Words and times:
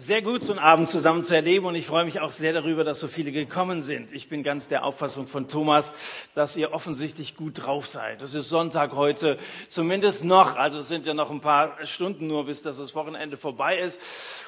Sehr 0.00 0.22
gut, 0.22 0.42
so 0.42 0.52
einen 0.52 0.60
Abend 0.60 0.88
zusammen 0.88 1.22
zu 1.24 1.34
erleben 1.34 1.66
und 1.66 1.74
ich 1.74 1.84
freue 1.84 2.06
mich 2.06 2.20
auch 2.20 2.30
sehr 2.30 2.54
darüber, 2.54 2.84
dass 2.84 3.00
so 3.00 3.06
viele 3.06 3.32
gekommen 3.32 3.82
sind. 3.82 4.14
Ich 4.14 4.30
bin 4.30 4.42
ganz 4.42 4.66
der 4.66 4.82
Auffassung 4.82 5.28
von 5.28 5.46
Thomas, 5.46 5.92
dass 6.34 6.56
ihr 6.56 6.72
offensichtlich 6.72 7.36
gut 7.36 7.66
drauf 7.66 7.86
seid. 7.86 8.22
Es 8.22 8.32
ist 8.32 8.48
Sonntag 8.48 8.94
heute, 8.94 9.36
zumindest 9.68 10.24
noch, 10.24 10.56
also 10.56 10.78
es 10.78 10.88
sind 10.88 11.04
ja 11.04 11.12
noch 11.12 11.30
ein 11.30 11.42
paar 11.42 11.76
Stunden 11.84 12.28
nur, 12.28 12.46
bis 12.46 12.62
das 12.62 12.94
Wochenende 12.94 13.36
vorbei 13.36 13.78
ist. 13.78 14.00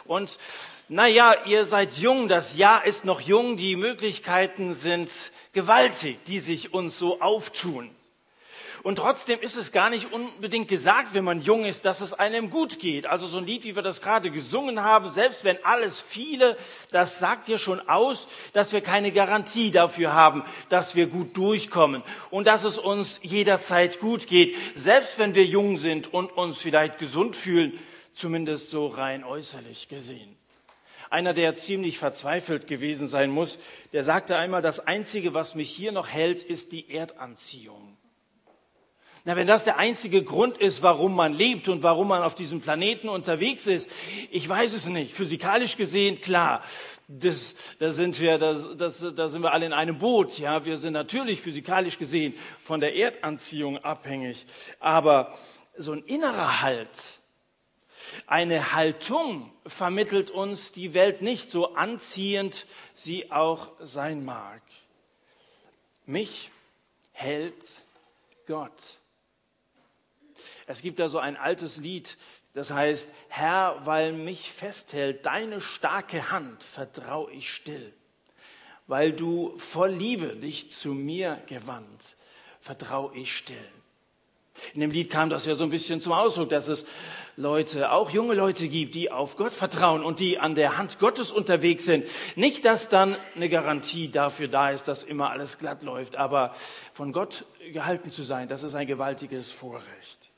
Und 0.07 0.39
naja, 0.89 1.35
ihr 1.45 1.67
seid 1.67 1.99
jung, 1.99 2.29
das 2.29 2.57
Jahr 2.57 2.87
ist 2.87 3.05
noch 3.05 3.21
jung, 3.21 3.59
die 3.59 3.77
Möglichkeiten 3.77 4.73
sind 4.73 5.11
gewaltig, 5.53 6.17
die 6.29 6.39
sich 6.39 6.73
uns 6.73 6.99
so 6.99 7.21
auftun. 7.21 7.91
Und 8.83 8.97
trotzdem 8.97 9.39
ist 9.39 9.57
es 9.57 9.71
gar 9.71 9.91
nicht 9.91 10.13
unbedingt 10.13 10.67
gesagt, 10.67 11.15
wenn 11.15 11.23
man 11.23 11.41
jung 11.41 11.65
ist, 11.65 11.85
dass 11.85 12.01
es 12.01 12.15
einem 12.15 12.51
gut 12.51 12.81
geht. 12.81 13.07
Also 13.07 13.29
so 13.29 13.39
ein 13.39 13.47
Lied, 13.47 13.63
wie 13.63 13.77
wir 13.77 13.83
das 13.83 14.03
gerade 14.03 14.31
gesungen 14.33 14.83
haben, 14.83 15.09
selbst 15.09 15.45
wenn 15.45 15.65
alles 15.65 16.01
viele, 16.01 16.57
das 16.91 17.21
sagt 17.21 17.49
ja 17.49 17.59
schon 17.59 17.89
aus, 17.89 18.27
dass 18.53 18.73
wir 18.73 18.81
keine 18.81 19.13
Garantie 19.13 19.71
dafür 19.71 20.15
haben, 20.15 20.43
dass 20.69 20.97
wir 20.97 21.07
gut 21.07 21.37
durchkommen 21.37 22.03
und 22.31 22.49
dass 22.49 22.65
es 22.65 22.77
uns 22.77 23.21
jederzeit 23.23 24.01
gut 24.01 24.27
geht, 24.27 24.57
selbst 24.75 25.17
wenn 25.19 25.37
wir 25.37 25.45
jung 25.45 25.77
sind 25.77 26.13
und 26.13 26.33
uns 26.33 26.59
vielleicht 26.59 26.99
gesund 26.99 27.37
fühlen, 27.37 27.79
zumindest 28.17 28.71
so 28.71 28.89
rein 28.89 29.23
äußerlich 29.23 29.89
gesehen. 29.89 30.37
Einer, 31.09 31.35
der 31.35 31.55
ziemlich 31.55 31.99
verzweifelt 31.99 32.67
gewesen 32.67 33.07
sein 33.07 33.31
muss, 33.31 33.59
der 33.93 34.03
sagte 34.03 34.37
einmal, 34.39 34.63
das 34.63 34.81
Einzige, 34.81 35.35
was 35.35 35.55
mich 35.55 35.71
hier 35.71 35.93
noch 35.93 36.09
hält, 36.09 36.43
ist 36.43 36.73
die 36.73 36.91
Erdanziehung. 36.91 37.92
Na, 39.25 39.37
wenn 39.37 39.47
das 39.47 39.63
der 39.63 39.79
einzige 39.79 40.25
Grund 40.25 40.59
ist, 40.59 40.83
warum 40.83 41.15
man 41.15 41.33
lebt 41.33 41.69
und 41.69 41.85
warum 41.85 42.09
man 42.09 42.23
auf 42.23 42.35
diesem 42.35 42.61
Planeten 42.61 43.09
unterwegs 43.09 43.69
ist, 43.69 43.89
ich 44.33 44.49
weiß 44.49 44.73
es 44.73 44.87
nicht. 44.87 45.15
Physikalisch 45.15 45.77
gesehen, 45.77 46.21
klar, 46.21 46.65
das, 47.07 47.55
da 47.79 47.93
sind 47.93 48.19
wir, 48.19 48.39
das, 48.39 48.77
das, 48.77 49.05
da 49.15 49.29
sind 49.29 49.43
wir 49.43 49.53
alle 49.53 49.67
in 49.67 49.73
einem 49.73 49.99
Boot. 49.99 50.41
Ja, 50.41 50.65
wir 50.65 50.77
sind 50.77 50.95
natürlich 50.95 51.41
physikalisch 51.41 51.99
gesehen 51.99 52.35
von 52.65 52.81
der 52.81 52.97
Erdanziehung 52.97 53.79
abhängig, 53.79 54.45
aber 54.81 55.39
so 55.77 55.93
ein 55.93 56.03
innerer 56.03 56.63
Halt, 56.63 56.91
eine 58.27 58.73
Haltung 58.73 59.53
vermittelt 59.67 60.31
uns 60.31 60.73
die 60.73 60.95
Welt 60.95 61.23
nicht 61.23 61.51
so 61.51 61.75
anziehend 61.75 62.67
sie 62.95 63.31
auch 63.31 63.71
sein 63.81 64.25
mag. 64.25 64.63
Mich 66.07 66.51
hält 67.13 67.71
Gott. 68.47 68.99
Es 70.67 70.83
gibt 70.83 70.99
da 70.99 71.09
so 71.09 71.19
ein 71.19 71.37
altes 71.37 71.77
Lied, 71.77 72.17
das 72.55 72.71
heißt, 72.71 73.11
Herr, 73.29 73.81
weil 73.85 74.13
mich 74.13 74.53
festhält 74.53 75.25
deine 75.25 75.61
starke 75.61 76.31
Hand, 76.31 76.63
vertrau 76.63 77.29
ich 77.29 77.51
still. 77.51 77.93
Weil 78.87 79.13
du 79.13 79.57
voll 79.57 79.91
Liebe 79.91 80.37
dich 80.37 80.71
zu 80.71 80.91
mir 80.91 81.41
gewandt, 81.47 82.17
vertrau 82.61 83.11
ich 83.15 83.35
still. 83.35 83.57
In 84.75 84.81
dem 84.81 84.91
Lied 84.91 85.11
kam 85.11 85.31
das 85.31 85.47
ja 85.47 85.55
so 85.55 85.65
ein 85.65 85.71
bisschen 85.71 86.01
zum 86.01 86.13
Ausdruck, 86.13 86.51
dass 86.51 86.69
es 86.69 86.87
Leute, 87.37 87.93
auch 87.93 88.11
junge 88.11 88.35
Leute 88.35 88.69
gibt, 88.69 88.95
die 88.95 89.11
auf 89.11 89.39
Gott 89.39 89.55
vertrauen 89.55 90.05
und 90.05 90.21
die 90.21 90.39
an 90.39 90.55
der 90.55 90.77
Hand 90.77 90.99
Gottes 90.99 91.33
unterwegs 91.33 91.87
sind. 91.87 92.07
Nicht, 92.37 92.67
dass 92.67 92.91
dann 92.91 93.17
eine 93.35 93.49
Garantie 93.49 94.11
dafür 94.11 94.49
da 94.49 94.71
ist, 94.71 94.89
dass 94.89 95.03
immer 95.03 95.31
alles 95.31 95.59
glatt 95.59 95.83
läuft, 95.83 96.17
aber 96.17 96.55
von 96.93 97.13
Gott 97.13 97.47
gehalten 97.73 98.11
zu 98.11 98.23
sein, 98.23 98.49
das 98.49 98.63
ist 98.63 98.75
ein 98.75 98.87
gewaltiges 98.87 99.51
Vorrecht. 99.51 100.32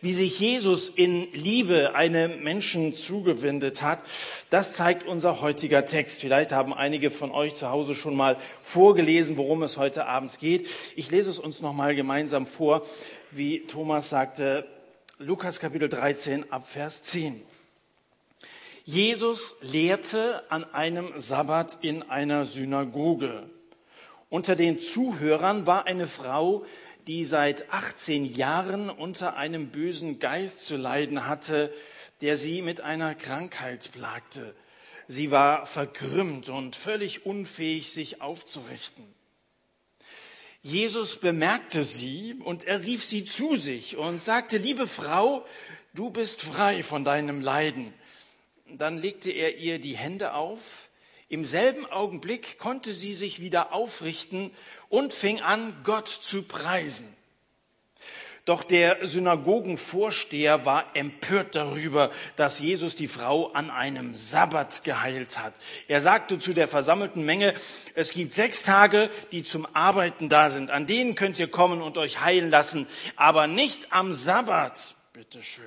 Wie 0.00 0.12
sich 0.12 0.38
Jesus 0.38 0.88
in 0.88 1.30
Liebe 1.32 1.94
einem 1.94 2.42
Menschen 2.42 2.94
zugewendet 2.94 3.82
hat, 3.82 4.02
das 4.50 4.72
zeigt 4.72 5.06
unser 5.06 5.40
heutiger 5.40 5.86
Text. 5.86 6.20
Vielleicht 6.20 6.52
haben 6.52 6.74
einige 6.74 7.10
von 7.10 7.30
euch 7.30 7.54
zu 7.54 7.70
Hause 7.70 7.94
schon 7.94 8.16
mal 8.16 8.36
vorgelesen, 8.62 9.36
worum 9.36 9.62
es 9.62 9.76
heute 9.76 10.06
Abend 10.06 10.38
geht. 10.38 10.68
Ich 10.96 11.10
lese 11.10 11.30
es 11.30 11.38
uns 11.38 11.60
noch 11.60 11.72
mal 11.72 11.94
gemeinsam 11.94 12.46
vor, 12.46 12.84
wie 13.30 13.66
Thomas 13.66 14.10
sagte, 14.10 14.66
Lukas 15.18 15.60
Kapitel 15.60 15.88
13 15.88 16.52
ab 16.52 16.68
Vers 16.68 17.02
10. 17.04 17.40
Jesus 18.84 19.56
lehrte 19.62 20.42
an 20.48 20.62
einem 20.72 21.12
Sabbat 21.16 21.78
in 21.80 22.02
einer 22.02 22.46
Synagoge. 22.46 23.42
Unter 24.28 24.56
den 24.56 24.78
Zuhörern 24.78 25.66
war 25.66 25.86
eine 25.86 26.06
Frau, 26.06 26.64
die 27.06 27.24
seit 27.24 27.72
18 27.72 28.34
Jahren 28.34 28.90
unter 28.90 29.36
einem 29.36 29.68
bösen 29.68 30.18
Geist 30.18 30.66
zu 30.66 30.76
leiden 30.76 31.26
hatte, 31.26 31.72
der 32.20 32.36
sie 32.36 32.62
mit 32.62 32.80
einer 32.80 33.14
Krankheit 33.14 33.92
plagte. 33.92 34.54
Sie 35.06 35.30
war 35.30 35.66
verkrümmt 35.66 36.48
und 36.48 36.74
völlig 36.74 37.26
unfähig, 37.26 37.92
sich 37.92 38.20
aufzurichten. 38.22 39.04
Jesus 40.62 41.20
bemerkte 41.20 41.84
sie 41.84 42.34
und 42.42 42.64
er 42.64 42.82
rief 42.82 43.04
sie 43.04 43.24
zu 43.24 43.54
sich 43.54 43.96
und 43.96 44.20
sagte, 44.20 44.58
liebe 44.58 44.88
Frau, 44.88 45.46
du 45.94 46.10
bist 46.10 46.42
frei 46.42 46.82
von 46.82 47.04
deinem 47.04 47.40
Leiden. 47.40 47.94
Dann 48.68 48.98
legte 48.98 49.30
er 49.30 49.58
ihr 49.58 49.78
die 49.78 49.96
Hände 49.96 50.34
auf. 50.34 50.85
Im 51.28 51.44
selben 51.44 51.86
Augenblick 51.86 52.58
konnte 52.58 52.92
sie 52.92 53.14
sich 53.14 53.40
wieder 53.40 53.72
aufrichten 53.72 54.52
und 54.88 55.12
fing 55.12 55.40
an, 55.40 55.76
Gott 55.82 56.08
zu 56.08 56.44
preisen. 56.44 57.12
Doch 58.46 58.62
der 58.62 59.08
Synagogenvorsteher 59.08 60.64
war 60.64 60.94
empört 60.94 61.56
darüber, 61.56 62.12
dass 62.36 62.60
Jesus 62.60 62.94
die 62.94 63.08
Frau 63.08 63.50
an 63.50 63.72
einem 63.72 64.14
Sabbat 64.14 64.84
geheilt 64.84 65.40
hat. 65.40 65.52
Er 65.88 66.00
sagte 66.00 66.38
zu 66.38 66.52
der 66.52 66.68
versammelten 66.68 67.24
Menge, 67.24 67.54
es 67.96 68.12
gibt 68.12 68.32
sechs 68.32 68.62
Tage, 68.62 69.10
die 69.32 69.42
zum 69.42 69.66
Arbeiten 69.74 70.28
da 70.28 70.50
sind. 70.50 70.70
An 70.70 70.86
denen 70.86 71.16
könnt 71.16 71.40
ihr 71.40 71.50
kommen 71.50 71.82
und 71.82 71.98
euch 71.98 72.20
heilen 72.20 72.48
lassen, 72.48 72.86
aber 73.16 73.48
nicht 73.48 73.92
am 73.92 74.14
Sabbat. 74.14 74.94
Bitte 75.12 75.42
schön. 75.42 75.66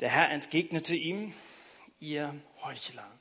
Der 0.00 0.08
Herr 0.08 0.30
entgegnete 0.30 0.94
ihm, 0.94 1.34
ihr 1.98 2.34
Heuchler. 2.64 3.19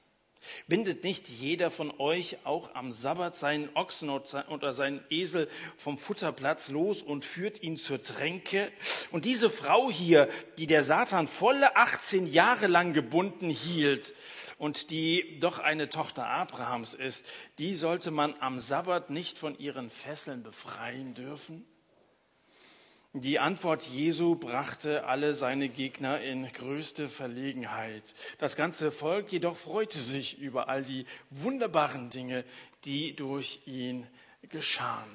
Bindet 0.68 1.04
nicht 1.04 1.30
jeder 1.30 1.72
von 1.72 1.94
euch 2.00 2.38
auch 2.44 2.74
am 2.76 2.92
Sabbat 2.92 3.36
seinen 3.36 3.70
Ochsen 3.76 4.10
oder 4.10 4.74
seinen 4.74 5.04
Esel 5.10 5.50
vom 5.78 5.98
Futterplatz 5.98 6.70
los 6.70 7.02
und 7.02 7.26
führt 7.26 7.62
ihn 7.62 7.78
zur 7.78 8.02
Tränke? 8.04 8.72
Und 9.12 9.26
diese 9.26 9.50
Frau 9.50 9.90
hier, 9.92 10.30
die 10.58 10.68
der 10.68 10.84
Satan 10.84 11.28
volle 11.28 11.76
18 11.76 12.32
Jahre 12.32 12.68
lang 12.68 12.94
gebunden 12.94 13.50
hielt 13.50 14.14
und 14.58 14.92
die 14.92 15.40
doch 15.40 15.60
eine 15.60 15.90
Tochter 15.90 16.28
Abrahams 16.28 16.94
ist, 16.94 17.26
die 17.58 17.76
sollte 17.76 18.12
man 18.12 18.36
am 18.40 18.60
Sabbat 18.60 19.10
nicht 19.10 19.38
von 19.38 19.58
ihren 19.58 19.90
Fesseln 19.90 20.44
befreien 20.44 21.14
dürfen? 21.14 21.66
Die 23.14 23.40
Antwort 23.40 23.84
Jesu 23.84 24.36
brachte 24.36 25.06
alle 25.06 25.34
seine 25.34 25.68
Gegner 25.68 26.22
in 26.22 26.52
größte 26.53 27.09
Verlegenheit. 27.09 28.14
Das 28.38 28.56
ganze 28.56 28.92
Volk 28.92 29.31
jedoch 29.31 29.58
freute 29.58 29.97
sich 29.97 30.38
über 30.38 30.70
all 30.70 30.84
die 30.84 31.06
wunderbaren 31.31 32.12
Dinge, 32.12 32.44
die 32.86 33.16
durch 33.16 33.62
ihn 33.66 34.06
geschahen. 34.44 35.09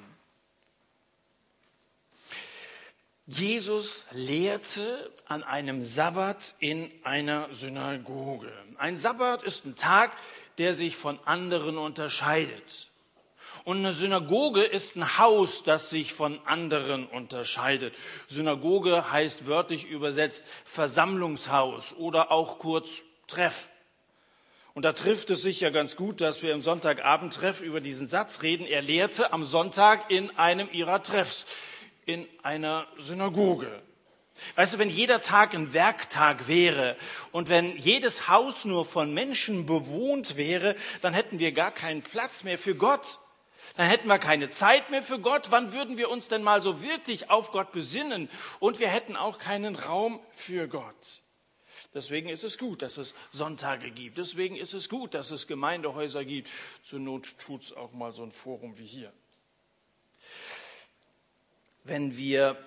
Jesus 3.27 4.05
lehrte 4.11 5.11
an 5.25 5.43
einem 5.43 5.81
Sabbat 5.81 6.55
in 6.59 6.91
einer 7.03 7.51
Synagoge. 7.53 8.51
Ein 8.77 8.97
Sabbat 8.97 9.41
ist 9.41 9.65
ein 9.65 9.77
Tag, 9.77 10.11
der 10.57 10.73
sich 10.73 10.97
von 10.97 11.17
anderen 11.25 11.77
unterscheidet. 11.77 12.89
Und 13.65 13.79
eine 13.79 13.93
Synagoge 13.93 14.63
ist 14.63 14.95
ein 14.95 15.17
Haus, 15.17 15.63
das 15.63 15.89
sich 15.89 16.13
von 16.13 16.39
anderen 16.45 17.07
unterscheidet. 17.07 17.95
Synagoge 18.27 19.11
heißt 19.11 19.47
wörtlich 19.47 19.89
übersetzt 19.89 20.45
Versammlungshaus 20.65 21.93
oder 21.93 22.31
auch 22.31 22.59
kurz 22.59 23.01
Treff. 23.27 23.69
Und 24.75 24.83
da 24.83 24.91
trifft 24.91 25.31
es 25.31 25.41
sich 25.41 25.61
ja 25.61 25.71
ganz 25.71 25.95
gut, 25.95 26.21
dass 26.21 26.43
wir 26.43 26.53
im 26.53 26.61
Sonntagabendtreff 26.61 27.61
über 27.61 27.81
diesen 27.81 28.05
Satz 28.05 28.43
reden. 28.43 28.67
Er 28.67 28.83
lehrte 28.83 29.33
am 29.33 29.45
Sonntag 29.47 30.11
in 30.11 30.37
einem 30.37 30.69
ihrer 30.71 31.01
Treffs, 31.01 31.47
in 32.05 32.27
einer 32.43 32.85
Synagoge. 32.99 33.81
Weißt 34.55 34.75
du, 34.75 34.77
wenn 34.77 34.89
jeder 34.91 35.21
Tag 35.21 35.55
ein 35.55 35.73
Werktag 35.73 36.47
wäre 36.47 36.97
und 37.31 37.49
wenn 37.49 37.75
jedes 37.77 38.27
Haus 38.27 38.65
nur 38.65 38.85
von 38.85 39.11
Menschen 39.11 39.65
bewohnt 39.65 40.37
wäre, 40.37 40.75
dann 41.01 41.15
hätten 41.15 41.39
wir 41.39 41.51
gar 41.51 41.71
keinen 41.71 42.03
Platz 42.03 42.43
mehr 42.43 42.59
für 42.59 42.75
Gott. 42.75 43.19
Dann 43.77 43.87
hätten 43.87 44.07
wir 44.07 44.19
keine 44.19 44.49
Zeit 44.49 44.89
mehr 44.89 45.03
für 45.03 45.19
Gott. 45.19 45.51
Wann 45.51 45.73
würden 45.73 45.97
wir 45.97 46.09
uns 46.09 46.27
denn 46.27 46.43
mal 46.43 46.61
so 46.61 46.81
wirklich 46.81 47.29
auf 47.29 47.51
Gott 47.51 47.71
besinnen? 47.71 48.29
Und 48.59 48.79
wir 48.79 48.87
hätten 48.87 49.15
auch 49.15 49.39
keinen 49.39 49.75
Raum 49.75 50.19
für 50.31 50.67
Gott. 50.67 51.21
Deswegen 51.93 52.29
ist 52.29 52.43
es 52.43 52.57
gut, 52.57 52.81
dass 52.81 52.97
es 52.97 53.13
Sonntage 53.31 53.89
gibt. 53.91 54.17
Deswegen 54.17 54.57
ist 54.57 54.73
es 54.73 54.89
gut, 54.89 55.13
dass 55.13 55.31
es 55.31 55.47
Gemeindehäuser 55.47 56.25
gibt. 56.25 56.49
Zur 56.83 56.99
Not 56.99 57.37
tut 57.39 57.63
es 57.63 57.73
auch 57.73 57.93
mal 57.93 58.11
so 58.11 58.23
ein 58.23 58.31
Forum 58.31 58.77
wie 58.77 58.85
hier. 58.85 59.13
Wenn 61.83 62.17
wir 62.17 62.57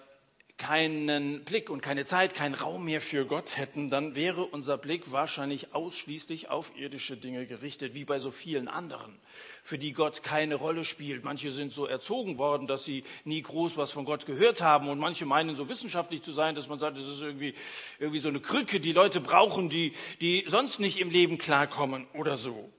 keinen 0.58 1.44
Blick 1.44 1.70
und 1.70 1.80
keine 1.80 2.04
Zeit, 2.04 2.34
keinen 2.34 2.54
Raum 2.54 2.84
mehr 2.84 3.00
für 3.00 3.24
Gott 3.24 3.56
hätten, 3.56 3.90
dann 3.90 4.16
wäre 4.16 4.44
unser 4.44 4.76
Blick 4.76 5.12
wahrscheinlich 5.12 5.72
ausschließlich 5.72 6.50
auf 6.50 6.72
irdische 6.76 7.16
Dinge 7.16 7.46
gerichtet, 7.46 7.94
wie 7.94 8.04
bei 8.04 8.18
so 8.18 8.30
vielen 8.30 8.66
anderen, 8.66 9.16
für 9.62 9.78
die 9.78 9.92
Gott 9.92 10.24
keine 10.24 10.56
Rolle 10.56 10.84
spielt. 10.84 11.24
Manche 11.24 11.52
sind 11.52 11.72
so 11.72 11.86
erzogen 11.86 12.38
worden, 12.38 12.66
dass 12.66 12.84
sie 12.84 13.04
nie 13.24 13.40
groß 13.40 13.76
was 13.76 13.92
von 13.92 14.04
Gott 14.04 14.26
gehört 14.26 14.60
haben 14.60 14.88
und 14.88 14.98
manche 14.98 15.24
meinen 15.24 15.54
so 15.54 15.68
wissenschaftlich 15.68 16.22
zu 16.22 16.32
sein, 16.32 16.56
dass 16.56 16.68
man 16.68 16.80
sagt, 16.80 16.98
das 16.98 17.06
ist 17.06 17.22
irgendwie, 17.22 17.54
irgendwie 18.00 18.20
so 18.20 18.28
eine 18.28 18.40
Krücke, 18.40 18.80
die 18.80 18.92
Leute 18.92 19.20
brauchen, 19.20 19.70
die, 19.70 19.92
die 20.20 20.44
sonst 20.48 20.80
nicht 20.80 20.98
im 20.98 21.10
Leben 21.10 21.38
klarkommen 21.38 22.06
oder 22.14 22.36
so. 22.36 22.70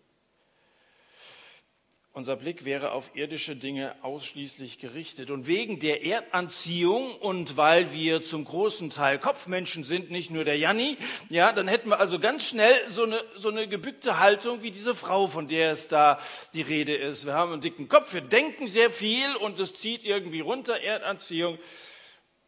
Unser 2.11 2.35
Blick 2.35 2.65
wäre 2.65 2.91
auf 2.91 3.15
irdische 3.15 3.55
Dinge 3.55 3.95
ausschließlich 4.01 4.79
gerichtet. 4.79 5.29
Und 5.29 5.45
wegen 5.45 5.79
der 5.79 6.03
Erdanziehung 6.03 7.15
und 7.17 7.55
weil 7.55 7.93
wir 7.93 8.23
zum 8.23 8.45
großen 8.45 8.89
Teil 8.89 9.19
Kopfmenschen 9.19 9.83
sind, 9.83 10.09
nicht 10.09 10.31
nur 10.31 10.43
der 10.43 10.57
Janni, 10.57 10.97
ja, 11.29 11.51
dann 11.51 11.67
hätten 11.67 11.89
wir 11.89 11.99
also 11.99 12.19
ganz 12.19 12.45
schnell 12.45 12.75
so 12.89 13.03
eine, 13.03 13.23
so 13.35 13.49
eine 13.49 13.67
gebückte 13.67 14.17
Haltung 14.17 14.63
wie 14.63 14.71
diese 14.71 14.95
Frau, 14.95 15.27
von 15.27 15.47
der 15.47 15.71
es 15.71 15.87
da 15.87 16.19
die 16.53 16.63
Rede 16.63 16.95
ist. 16.95 17.27
Wir 17.27 17.35
haben 17.35 17.53
einen 17.53 17.61
dicken 17.61 17.87
Kopf, 17.87 18.11
wir 18.11 18.21
denken 18.21 18.67
sehr 18.67 18.89
viel 18.89 19.35
und 19.37 19.59
es 19.59 19.75
zieht 19.75 20.03
irgendwie 20.03 20.39
runter, 20.39 20.81
Erdanziehung. 20.81 21.59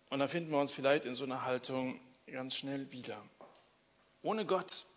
Und 0.10 0.20
dann 0.20 0.28
finden 0.28 0.52
wir 0.52 0.60
uns 0.60 0.72
vielleicht 0.72 1.06
in 1.06 1.14
so 1.14 1.24
einer 1.24 1.46
Haltung 1.46 2.00
ganz 2.26 2.56
schnell 2.56 2.92
wieder. 2.92 3.24
Ohne 4.24 4.44
Gott 4.46 4.88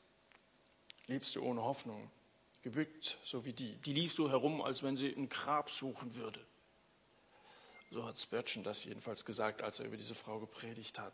lebst 1.06 1.36
du 1.36 1.42
ohne 1.42 1.62
Hoffnung 1.62 2.10
gebückt, 2.64 3.18
so 3.24 3.44
wie 3.44 3.52
die. 3.52 3.76
Die 3.82 3.92
lief 3.92 4.12
so 4.14 4.28
herum, 4.28 4.60
als 4.60 4.82
wenn 4.82 4.96
sie 4.96 5.14
ein 5.14 5.28
Grab 5.28 5.70
suchen 5.70 6.16
würde. 6.16 6.40
So 7.94 8.04
hat 8.04 8.18
Spurgeon 8.18 8.64
das 8.64 8.82
jedenfalls 8.84 9.24
gesagt, 9.24 9.62
als 9.62 9.78
er 9.78 9.86
über 9.86 9.96
diese 9.96 10.16
Frau 10.16 10.40
gepredigt 10.40 10.98
hat. 10.98 11.12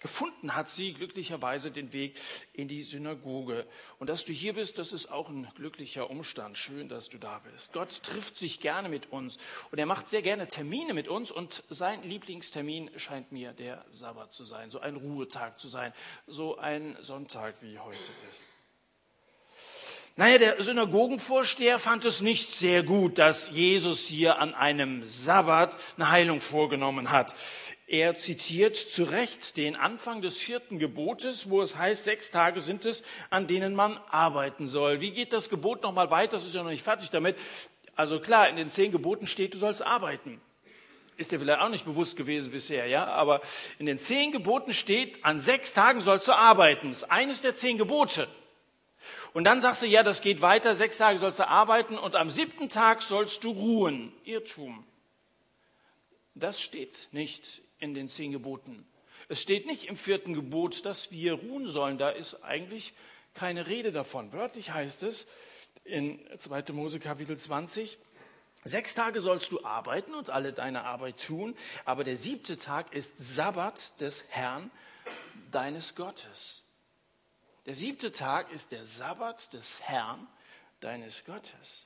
Gefunden 0.00 0.56
hat 0.56 0.68
sie 0.68 0.92
glücklicherweise 0.92 1.70
den 1.70 1.92
Weg 1.92 2.18
in 2.52 2.66
die 2.66 2.82
Synagoge. 2.82 3.64
Und 4.00 4.08
dass 4.08 4.24
du 4.24 4.32
hier 4.32 4.54
bist, 4.54 4.78
das 4.78 4.92
ist 4.92 5.06
auch 5.12 5.28
ein 5.28 5.48
glücklicher 5.54 6.10
Umstand. 6.10 6.58
Schön, 6.58 6.88
dass 6.88 7.08
du 7.10 7.18
da 7.18 7.38
bist. 7.50 7.74
Gott 7.74 8.02
trifft 8.02 8.36
sich 8.36 8.58
gerne 8.58 8.88
mit 8.88 9.12
uns 9.12 9.38
und 9.70 9.78
er 9.78 9.86
macht 9.86 10.08
sehr 10.08 10.22
gerne 10.22 10.48
Termine 10.48 10.94
mit 10.94 11.06
uns. 11.06 11.30
Und 11.30 11.62
sein 11.70 12.02
Lieblingstermin 12.02 12.90
scheint 12.98 13.30
mir 13.30 13.52
der 13.52 13.84
Sabbat 13.90 14.32
zu 14.32 14.42
sein, 14.42 14.70
so 14.70 14.80
ein 14.80 14.96
Ruhetag 14.96 15.60
zu 15.60 15.68
sein, 15.68 15.92
so 16.26 16.58
ein 16.58 16.96
Sonntag 17.02 17.62
wie 17.62 17.78
heute 17.78 18.10
ist. 18.32 18.55
Naja, 20.18 20.38
der 20.38 20.62
Synagogenvorsteher 20.62 21.78
fand 21.78 22.06
es 22.06 22.22
nicht 22.22 22.56
sehr 22.56 22.82
gut, 22.82 23.18
dass 23.18 23.50
Jesus 23.50 24.06
hier 24.06 24.38
an 24.38 24.54
einem 24.54 25.06
Sabbat 25.06 25.76
eine 25.98 26.10
Heilung 26.10 26.40
vorgenommen 26.40 27.10
hat. 27.10 27.34
Er 27.86 28.14
zitiert 28.14 28.76
zu 28.76 29.04
Recht 29.04 29.58
den 29.58 29.76
Anfang 29.76 30.22
des 30.22 30.38
vierten 30.38 30.78
Gebotes, 30.78 31.50
wo 31.50 31.60
es 31.60 31.76
heißt, 31.76 32.04
sechs 32.04 32.30
Tage 32.30 32.62
sind 32.62 32.86
es, 32.86 33.02
an 33.28 33.46
denen 33.46 33.74
man 33.74 34.00
arbeiten 34.08 34.68
soll. 34.68 35.02
Wie 35.02 35.10
geht 35.10 35.34
das 35.34 35.50
Gebot 35.50 35.82
nochmal 35.82 36.10
weiter? 36.10 36.38
Das 36.38 36.46
ist 36.46 36.54
ja 36.54 36.62
noch 36.62 36.70
nicht 36.70 36.82
fertig 36.82 37.10
damit. 37.10 37.36
Also 37.94 38.18
klar, 38.18 38.48
in 38.48 38.56
den 38.56 38.70
zehn 38.70 38.92
Geboten 38.92 39.26
steht, 39.26 39.52
du 39.52 39.58
sollst 39.58 39.82
arbeiten. 39.82 40.40
Ist 41.18 41.30
dir 41.30 41.38
vielleicht 41.38 41.60
auch 41.60 41.68
nicht 41.68 41.84
bewusst 41.84 42.16
gewesen 42.16 42.52
bisher, 42.52 42.86
ja? 42.86 43.04
Aber 43.04 43.42
in 43.78 43.84
den 43.84 43.98
zehn 43.98 44.32
Geboten 44.32 44.72
steht, 44.72 45.22
an 45.26 45.40
sechs 45.40 45.74
Tagen 45.74 46.00
sollst 46.00 46.26
du 46.26 46.32
arbeiten. 46.32 46.88
Das 46.88 47.02
ist 47.02 47.10
eines 47.10 47.42
der 47.42 47.54
zehn 47.54 47.76
Gebote. 47.76 48.26
Und 49.36 49.44
dann 49.44 49.60
sagst 49.60 49.82
du, 49.82 49.86
ja, 49.86 50.02
das 50.02 50.22
geht 50.22 50.40
weiter, 50.40 50.74
sechs 50.74 50.96
Tage 50.96 51.18
sollst 51.18 51.40
du 51.40 51.46
arbeiten 51.46 51.98
und 51.98 52.16
am 52.16 52.30
siebten 52.30 52.70
Tag 52.70 53.02
sollst 53.02 53.44
du 53.44 53.50
ruhen. 53.50 54.10
Irrtum. 54.24 54.82
Das 56.34 56.58
steht 56.58 57.08
nicht 57.12 57.60
in 57.78 57.92
den 57.92 58.08
zehn 58.08 58.32
Geboten. 58.32 58.88
Es 59.28 59.42
steht 59.42 59.66
nicht 59.66 59.90
im 59.90 59.98
vierten 59.98 60.32
Gebot, 60.32 60.86
dass 60.86 61.12
wir 61.12 61.34
ruhen 61.34 61.68
sollen. 61.68 61.98
Da 61.98 62.08
ist 62.08 62.44
eigentlich 62.44 62.94
keine 63.34 63.66
Rede 63.66 63.92
davon. 63.92 64.32
Wörtlich 64.32 64.70
heißt 64.70 65.02
es 65.02 65.26
in 65.84 66.18
2. 66.38 66.72
Mose 66.72 66.98
Kapitel 66.98 67.36
20, 67.36 67.98
Sechs 68.64 68.94
Tage 68.94 69.20
sollst 69.20 69.52
du 69.52 69.62
arbeiten 69.66 70.14
und 70.14 70.30
alle 70.30 70.54
deine 70.54 70.84
Arbeit 70.84 71.22
tun, 71.22 71.54
aber 71.84 72.04
der 72.04 72.16
siebte 72.16 72.56
Tag 72.56 72.94
ist 72.94 73.18
Sabbat 73.18 74.00
des 74.00 74.24
Herrn, 74.30 74.70
deines 75.50 75.94
Gottes. 75.94 76.65
Der 77.66 77.74
siebte 77.74 78.12
Tag 78.12 78.52
ist 78.52 78.70
der 78.70 78.86
Sabbat 78.86 79.52
des 79.52 79.82
Herrn, 79.82 80.26
deines 80.80 81.24
Gottes. 81.24 81.85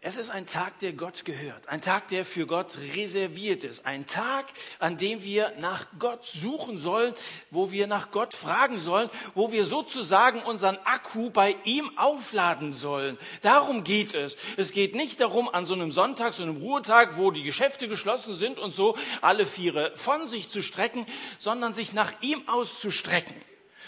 Es 0.00 0.16
ist 0.16 0.30
ein 0.30 0.46
Tag, 0.46 0.78
der 0.78 0.92
Gott 0.92 1.24
gehört, 1.24 1.68
ein 1.68 1.80
Tag, 1.80 2.06
der 2.06 2.24
für 2.24 2.46
Gott 2.46 2.78
reserviert 2.94 3.64
ist, 3.64 3.84
ein 3.84 4.06
Tag, 4.06 4.46
an 4.78 4.96
dem 4.96 5.24
wir 5.24 5.52
nach 5.58 5.86
Gott 5.98 6.24
suchen 6.24 6.78
sollen, 6.78 7.12
wo 7.50 7.72
wir 7.72 7.88
nach 7.88 8.12
Gott 8.12 8.32
fragen 8.32 8.78
sollen, 8.78 9.10
wo 9.34 9.50
wir 9.50 9.64
sozusagen 9.64 10.40
unseren 10.42 10.78
Akku 10.84 11.30
bei 11.30 11.56
ihm 11.64 11.90
aufladen 11.98 12.72
sollen. 12.72 13.18
Darum 13.42 13.82
geht 13.82 14.14
es. 14.14 14.36
Es 14.56 14.70
geht 14.70 14.94
nicht 14.94 15.18
darum, 15.18 15.48
an 15.48 15.66
so 15.66 15.74
einem 15.74 15.90
Sonntag, 15.90 16.32
so 16.32 16.44
einem 16.44 16.58
Ruhetag, 16.58 17.16
wo 17.16 17.32
die 17.32 17.42
Geschäfte 17.42 17.88
geschlossen 17.88 18.34
sind 18.34 18.60
und 18.60 18.72
so 18.72 18.96
alle 19.20 19.46
Viere 19.46 19.90
von 19.96 20.28
sich 20.28 20.48
zu 20.48 20.62
strecken, 20.62 21.06
sondern 21.38 21.74
sich 21.74 21.92
nach 21.92 22.12
ihm 22.22 22.46
auszustrecken 22.46 23.34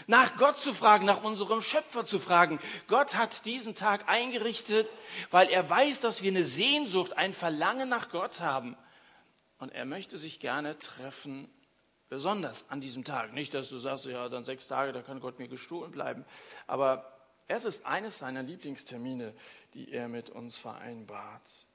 nach 0.06 0.37
Gott 0.37 0.58
zu 0.58 0.75
fragen, 0.75 1.06
nach 1.06 1.23
unserem 1.23 1.62
Schöpfer 1.62 2.06
zu 2.06 2.19
fragen. 2.19 2.58
Gott 2.88 3.14
hat 3.14 3.44
diesen 3.44 3.75
Tag 3.75 4.08
eingerichtet, 4.08 4.88
weil 5.31 5.49
er 5.49 5.69
weiß, 5.69 6.00
dass 6.00 6.23
wir 6.23 6.31
eine 6.31 6.44
Sehnsucht, 6.44 7.17
ein 7.17 7.35
Verlangen 7.35 7.88
nach 7.88 8.11
Gott 8.11 8.41
haben. 8.41 8.76
Und 9.58 9.73
er 9.73 9.85
möchte 9.85 10.19
sich 10.19 10.41
gerne 10.41 10.79
treffen, 10.79 11.49
besonders 12.08 12.70
an 12.70 12.81
diesem 12.81 13.05
Tag. 13.05 13.32
Nicht, 13.32 13.55
dass 13.55 13.69
du 13.69 13.79
sagst, 13.79 14.05
ja, 14.06 14.29
dann 14.29 14.44
sechs 14.44 14.69
Tage, 14.69 14.93
da 14.93 15.02
kann 15.02 15.20
Gott 15.20 15.38
mir 15.38 15.49
gestohlen 15.49 15.93
bleiben. 15.93 16.25
Aber 16.67 17.17
es 17.47 17.64
ist 17.64 17.87
eines 17.87 18.19
seiner 18.19 18.43
Lieblingstermine, 18.43 19.35
die 19.75 19.93
er 19.93 20.08
mit 20.08 20.31
uns 20.31 20.56
vereinbart. 20.56 21.67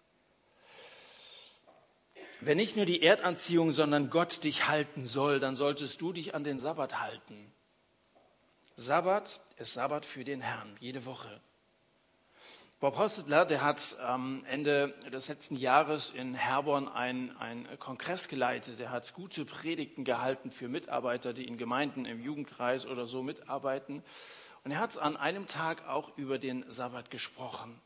Wenn 2.42 2.58
nicht 2.58 2.76
nur 2.76 2.86
die 2.86 3.02
Erdanziehung, 3.02 3.72
sondern 3.72 4.10
Gott 4.10 4.44
dich 4.44 4.68
halten 4.68 5.08
soll, 5.08 5.40
dann 5.40 5.56
solltest 5.56 6.02
du 6.02 6.12
dich 6.12 6.36
an 6.36 6.44
den 6.44 6.60
Sabbat 6.60 7.00
halten. 7.02 7.52
Sabbat 8.78 9.40
ist 9.56 9.72
Sabbat 9.72 10.06
für 10.06 10.26
den 10.26 10.42
Herrn, 10.42 10.76
jede 10.82 11.06
Woche. 11.06 11.40
Bob 12.82 12.98
Hostetler, 12.98 13.46
der 13.46 13.62
hat 13.62 13.98
am 14.02 14.44
Ende 14.50 14.90
des 15.14 15.30
letzten 15.30 15.56
Jahres 15.56 16.10
in 16.10 16.36
Herborn 16.36 16.90
einen, 16.90 17.38
einen 17.38 17.80
Kongress 17.80 18.28
geleitet. 18.28 18.80
Der 18.80 18.92
hat 18.92 19.14
gute 19.14 19.46
Predigten 19.46 20.04
gehalten 20.04 20.52
für 20.52 20.68
Mitarbeiter, 20.68 21.32
die 21.32 21.48
in 21.48 21.58
Gemeinden 21.58 22.04
im 22.04 22.22
Jugendkreis 22.22 22.86
oder 22.86 23.08
so 23.08 23.24
mitarbeiten. 23.24 24.04
Und 24.66 24.72
er 24.72 24.80
hat 24.80 24.98
an 24.98 25.16
einem 25.16 25.48
Tag 25.48 25.88
auch 25.88 26.18
über 26.18 26.38
den 26.38 26.70
Sabbat 26.70 27.10
gesprochen. 27.10 27.80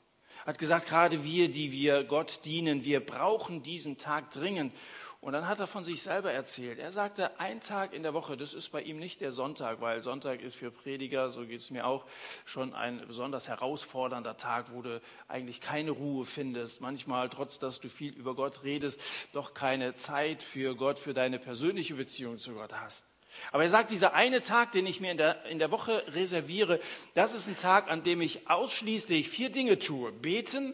Er 0.43 0.47
hat 0.47 0.57
gesagt, 0.57 0.87
gerade 0.87 1.23
wir, 1.23 1.51
die 1.51 1.71
wir 1.71 2.03
Gott 2.03 2.45
dienen, 2.45 2.83
wir 2.83 3.05
brauchen 3.05 3.61
diesen 3.61 3.99
Tag 3.99 4.31
dringend. 4.31 4.73
Und 5.21 5.33
dann 5.33 5.49
hat 5.49 5.59
er 5.59 5.67
von 5.67 5.83
sich 5.83 6.01
selber 6.01 6.31
erzählt. 6.31 6.79
Er 6.79 6.93
sagte, 6.93 7.37
ein 7.41 7.59
Tag 7.59 7.93
in 7.93 8.03
der 8.03 8.13
Woche, 8.13 8.37
das 8.37 8.53
ist 8.53 8.69
bei 8.69 8.81
ihm 8.81 8.99
nicht 8.99 9.19
der 9.19 9.33
Sonntag, 9.33 9.81
weil 9.81 10.01
Sonntag 10.01 10.41
ist 10.41 10.55
für 10.55 10.71
Prediger, 10.71 11.29
so 11.31 11.45
geht 11.45 11.59
es 11.59 11.71
mir 11.71 11.85
auch, 11.85 12.05
schon 12.45 12.73
ein 12.73 13.05
besonders 13.05 13.49
herausfordernder 13.49 14.37
Tag, 14.37 14.67
wo 14.71 14.81
du 14.81 15.01
eigentlich 15.27 15.59
keine 15.59 15.91
Ruhe 15.91 16.25
findest. 16.25 16.79
Manchmal, 16.79 17.27
trotz 17.27 17.59
dass 17.59 17.81
du 17.81 17.89
viel 17.89 18.13
über 18.13 18.33
Gott 18.33 18.63
redest, 18.63 19.01
doch 19.33 19.53
keine 19.53 19.93
Zeit 19.93 20.41
für 20.41 20.75
Gott, 20.75 20.99
für 20.99 21.13
deine 21.13 21.37
persönliche 21.37 21.95
Beziehung 21.95 22.37
zu 22.37 22.53
Gott 22.53 22.73
hast. 22.79 23.07
Aber 23.51 23.63
er 23.63 23.69
sagt, 23.69 23.91
dieser 23.91 24.13
eine 24.13 24.39
Tag, 24.39 24.71
den 24.71 24.87
ich 24.87 25.01
mir 25.01 25.11
in 25.11 25.17
der, 25.17 25.43
in 25.45 25.59
der 25.59 25.69
Woche 25.69 26.01
reserviere, 26.07 26.79
das 27.13 27.33
ist 27.33 27.49
ein 27.49 27.57
Tag, 27.57 27.91
an 27.91 28.03
dem 28.03 28.21
ich 28.21 28.49
ausschließlich 28.49 29.27
vier 29.27 29.49
Dinge 29.49 29.79
tue. 29.79 30.13
Beten, 30.13 30.73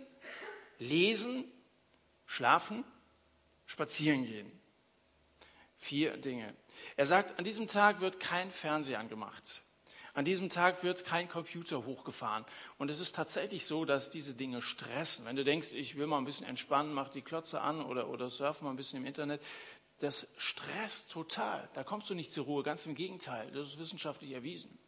lesen, 0.77 1.45
schlafen 2.27 2.83
spazieren 3.65 4.25
gehen. 4.25 4.51
Vier 5.77 6.17
Dinge. 6.17 6.53
Er 6.95 7.05
sagt, 7.05 7.38
an 7.38 7.45
diesem 7.45 7.67
Tag 7.67 8.01
wird 8.01 8.19
kein 8.19 8.51
Fernseher 8.51 9.00
angemacht. 9.00 9.62
An 10.13 10.24
diesem 10.24 10.50
Tag 10.50 10.81
wird 10.81 11.03
kein 11.03 11.27
Computer 11.27 11.86
hochgefahren. 11.86 12.45
Und 12.77 12.89
es 12.89 13.01
ist 13.01 13.15
tatsächlich 13.15 13.65
so, 13.65 13.84
dass 13.84 14.10
diese 14.10 14.34
Dinge 14.34 14.62
stressen. 14.62 15.25
Wenn 15.25 15.36
du 15.36 15.43
denkst, 15.43 15.74
ich 15.74 15.98
will 15.98 16.07
mal 16.07 16.17
ein 16.17 16.25
bisschen 16.25 16.48
entspannen, 16.48 16.93
mach 16.93 17.10
die 17.10 17.22
Klotze 17.22 17.60
an 17.60 17.84
oder, 17.84 18.07
oder 18.07 18.29
surf 18.29 18.62
mal 18.62 18.69
ein 18.69 18.77
bisschen 18.77 19.01
im 19.01 19.05
Internet, 19.05 19.41
das 20.00 20.27
stresst 20.38 21.12
total. 21.12 21.67
Da 21.74 21.84
kommst 21.84 22.10
du 22.10 22.13
nicht 22.13 22.31
zur 22.31 22.45
Ruhe. 22.45 22.63
Ganz 22.63 22.86
im 22.86 22.95
Gegenteil. 22.95 23.51
Das 23.51 23.67
ist 23.67 23.79
wissenschaftlich 23.79 24.31
erwiesen. 24.31 24.79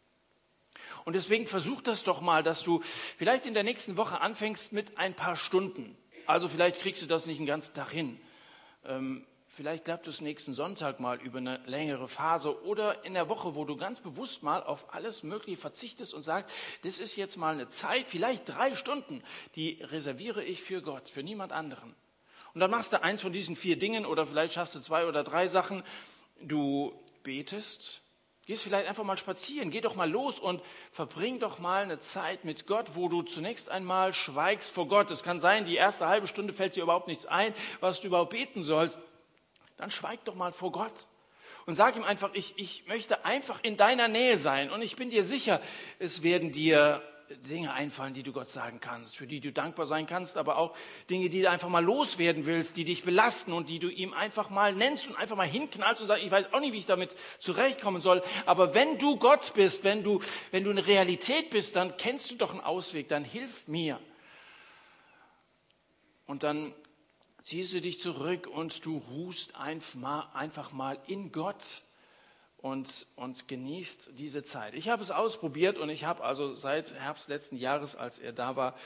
Und 1.04 1.12
deswegen 1.12 1.46
versuch 1.46 1.82
das 1.82 2.04
doch 2.04 2.22
mal, 2.22 2.42
dass 2.42 2.62
du 2.62 2.80
vielleicht 2.82 3.44
in 3.44 3.52
der 3.52 3.64
nächsten 3.64 3.98
Woche 3.98 4.22
anfängst 4.22 4.72
mit 4.72 4.96
ein 4.96 5.14
paar 5.14 5.36
Stunden. 5.36 5.96
Also 6.26 6.48
vielleicht 6.48 6.80
kriegst 6.80 7.02
du 7.02 7.06
das 7.06 7.26
nicht 7.26 7.38
einen 7.38 7.46
ganzen 7.46 7.74
Tag 7.74 7.90
hin. 7.90 8.18
Ähm, 8.88 9.24
vielleicht 9.46 9.84
klappt 9.84 10.06
es 10.08 10.20
nächsten 10.20 10.54
Sonntag 10.54 10.98
mal 10.98 11.20
über 11.20 11.38
eine 11.38 11.60
längere 11.66 12.08
Phase 12.08 12.64
oder 12.64 13.04
in 13.04 13.14
der 13.14 13.28
Woche, 13.28 13.54
wo 13.54 13.64
du 13.64 13.76
ganz 13.76 14.00
bewusst 14.00 14.42
mal 14.42 14.62
auf 14.62 14.92
alles 14.92 15.22
Mögliche 15.22 15.60
verzichtest 15.60 16.14
und 16.14 16.22
sagst, 16.22 16.54
das 16.82 16.98
ist 16.98 17.14
jetzt 17.14 17.36
mal 17.36 17.54
eine 17.54 17.68
Zeit, 17.68 18.08
vielleicht 18.08 18.48
drei 18.48 18.74
Stunden, 18.74 19.22
die 19.54 19.78
reserviere 19.82 20.42
ich 20.42 20.62
für 20.62 20.82
Gott, 20.82 21.08
für 21.08 21.22
niemand 21.22 21.52
anderen. 21.52 21.94
Und 22.54 22.58
Und 22.58 22.62
dann 22.62 22.72
machst 22.72 22.92
du 22.92 23.00
eins 23.00 23.22
von 23.22 23.32
diesen 23.32 23.54
vier 23.54 23.78
Dingen 23.78 24.04
oder 24.04 24.26
vielleicht 24.26 24.54
schaffst 24.54 24.74
du 24.74 24.80
zwei 24.80 25.06
oder 25.06 25.22
drei 25.22 25.46
Sachen. 25.46 25.84
Du 26.40 26.92
betest, 27.22 28.00
gehst 28.48 28.62
vielleicht 28.62 28.88
einfach 28.88 29.04
mal 29.04 29.18
spazieren, 29.18 29.70
geh 29.70 29.82
doch 29.82 29.94
mal 29.94 30.10
los 30.10 30.40
und 30.40 30.62
verbring 30.90 31.38
doch 31.38 31.58
mal 31.58 31.82
eine 31.82 32.00
Zeit 32.00 32.46
mit 32.46 32.66
Gott, 32.66 32.94
wo 32.94 33.08
du 33.10 33.20
zunächst 33.20 33.68
einmal 33.68 34.14
schweigst 34.14 34.70
vor 34.70 34.88
Gott. 34.88 35.10
Es 35.10 35.22
kann 35.22 35.38
sein, 35.38 35.66
die 35.66 35.76
erste 35.76 36.08
halbe 36.08 36.26
Stunde 36.26 36.54
fällt 36.54 36.74
dir 36.74 36.82
überhaupt 36.82 37.08
nichts 37.08 37.26
ein, 37.26 37.52
was 37.80 38.00
du 38.00 38.06
überhaupt 38.06 38.30
beten 38.30 38.62
sollst. 38.62 39.00
Dann 39.76 39.90
schweig 39.90 40.24
doch 40.24 40.34
mal 40.34 40.52
vor 40.52 40.72
Gott 40.72 40.94
und 41.66 41.74
sag 41.74 41.94
ihm 41.96 42.04
einfach, 42.04 42.30
ich, 42.32 42.54
ich 42.56 42.86
möchte 42.86 43.22
einfach 43.26 43.58
in 43.62 43.76
deiner 43.76 44.08
Nähe 44.08 44.38
sein 44.38 44.70
und 44.70 44.80
ich 44.80 44.96
bin 44.96 45.10
dir 45.10 45.24
sicher, 45.24 45.60
es 45.98 46.22
werden 46.22 46.50
dir 46.50 47.02
Dinge 47.48 47.72
einfallen, 47.72 48.14
die 48.14 48.22
du 48.22 48.32
Gott 48.32 48.50
sagen 48.50 48.80
kannst, 48.80 49.16
für 49.16 49.26
die 49.26 49.40
du 49.40 49.52
dankbar 49.52 49.86
sein 49.86 50.06
kannst, 50.06 50.36
aber 50.36 50.56
auch 50.56 50.76
Dinge, 51.10 51.28
die 51.28 51.42
du 51.42 51.50
einfach 51.50 51.68
mal 51.68 51.84
loswerden 51.84 52.46
willst, 52.46 52.76
die 52.76 52.84
dich 52.84 53.04
belasten 53.04 53.52
und 53.52 53.68
die 53.68 53.78
du 53.78 53.88
ihm 53.88 54.14
einfach 54.14 54.50
mal 54.50 54.74
nennst 54.74 55.08
und 55.08 55.16
einfach 55.16 55.36
mal 55.36 55.46
hinknallst 55.46 56.00
und 56.00 56.08
sagst, 56.08 56.24
ich 56.24 56.30
weiß 56.30 56.52
auch 56.52 56.60
nicht, 56.60 56.72
wie 56.72 56.78
ich 56.78 56.86
damit 56.86 57.14
zurechtkommen 57.38 58.00
soll. 58.00 58.22
Aber 58.46 58.74
wenn 58.74 58.98
du 58.98 59.16
Gott 59.16 59.52
bist, 59.54 59.84
wenn 59.84 60.02
du, 60.02 60.20
wenn 60.50 60.64
du 60.64 60.70
eine 60.70 60.86
Realität 60.86 61.50
bist, 61.50 61.76
dann 61.76 61.96
kennst 61.96 62.30
du 62.30 62.36
doch 62.36 62.52
einen 62.52 62.60
Ausweg, 62.60 63.08
dann 63.08 63.24
hilf 63.24 63.68
mir. 63.68 64.00
Und 66.26 66.42
dann 66.42 66.74
ziehst 67.44 67.72
du 67.72 67.80
dich 67.80 68.00
zurück 68.00 68.46
und 68.46 68.84
du 68.84 68.98
ruhst 69.10 69.56
einfach 69.56 70.72
mal 70.72 70.98
in 71.06 71.32
Gott 71.32 71.82
und, 72.58 73.06
und 73.16 73.48
genießt 73.48 74.10
diese 74.18 74.42
Zeit. 74.42 74.74
Ich 74.74 74.88
habe 74.88 75.02
es 75.02 75.10
ausprobiert 75.10 75.78
und 75.78 75.90
ich 75.90 76.04
habe 76.04 76.24
also 76.24 76.54
seit 76.54 76.92
Herbst 76.94 77.28
letzten 77.28 77.56
Jahres, 77.56 77.94
als 77.96 78.18
er 78.18 78.32
da 78.32 78.56
war, 78.56 78.76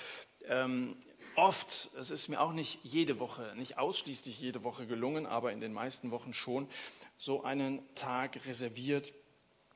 ähm, 0.47 0.97
oft, 1.37 1.91
es 1.99 2.11
ist 2.11 2.29
mir 2.29 2.41
auch 2.41 2.52
nicht 2.52 2.81
jede 2.83 3.19
Woche, 3.19 3.55
nicht 3.57 3.79
ausschließlich 3.79 4.38
jede 4.41 4.64
Woche 4.64 4.87
gelungen, 4.87 5.26
aber 5.26 5.52
in 5.52 5.61
den 5.61 5.73
meisten 5.73 6.11
Wochen 6.11 6.35
schon, 6.35 6.69
so 7.17 7.43
einen 7.45 7.83
Tag 7.95 8.45
reserviert. 8.47 9.12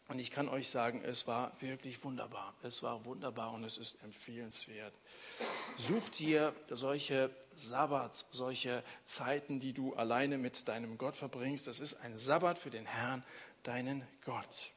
Und 0.09 0.19
ich 0.19 0.31
kann 0.31 0.49
euch 0.49 0.69
sagen, 0.69 1.03
es 1.05 1.27
war 1.27 1.53
wirklich 1.61 2.05
wunderbar. 2.05 2.55
Es 2.63 2.83
war 2.83 3.05
wunderbar 3.05 3.53
und 3.53 3.65
es 3.65 3.77
ist 3.79 4.03
empfehlenswert. 4.05 4.93
Such 5.77 6.09
dir 6.11 6.55
solche 6.71 7.31
Sabbats, 7.57 8.27
solche 8.31 8.85
Zeiten, 9.05 9.59
die 9.59 9.73
du 9.73 9.95
alleine 9.95 10.39
mit 10.39 10.69
deinem 10.69 10.99
Gott 10.99 11.17
verbringst. 11.17 11.67
Das 11.67 11.81
ist 11.81 11.95
ein 11.95 12.17
Sabbat 12.19 12.59
für 12.59 12.71
den 12.71 12.87
Herrn 12.87 13.25
deinen 13.67 14.07
Gott. 14.25 14.73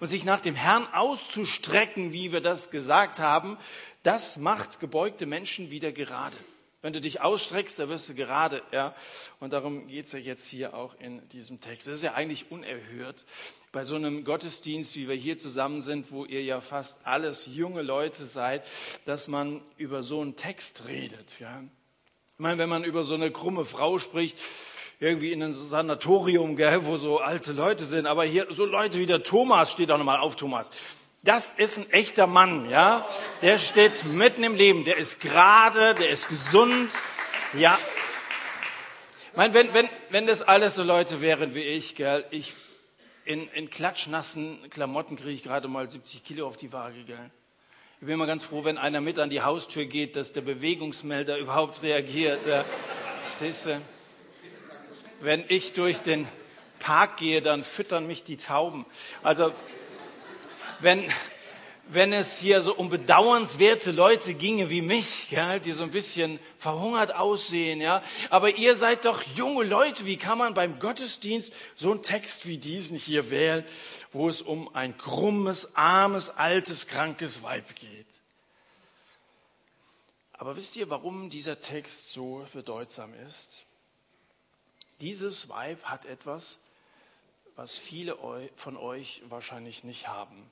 Und 0.00 0.08
sich 0.08 0.24
nach 0.24 0.40
dem 0.40 0.54
Herrn 0.54 0.86
auszustrecken, 0.92 2.12
wie 2.12 2.32
wir 2.32 2.40
das 2.40 2.70
gesagt 2.70 3.18
haben, 3.18 3.58
das 4.02 4.36
macht 4.36 4.80
gebeugte 4.80 5.26
Menschen 5.26 5.70
wieder 5.70 5.92
gerade. 5.92 6.36
Wenn 6.82 6.92
du 6.92 7.00
dich 7.00 7.20
ausstreckst, 7.20 7.78
dann 7.78 7.88
wirst 7.88 8.08
du 8.08 8.14
gerade. 8.14 8.60
Ja? 8.72 8.94
Und 9.38 9.52
darum 9.52 9.86
geht 9.86 10.06
es 10.06 10.12
ja 10.12 10.18
jetzt 10.18 10.48
hier 10.48 10.74
auch 10.74 10.96
in 10.98 11.26
diesem 11.28 11.60
Text. 11.60 11.86
Das 11.86 11.94
ist 11.94 12.02
ja 12.02 12.14
eigentlich 12.14 12.50
unerhört. 12.50 13.24
Bei 13.70 13.84
so 13.84 13.94
einem 13.94 14.24
Gottesdienst, 14.24 14.96
wie 14.96 15.08
wir 15.08 15.14
hier 15.14 15.38
zusammen 15.38 15.80
sind, 15.80 16.10
wo 16.10 16.24
ihr 16.24 16.42
ja 16.42 16.60
fast 16.60 17.06
alles 17.06 17.46
junge 17.46 17.82
Leute 17.82 18.26
seid, 18.26 18.66
dass 19.04 19.28
man 19.28 19.62
über 19.76 20.02
so 20.02 20.20
einen 20.20 20.34
Text 20.34 20.86
redet. 20.88 21.38
Ja? 21.38 21.62
Ich 21.62 22.38
meine, 22.38 22.58
wenn 22.58 22.68
man 22.68 22.82
über 22.82 23.04
so 23.04 23.14
eine 23.14 23.30
krumme 23.30 23.64
Frau 23.64 24.00
spricht, 24.00 24.36
irgendwie 25.02 25.32
in 25.32 25.42
einem 25.42 25.52
Sanatorium, 25.52 26.54
gell, 26.54 26.86
wo 26.86 26.96
so 26.96 27.18
alte 27.18 27.52
Leute 27.52 27.84
sind. 27.84 28.06
Aber 28.06 28.22
hier 28.22 28.46
so 28.50 28.64
Leute 28.64 29.00
wie 29.00 29.06
der 29.06 29.24
Thomas, 29.24 29.72
steht 29.72 29.90
auch 29.90 29.98
nochmal 29.98 30.20
auf, 30.20 30.36
Thomas. 30.36 30.70
Das 31.22 31.50
ist 31.50 31.76
ein 31.76 31.90
echter 31.90 32.28
Mann, 32.28 32.70
ja. 32.70 33.04
Der 33.42 33.58
steht 33.58 34.04
mitten 34.04 34.44
im 34.44 34.54
Leben. 34.54 34.84
Der 34.84 34.98
ist 34.98 35.20
gerade, 35.20 35.96
der 35.96 36.10
ist 36.10 36.28
gesund, 36.28 36.88
ja. 37.54 37.76
Ich 39.32 39.36
meine, 39.36 39.54
wenn, 39.54 39.74
wenn, 39.74 39.88
wenn 40.10 40.26
das 40.28 40.40
alles 40.40 40.76
so 40.76 40.84
Leute 40.84 41.20
wären 41.20 41.56
wie 41.56 41.62
ich, 41.62 41.96
gell, 41.96 42.24
ich 42.30 42.54
in, 43.24 43.48
in 43.54 43.70
klatschnassen 43.70 44.70
Klamotten 44.70 45.16
kriege 45.16 45.30
ich 45.30 45.42
gerade 45.42 45.66
mal 45.66 45.90
70 45.90 46.22
Kilo 46.22 46.46
auf 46.46 46.56
die 46.56 46.72
Waage, 46.72 47.02
gell. 47.04 47.30
Ich 48.00 48.06
bin 48.06 48.14
immer 48.14 48.26
ganz 48.26 48.44
froh, 48.44 48.62
wenn 48.62 48.78
einer 48.78 49.00
mit 49.00 49.18
an 49.18 49.30
die 49.30 49.42
Haustür 49.42 49.84
geht, 49.84 50.14
dass 50.14 50.32
der 50.32 50.42
Bewegungsmelder 50.42 51.38
überhaupt 51.38 51.82
reagiert. 51.82 52.46
Ja. 52.46 52.64
Stehst 53.36 53.66
du? 53.66 53.80
Wenn 55.22 55.44
ich 55.48 55.72
durch 55.72 55.98
den 55.98 56.26
Park 56.80 57.18
gehe, 57.18 57.40
dann 57.42 57.62
füttern 57.62 58.06
mich 58.06 58.24
die 58.24 58.36
Tauben. 58.36 58.84
Also 59.22 59.52
wenn, 60.80 61.08
wenn 61.88 62.12
es 62.12 62.38
hier 62.38 62.62
so 62.62 62.74
um 62.74 62.88
bedauernswerte 62.88 63.92
Leute 63.92 64.34
ginge 64.34 64.68
wie 64.68 64.82
mich, 64.82 65.30
ja, 65.30 65.60
die 65.60 65.70
so 65.70 65.84
ein 65.84 65.92
bisschen 65.92 66.40
verhungert 66.58 67.14
aussehen, 67.14 67.80
ja, 67.80 68.02
aber 68.30 68.56
ihr 68.56 68.74
seid 68.74 69.04
doch 69.04 69.22
junge 69.36 69.64
Leute, 69.64 70.06
wie 70.06 70.16
kann 70.16 70.38
man 70.38 70.54
beim 70.54 70.80
Gottesdienst 70.80 71.52
so 71.76 71.92
einen 71.92 72.02
Text 72.02 72.46
wie 72.48 72.58
diesen 72.58 72.98
hier 72.98 73.30
wählen, 73.30 73.64
wo 74.10 74.28
es 74.28 74.42
um 74.42 74.74
ein 74.74 74.98
krummes, 74.98 75.76
armes, 75.76 76.30
altes, 76.30 76.88
krankes 76.88 77.44
Weib 77.44 77.76
geht? 77.76 78.20
Aber 80.32 80.56
wisst 80.56 80.74
ihr, 80.74 80.90
warum 80.90 81.30
dieser 81.30 81.60
Text 81.60 82.12
so 82.12 82.44
bedeutsam 82.52 83.14
ist? 83.28 83.64
Dieses 85.02 85.48
Weib 85.48 85.82
hat 85.82 86.04
etwas, 86.04 86.60
was 87.56 87.76
viele 87.76 88.16
von 88.54 88.76
euch 88.76 89.20
wahrscheinlich 89.28 89.82
nicht 89.82 90.06
haben. 90.06 90.48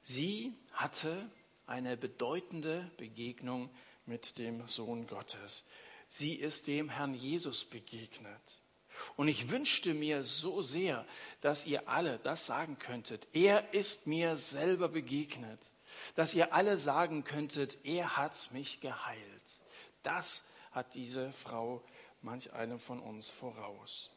Sie 0.00 0.54
hatte 0.72 1.28
eine 1.66 1.96
bedeutende 1.96 2.88
Begegnung 2.96 3.68
mit 4.06 4.38
dem 4.38 4.68
Sohn 4.68 5.08
Gottes. 5.08 5.64
Sie 6.08 6.34
ist 6.36 6.68
dem 6.68 6.90
Herrn 6.90 7.12
Jesus 7.12 7.64
begegnet. 7.64 8.60
Und 9.16 9.26
ich 9.26 9.50
wünschte 9.50 9.94
mir 9.94 10.22
so 10.22 10.62
sehr, 10.62 11.04
dass 11.40 11.66
ihr 11.66 11.88
alle 11.88 12.20
das 12.20 12.46
sagen 12.46 12.78
könntet. 12.78 13.26
Er 13.32 13.74
ist 13.74 14.06
mir 14.06 14.36
selber 14.36 14.88
begegnet. 14.88 15.58
Dass 16.14 16.34
ihr 16.34 16.54
alle 16.54 16.78
sagen 16.78 17.24
könntet, 17.24 17.84
er 17.84 18.16
hat 18.16 18.52
mich 18.52 18.80
geheilt. 18.80 19.64
Das 20.04 20.44
hat 20.70 20.94
diese 20.94 21.32
Frau 21.32 21.82
manch 22.22 22.52
einem 22.52 22.78
von 22.78 23.00
uns 23.00 23.30
voraus. 23.30 24.10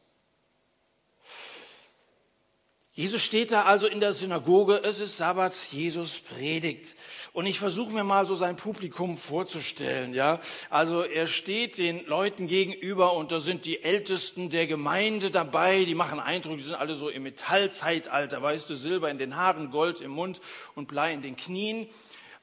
Jesus 2.95 3.23
steht 3.23 3.51
da 3.51 3.63
also 3.63 3.87
in 3.87 3.99
der 3.99 4.13
Synagoge, 4.13 4.83
es 4.83 4.99
ist 4.99 5.17
Sabbat, 5.17 5.55
Jesus 5.71 6.19
predigt. 6.19 6.95
Und 7.33 7.47
ich 7.47 7.57
versuche 7.57 7.91
mir 7.91 8.03
mal 8.03 8.27
so 8.27 8.35
sein 8.35 8.55
Publikum 8.55 9.17
vorzustellen, 9.17 10.13
ja. 10.13 10.39
Also 10.69 11.01
er 11.01 11.25
steht 11.25 11.79
den 11.79 12.05
Leuten 12.05 12.45
gegenüber 12.45 13.13
und 13.13 13.31
da 13.31 13.39
sind 13.39 13.65
die 13.65 13.81
Ältesten 13.81 14.51
der 14.51 14.67
Gemeinde 14.67 15.31
dabei, 15.31 15.85
die 15.85 15.95
machen 15.95 16.19
Eindruck, 16.19 16.57
die 16.57 16.63
sind 16.63 16.75
alle 16.75 16.93
so 16.93 17.09
im 17.09 17.23
Metallzeitalter, 17.23 18.43
weißt 18.43 18.69
du, 18.69 18.75
Silber 18.75 19.09
in 19.09 19.17
den 19.17 19.35
Haaren, 19.35 19.71
Gold 19.71 19.99
im 19.99 20.11
Mund 20.11 20.39
und 20.75 20.87
Blei 20.87 21.13
in 21.13 21.23
den 21.23 21.35
Knien. 21.35 21.87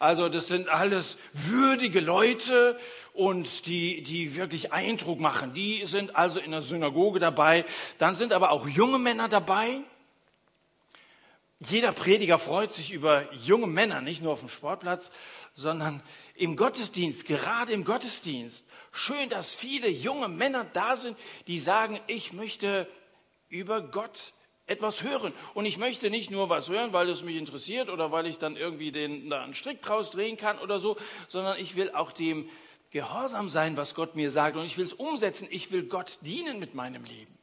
Also 0.00 0.30
das 0.30 0.46
sind 0.46 0.70
alles 0.70 1.18
würdige 1.34 2.00
Leute 2.00 2.80
und 3.12 3.66
die, 3.66 4.02
die 4.02 4.34
wirklich 4.34 4.72
Eindruck 4.72 5.20
machen. 5.20 5.52
Die 5.52 5.84
sind 5.84 6.16
also 6.16 6.40
in 6.40 6.52
der 6.52 6.62
Synagoge 6.62 7.18
dabei. 7.20 7.66
Dann 7.98 8.16
sind 8.16 8.32
aber 8.32 8.50
auch 8.50 8.66
junge 8.66 8.98
Männer 8.98 9.28
dabei. 9.28 9.82
Jeder 11.58 11.92
Prediger 11.92 12.38
freut 12.38 12.72
sich 12.72 12.92
über 12.92 13.30
junge 13.34 13.66
Männer, 13.66 14.00
nicht 14.00 14.22
nur 14.22 14.32
auf 14.32 14.40
dem 14.40 14.48
Sportplatz, 14.48 15.10
sondern 15.52 16.02
im 16.34 16.56
Gottesdienst, 16.56 17.26
gerade 17.26 17.74
im 17.74 17.84
Gottesdienst. 17.84 18.64
Schön, 18.92 19.28
dass 19.28 19.52
viele 19.54 19.90
junge 19.90 20.28
Männer 20.28 20.64
da 20.72 20.96
sind, 20.96 21.18
die 21.46 21.58
sagen, 21.58 22.00
ich 22.06 22.32
möchte 22.32 22.88
über 23.50 23.82
Gott 23.82 24.32
etwas 24.70 25.02
hören. 25.02 25.32
Und 25.52 25.66
ich 25.66 25.78
möchte 25.78 26.10
nicht 26.10 26.30
nur 26.30 26.48
was 26.48 26.68
hören, 26.68 26.92
weil 26.92 27.08
es 27.08 27.24
mich 27.24 27.36
interessiert 27.36 27.90
oder 27.90 28.12
weil 28.12 28.26
ich 28.26 28.38
dann 28.38 28.56
irgendwie 28.56 28.92
den, 28.92 29.28
da 29.28 29.42
einen 29.42 29.54
Strick 29.54 29.82
draus 29.82 30.12
drehen 30.12 30.36
kann 30.36 30.58
oder 30.58 30.78
so, 30.78 30.96
sondern 31.28 31.58
ich 31.58 31.74
will 31.74 31.90
auch 31.90 32.12
dem 32.12 32.48
gehorsam 32.90 33.48
sein, 33.48 33.76
was 33.76 33.94
Gott 33.94 34.14
mir 34.14 34.30
sagt. 34.30 34.56
Und 34.56 34.64
ich 34.64 34.78
will 34.78 34.84
es 34.84 34.92
umsetzen. 34.92 35.48
Ich 35.50 35.72
will 35.72 35.82
Gott 35.82 36.18
dienen 36.22 36.60
mit 36.60 36.74
meinem 36.74 37.04
Leben. 37.04 37.36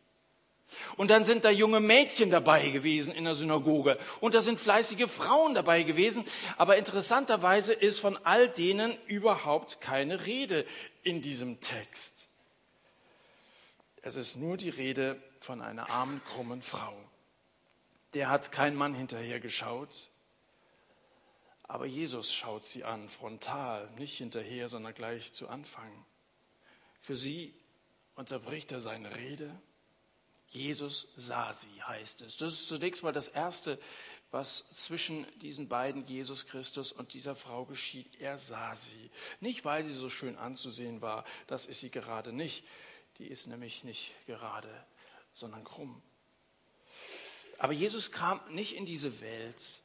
Und 0.96 1.12
dann 1.12 1.24
sind 1.24 1.46
da 1.46 1.50
junge 1.50 1.80
Mädchen 1.80 2.30
dabei 2.30 2.70
gewesen 2.70 3.14
in 3.14 3.26
der 3.26 3.36
Synagoge. 3.36 3.98
Und 4.20 4.34
da 4.34 4.42
sind 4.42 4.60
fleißige 4.60 5.10
Frauen 5.10 5.54
dabei 5.54 5.84
gewesen. 5.84 6.26
Aber 6.58 6.78
interessanterweise 6.78 7.74
ist 7.74 8.00
von 8.00 8.18
all 8.24 8.48
denen 8.50 8.98
überhaupt 9.08 9.82
keine 9.82 10.26
Rede 10.26 10.66
in 11.04 11.22
diesem 11.22 11.60
Text. 11.60 12.30
Es 14.02 14.16
ist 14.16 14.38
nur 14.38 14.56
die 14.56 14.70
Rede 14.70 15.22
von 15.42 15.62
einer 15.62 15.90
armen, 15.90 16.22
krummen 16.26 16.62
Frau 16.62 16.94
der 18.14 18.30
hat 18.30 18.52
kein 18.52 18.76
Mann 18.76 18.94
hinterher 18.94 19.40
geschaut. 19.40 20.10
Aber 21.64 21.86
Jesus 21.86 22.34
schaut 22.34 22.66
sie 22.66 22.84
an, 22.84 23.10
frontal, 23.10 23.90
nicht 23.98 24.18
hinterher, 24.18 24.70
sondern 24.70 24.94
gleich 24.94 25.34
zu 25.34 25.50
Anfang. 25.50 26.06
Für 27.02 27.18
sie 27.18 27.54
unterbricht 28.16 28.72
er 28.72 28.82
seine 28.82 29.16
Rede. 29.16 29.54
Jesus 30.48 31.10
sah 31.18 31.54
sie, 31.54 31.84
heißt 31.84 32.22
es. 32.22 32.38
Das 32.38 32.54
ist 32.54 32.68
zunächst 32.70 33.04
mal 33.04 33.12
das 33.12 33.28
Erste, 33.28 33.78
was 34.32 34.70
zwischen 34.72 35.26
diesen 35.40 35.68
beiden, 35.68 36.06
Jesus 36.06 36.46
Christus 36.46 36.92
und 36.92 37.14
dieser 37.14 37.36
Frau 37.36 37.66
geschieht. 37.66 38.20
Er 38.20 38.38
sah 38.38 38.76
sie. 38.76 39.12
Nicht, 39.42 39.66
weil 39.66 39.86
sie 39.86 39.94
so 39.94 40.10
schön 40.10 40.38
anzusehen 40.38 41.02
war, 41.02 41.26
das 41.48 41.66
ist 41.66 41.82
sie 41.82 41.92
gerade 41.92 42.32
nicht. 42.32 42.64
Die 43.18 43.28
ist 43.28 43.48
nämlich 43.48 43.84
nicht 43.84 44.14
gerade, 44.26 44.70
sondern 45.34 45.64
krumm. 45.64 46.02
Aber 47.58 47.74
Jesus 47.74 48.12
kam 48.12 48.40
nicht 48.52 48.76
in 48.76 48.86
diese 48.86 49.20
Welt, 49.22 49.82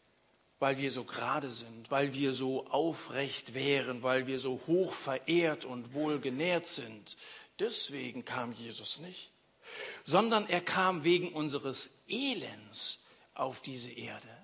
weil 0.58 0.78
wir 0.78 0.90
so 0.90 1.04
gerade 1.04 1.50
sind, 1.50 1.90
weil 1.90 2.12
wir 2.14 2.32
so 2.32 2.66
aufrecht 2.68 3.54
wären, 3.54 4.02
weil 4.02 4.26
wir 4.26 4.38
so 4.38 4.60
hoch 4.66 4.92
verehrt 4.92 5.64
und 5.64 5.94
wohlgenährt 5.94 6.66
sind. 6.66 7.16
Deswegen 7.58 8.24
kam 8.24 8.52
Jesus 8.52 9.00
nicht, 9.00 9.30
sondern 10.04 10.48
er 10.48 10.60
kam 10.60 11.04
wegen 11.04 11.32
unseres 11.32 12.04
Elends 12.08 13.00
auf 13.34 13.60
diese 13.60 13.90
Erde 13.90 14.41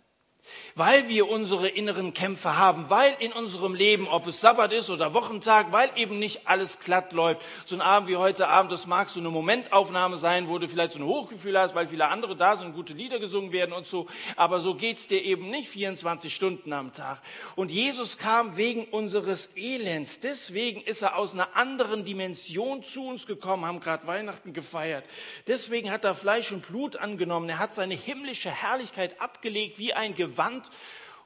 weil 0.74 1.08
wir 1.08 1.28
unsere 1.28 1.68
inneren 1.68 2.14
Kämpfe 2.14 2.56
haben, 2.56 2.88
weil 2.88 3.14
in 3.18 3.32
unserem 3.32 3.74
Leben, 3.74 4.06
ob 4.06 4.26
es 4.26 4.40
Sabbat 4.40 4.72
ist 4.72 4.90
oder 4.90 5.12
Wochentag, 5.12 5.72
weil 5.72 5.90
eben 5.96 6.18
nicht 6.18 6.46
alles 6.46 6.80
glatt 6.80 7.12
läuft. 7.12 7.40
So 7.64 7.74
ein 7.74 7.80
Abend 7.80 8.08
wie 8.08 8.16
heute 8.16 8.48
Abend, 8.48 8.70
das 8.72 8.86
mag 8.86 9.08
so 9.08 9.20
eine 9.20 9.30
Momentaufnahme 9.30 10.16
sein, 10.16 10.48
wo 10.48 10.58
du 10.58 10.68
vielleicht 10.68 10.92
so 10.92 10.98
ein 10.98 11.04
Hochgefühl 11.04 11.58
hast, 11.58 11.74
weil 11.74 11.88
viele 11.88 12.08
andere 12.08 12.36
da 12.36 12.56
sind, 12.56 12.74
gute 12.74 12.94
Lieder 12.94 13.18
gesungen 13.18 13.52
werden 13.52 13.72
und 13.72 13.86
so. 13.86 14.06
Aber 14.36 14.60
so 14.60 14.74
geht's 14.74 15.08
dir 15.08 15.22
eben 15.22 15.50
nicht 15.50 15.68
24 15.68 16.34
Stunden 16.34 16.72
am 16.72 16.92
Tag. 16.92 17.20
Und 17.56 17.70
Jesus 17.70 18.18
kam 18.18 18.56
wegen 18.56 18.84
unseres 18.84 19.50
Elends. 19.56 20.20
Deswegen 20.20 20.80
ist 20.82 21.02
er 21.02 21.16
aus 21.16 21.34
einer 21.34 21.56
anderen 21.56 22.04
Dimension 22.04 22.82
zu 22.82 23.06
uns 23.06 23.26
gekommen, 23.26 23.64
haben 23.64 23.80
gerade 23.80 24.06
Weihnachten 24.06 24.52
gefeiert. 24.52 25.04
Deswegen 25.46 25.90
hat 25.90 26.04
er 26.04 26.14
Fleisch 26.14 26.52
und 26.52 26.66
Blut 26.66 26.96
angenommen. 26.96 27.48
Er 27.48 27.58
hat 27.58 27.74
seine 27.74 27.94
himmlische 27.94 28.50
Herrlichkeit 28.50 29.20
abgelegt 29.20 29.78
wie 29.78 29.92
ein 29.92 30.14
Gewand 30.14 30.37
Wand 30.38 30.70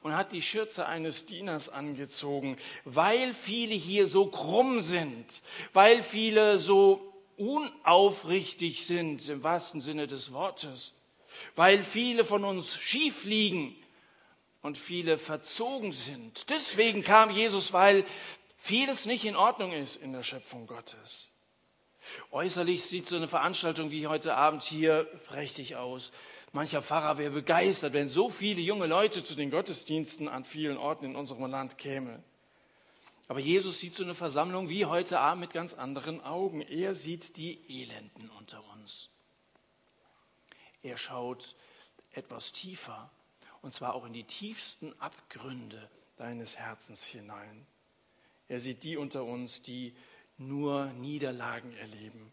und 0.01 0.15
hat 0.15 0.31
die 0.33 0.41
Schürze 0.41 0.85
eines 0.85 1.25
Dieners 1.25 1.69
angezogen, 1.69 2.57
weil 2.83 3.33
viele 3.33 3.73
hier 3.73 4.07
so 4.07 4.25
krumm 4.25 4.81
sind, 4.81 5.41
weil 5.71 6.03
viele 6.03 6.59
so 6.59 7.13
unaufrichtig 7.37 8.85
sind 8.85 9.27
im 9.29 9.43
wahrsten 9.43 9.81
Sinne 9.81 10.07
des 10.07 10.33
Wortes, 10.33 10.93
weil 11.55 11.81
viele 11.81 12.25
von 12.25 12.43
uns 12.43 12.75
schief 12.75 13.23
liegen 13.23 13.75
und 14.61 14.77
viele 14.77 15.17
verzogen 15.17 15.93
sind. 15.93 16.49
Deswegen 16.49 17.03
kam 17.03 17.31
Jesus, 17.31 17.73
weil 17.73 18.05
vieles 18.57 19.05
nicht 19.05 19.25
in 19.25 19.35
Ordnung 19.35 19.71
ist 19.71 19.95
in 19.95 20.13
der 20.13 20.23
Schöpfung 20.23 20.67
Gottes. 20.67 21.29
Äußerlich 22.31 22.83
sieht 22.83 23.07
so 23.07 23.15
eine 23.15 23.27
Veranstaltung 23.27 23.89
wie 23.89 24.07
heute 24.07 24.35
Abend 24.35 24.63
hier 24.63 25.05
prächtig 25.27 25.77
aus. 25.77 26.11
Mancher 26.55 26.83
Pfarrer 26.83 27.17
wäre 27.17 27.31
begeistert, 27.31 27.93
wenn 27.93 28.09
so 28.09 28.29
viele 28.29 28.61
junge 28.61 28.85
Leute 28.85 29.23
zu 29.23 29.33
den 29.33 29.49
Gottesdiensten 29.49 30.29
an 30.29 30.45
vielen 30.45 30.77
Orten 30.77 31.05
in 31.05 31.15
unserem 31.15 31.49
Land 31.49 31.79
kämen. 31.79 32.23
Aber 33.27 33.39
Jesus 33.39 33.79
sieht 33.79 33.95
so 33.95 34.03
eine 34.03 34.13
Versammlung 34.13 34.69
wie 34.69 34.85
heute 34.85 35.19
Abend 35.19 35.41
mit 35.41 35.53
ganz 35.53 35.73
anderen 35.73 36.23
Augen. 36.23 36.61
Er 36.61 36.93
sieht 36.93 37.37
die 37.37 37.59
Elenden 37.67 38.29
unter 38.37 38.63
uns. 38.71 39.09
Er 40.83 40.97
schaut 40.97 41.55
etwas 42.11 42.51
tiefer, 42.51 43.09
und 43.63 43.73
zwar 43.73 43.95
auch 43.95 44.05
in 44.05 44.13
die 44.13 44.25
tiefsten 44.25 44.93
Abgründe 44.99 45.89
deines 46.17 46.59
Herzens 46.59 47.07
hinein. 47.07 47.65
Er 48.47 48.59
sieht 48.59 48.83
die 48.83 48.95
unter 48.95 49.23
uns, 49.23 49.63
die 49.63 49.95
nur 50.37 50.85
Niederlagen 50.93 51.75
erleben 51.77 52.31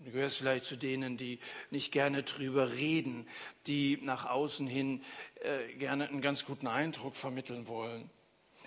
Du 0.00 0.12
gehörst 0.12 0.36
vielleicht 0.36 0.64
zu 0.64 0.76
denen, 0.76 1.16
die 1.16 1.40
nicht 1.70 1.90
gerne 1.90 2.22
drüber 2.22 2.70
reden, 2.70 3.26
die 3.66 3.98
nach 4.00 4.30
außen 4.30 4.68
hin 4.68 5.02
äh, 5.40 5.72
gerne 5.74 6.08
einen 6.08 6.22
ganz 6.22 6.44
guten 6.44 6.68
Eindruck 6.68 7.16
vermitteln 7.16 7.66
wollen. 7.66 8.08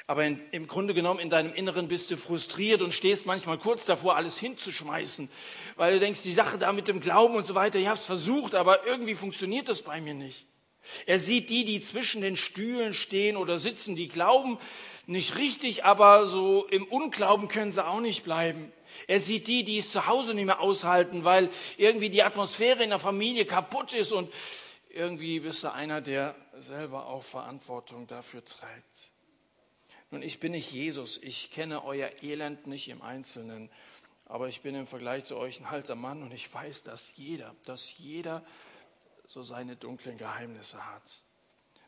Aber 0.08 0.26
in, 0.26 0.42
im 0.52 0.68
Grunde 0.68 0.94
genommen 0.94 1.22
in 1.22 1.30
deinem 1.30 1.54
Inneren 1.54 1.88
bist 1.88 2.12
du 2.12 2.18
frustriert 2.18 2.82
und 2.82 2.94
stehst 2.94 3.26
manchmal 3.26 3.58
kurz 3.58 3.86
davor, 3.86 4.18
alles 4.18 4.38
hinzuschmeißen, 4.40 5.30
weil 5.78 5.94
du 5.94 6.00
denkst, 6.02 6.22
die 6.24 6.34
Sache 6.34 6.58
da 6.58 6.74
mit 6.74 6.90
dem 6.90 7.00
Glauben 7.00 7.36
und 7.36 7.46
so 7.46 7.56
weiter, 7.56 7.80
ich 7.80 7.88
habe 7.88 7.98
es 7.98 8.06
versucht, 8.06 8.54
aber 8.54 8.86
irgendwie 8.86 9.16
funktioniert 9.16 9.70
das 9.70 9.84
bei 9.84 10.02
mir 10.02 10.16
nicht. 10.16 10.48
Er 11.06 11.18
sieht 11.20 11.50
die, 11.50 11.64
die 11.64 11.80
zwischen 11.80 12.22
den 12.22 12.36
Stühlen 12.36 12.94
stehen 12.94 13.38
oder 13.38 13.58
sitzen, 13.58 13.96
die 13.96 14.10
glauben 14.10 14.58
nicht 15.06 15.38
richtig, 15.38 15.86
aber 15.86 16.26
so 16.26 16.68
im 16.68 16.84
Unglauben 16.84 17.48
können 17.48 17.72
sie 17.72 17.86
auch 17.86 18.02
nicht 18.02 18.26
bleiben. 18.26 18.74
Er 19.08 19.20
sieht 19.20 19.48
die, 19.48 19.64
die 19.64 19.78
es 19.78 19.92
zu 19.92 20.08
Hause 20.08 20.34
nicht 20.34 20.46
mehr 20.46 20.60
aushalten, 20.60 21.24
weil 21.24 21.50
irgendwie 21.78 22.10
die 22.10 22.24
Atmosphäre 22.24 22.84
in 22.84 22.90
der 22.90 23.00
Familie 23.00 23.46
kaputt 23.46 23.94
ist 23.94 24.12
und 24.12 24.32
irgendwie 24.90 25.40
bist 25.40 25.64
du 25.64 25.74
einer, 25.74 26.02
der 26.02 26.36
selber 26.60 27.08
auch 27.08 27.24
Verantwortung 27.24 28.08
dafür 28.08 28.44
trägt. 28.44 29.12
Nun, 30.12 30.22
ich 30.22 30.40
bin 30.40 30.52
nicht 30.52 30.72
Jesus, 30.72 31.18
ich 31.18 31.52
kenne 31.52 31.86
euer 31.86 32.10
Elend 32.22 32.68
nicht 32.68 32.90
im 32.90 33.02
Einzelnen, 33.02 33.70
aber 34.26 34.50
ich 34.50 34.62
bin 34.62 34.76
im 34.76 34.88
Vergleich 34.88 35.24
zu 35.24 35.38
euch 35.38 35.60
ein 35.60 35.66
alter 35.66 35.96
Mann 35.96 36.22
und 36.22 36.34
ich 36.34 36.54
weiß, 36.54 36.84
dass 36.84 37.16
jeder, 37.16 37.56
dass 37.66 37.98
jeder 37.98 38.44
so 39.26 39.44
seine 39.44 39.78
dunklen 39.78 40.18
Geheimnisse 40.18 40.86
hat. 40.94 41.24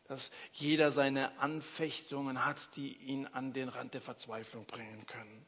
Dass 0.08 0.30
jeder 0.52 0.90
seine 0.90 1.38
Anfechtungen 1.38 2.44
hat, 2.44 2.76
die 2.76 2.94
ihn 2.94 3.26
an 3.26 3.52
den 3.52 3.68
Rand 3.68 3.94
der 3.94 4.00
Verzweiflung 4.00 4.64
bringen 4.66 5.06
können. 5.06 5.43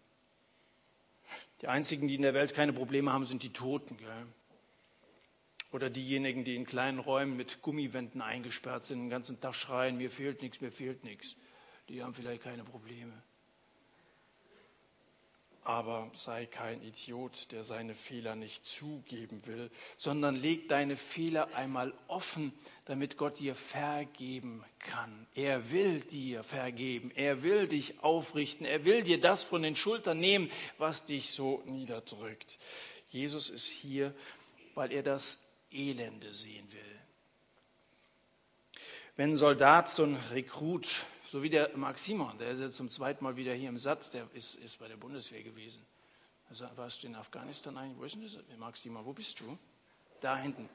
Die 1.63 1.69
einzigen, 1.69 2.09
die 2.09 2.15
in 2.15 2.23
der 2.23 2.35
Welt 2.35 2.55
keine 2.55 2.73
Probleme 2.73 3.13
haben, 3.13 3.27
sind 3.27 3.43
die 3.43 3.53
Toten. 3.53 3.97
Gell? 3.97 4.27
Oder 5.73 5.91
diejenigen, 5.91 6.45
die 6.45 6.55
in 6.55 6.67
kleinen 6.67 6.99
Räumen 6.99 7.37
mit 7.37 7.63
Gummiwänden 7.63 8.23
eingesperrt 8.23 8.85
sind, 8.85 9.01
den 9.01 9.11
ganzen 9.11 9.41
Tag 9.41 9.55
schreien, 9.55 9.97
mir 9.97 10.11
fehlt 10.11 10.43
nichts, 10.43 10.61
mir 10.61 10.71
fehlt 10.71 11.05
nichts. 11.05 11.37
Die 11.89 12.03
haben 12.03 12.15
vielleicht 12.15 12.43
keine 12.43 12.65
Probleme. 12.65 13.13
Aber 15.67 16.13
sei 16.15 16.47
kein 16.47 16.81
Idiot, 16.81 17.51
der 17.51 17.65
seine 17.65 17.97
Fehler 17.97 18.37
nicht 18.37 18.65
zugeben 18.65 19.45
will, 19.47 19.69
sondern 19.97 20.37
leg 20.37 20.69
deine 20.69 20.97
Fehler 20.97 21.57
einmal 21.57 21.93
offen, 22.07 22.53
damit 22.85 23.17
Gott 23.17 23.41
dir 23.41 23.57
vergeben 23.57 24.63
kann. 24.79 25.27
Er 25.35 25.73
will 25.73 26.03
dir 26.03 26.45
vergeben, 26.45 27.11
er 27.11 27.43
will 27.43 27.67
dich 27.67 27.99
aufrichten, 27.99 28.65
er 28.65 28.85
will 28.85 29.03
dir 29.03 29.21
das 29.21 29.43
von 29.43 29.61
den 29.63 29.75
Schultern 29.75 30.21
nehmen, 30.21 30.53
was 30.79 31.05
dich 31.05 31.31
so 31.31 31.65
niederdrückt. 31.67 32.59
Jesus 33.09 33.51
ist 33.51 33.67
hier, 33.67 34.15
weil 34.77 34.93
er 34.93 35.03
das 35.03 35.49
Elende 35.73 36.33
sehen 36.33 36.71
will. 36.71 37.01
Wenn 39.17 39.37
Soldat, 39.37 39.89
so 39.89 40.05
ein 40.05 40.17
Rekrut 40.31 40.87
so 41.37 41.43
wie 41.43 41.51
der 41.51 41.69
Mark 41.77 41.99
Simon, 41.99 42.39
der 42.39 42.49
ist 42.49 42.61
jetzt 42.61 42.77
zum 42.79 42.89
zweiten 42.89 43.23
Mal 43.23 43.37
wieder 43.37 43.53
hier 43.53 43.69
im 43.69 43.79
Satz, 43.79 44.11
der 44.11 44.27
ist, 44.33 44.55
ist 44.55 44.79
bei 44.79 44.89
der 44.89 44.97
Bundeswehr 44.97 45.43
gewesen. 45.43 45.85
Also, 46.49 46.65
warst 46.77 47.03
du 47.03 47.09
in 47.09 47.15
Afghanistan 47.15 47.77
eigentlich? 47.77 47.99
Wo 47.99 48.05
ist 48.05 48.15
denn 48.15 48.23
das? 48.23 48.59
Mark 48.59 48.79
Simon, 48.79 49.05
wo 49.05 49.13
bist 49.13 49.39
du? 49.41 49.59
Da 50.23 50.39
hinten. 50.39 50.67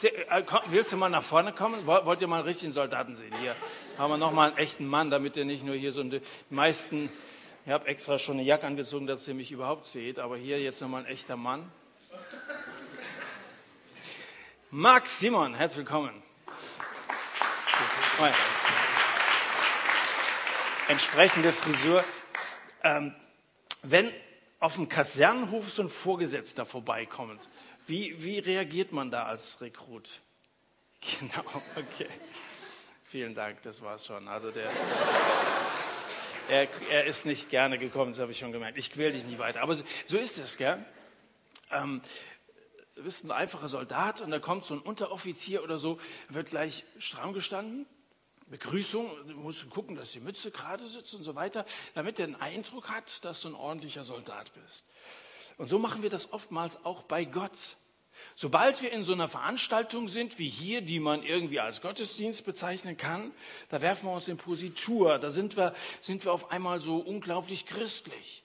Äh, 0.00 0.44
willst 0.66 0.92
du 0.92 0.96
mal 0.96 1.08
nach 1.08 1.24
vorne 1.24 1.52
kommen? 1.52 1.84
Wollt 1.88 2.20
ihr 2.20 2.28
mal 2.28 2.36
einen 2.36 2.44
richtigen 2.44 2.70
Soldaten 2.70 3.16
sehen? 3.16 3.34
Hier 3.40 3.56
haben 3.98 4.12
wir 4.12 4.16
nochmal 4.16 4.50
einen 4.50 4.58
echten 4.58 4.86
Mann, 4.86 5.10
damit 5.10 5.36
ihr 5.36 5.44
nicht 5.44 5.64
nur 5.64 5.74
hier 5.74 5.90
so 5.90 6.04
die 6.04 6.20
meisten, 6.48 7.10
ich 7.66 7.72
habe 7.72 7.88
extra 7.88 8.16
schon 8.16 8.36
eine 8.36 8.44
Jacke 8.44 8.64
angezogen, 8.64 9.08
dass 9.08 9.26
ihr 9.26 9.34
mich 9.34 9.50
überhaupt 9.50 9.86
seht, 9.86 10.20
aber 10.20 10.36
hier 10.36 10.62
jetzt 10.62 10.80
nochmal 10.80 11.02
ein 11.02 11.10
echter 11.10 11.36
Mann. 11.36 11.68
Marc 14.70 15.08
Simon, 15.08 15.54
herzlich 15.54 15.78
willkommen. 15.78 16.22
Applaus 18.20 18.59
entsprechende 20.90 21.52
Frisur. 21.52 22.04
Ähm, 22.82 23.14
wenn 23.82 24.12
auf 24.58 24.74
dem 24.74 24.88
Kasernenhof 24.88 25.72
so 25.72 25.82
ein 25.82 25.88
Vorgesetzter 25.88 26.66
vorbeikommt, 26.66 27.48
wie, 27.86 28.22
wie 28.22 28.40
reagiert 28.40 28.92
man 28.92 29.10
da 29.10 29.24
als 29.24 29.60
Rekrut? 29.60 30.20
Genau, 31.18 31.62
okay. 31.76 32.08
Vielen 33.04 33.34
Dank, 33.34 33.62
das 33.62 33.80
war's 33.80 34.04
schon. 34.04 34.28
Also 34.28 34.50
der, 34.50 34.68
er, 36.50 36.68
er 36.90 37.04
ist 37.06 37.24
nicht 37.24 37.48
gerne 37.48 37.78
gekommen, 37.78 38.10
das 38.10 38.20
habe 38.20 38.32
ich 38.32 38.38
schon 38.38 38.52
gemerkt. 38.52 38.76
Ich 38.76 38.92
quäl 38.92 39.12
dich 39.12 39.24
nie 39.24 39.38
weiter. 39.38 39.62
Aber 39.62 39.76
so, 39.76 39.82
so 40.04 40.18
ist 40.18 40.36
es, 40.36 40.58
gell? 40.58 40.84
Ähm, 41.70 42.02
du 42.96 43.02
bist 43.02 43.24
ein 43.24 43.30
einfacher 43.30 43.68
Soldat 43.68 44.20
und 44.20 44.30
da 44.30 44.38
kommt 44.40 44.66
so 44.66 44.74
ein 44.74 44.80
Unteroffizier 44.80 45.64
oder 45.64 45.78
so, 45.78 45.98
wird 46.28 46.50
gleich 46.50 46.84
stramm 46.98 47.32
gestanden 47.32 47.86
Begrüßung, 48.50 49.08
du 49.28 49.34
musst 49.40 49.68
gucken, 49.70 49.94
dass 49.94 50.12
die 50.12 50.20
Mütze 50.20 50.50
gerade 50.50 50.88
sitzt 50.88 51.14
und 51.14 51.22
so 51.22 51.36
weiter, 51.36 51.64
damit 51.94 52.18
er 52.18 52.26
den 52.26 52.40
Eindruck 52.40 52.90
hat, 52.90 53.24
dass 53.24 53.42
du 53.42 53.48
ein 53.48 53.54
ordentlicher 53.54 54.02
Soldat 54.02 54.50
bist. 54.54 54.84
Und 55.56 55.68
so 55.68 55.78
machen 55.78 56.02
wir 56.02 56.10
das 56.10 56.32
oftmals 56.32 56.84
auch 56.84 57.02
bei 57.02 57.24
Gott. 57.24 57.76
Sobald 58.34 58.82
wir 58.82 58.92
in 58.92 59.04
so 59.04 59.12
einer 59.12 59.28
Veranstaltung 59.28 60.08
sind 60.08 60.38
wie 60.38 60.48
hier, 60.48 60.82
die 60.82 61.00
man 61.00 61.22
irgendwie 61.22 61.60
als 61.60 61.80
Gottesdienst 61.80 62.44
bezeichnen 62.44 62.96
kann, 62.96 63.30
da 63.68 63.80
werfen 63.80 64.08
wir 64.08 64.14
uns 64.14 64.28
in 64.28 64.36
Positur, 64.36 65.18
da 65.18 65.30
sind 65.30 65.56
wir, 65.56 65.74
sind 66.00 66.24
wir 66.24 66.32
auf 66.32 66.50
einmal 66.50 66.80
so 66.80 66.96
unglaublich 66.96 67.66
christlich. 67.66 68.42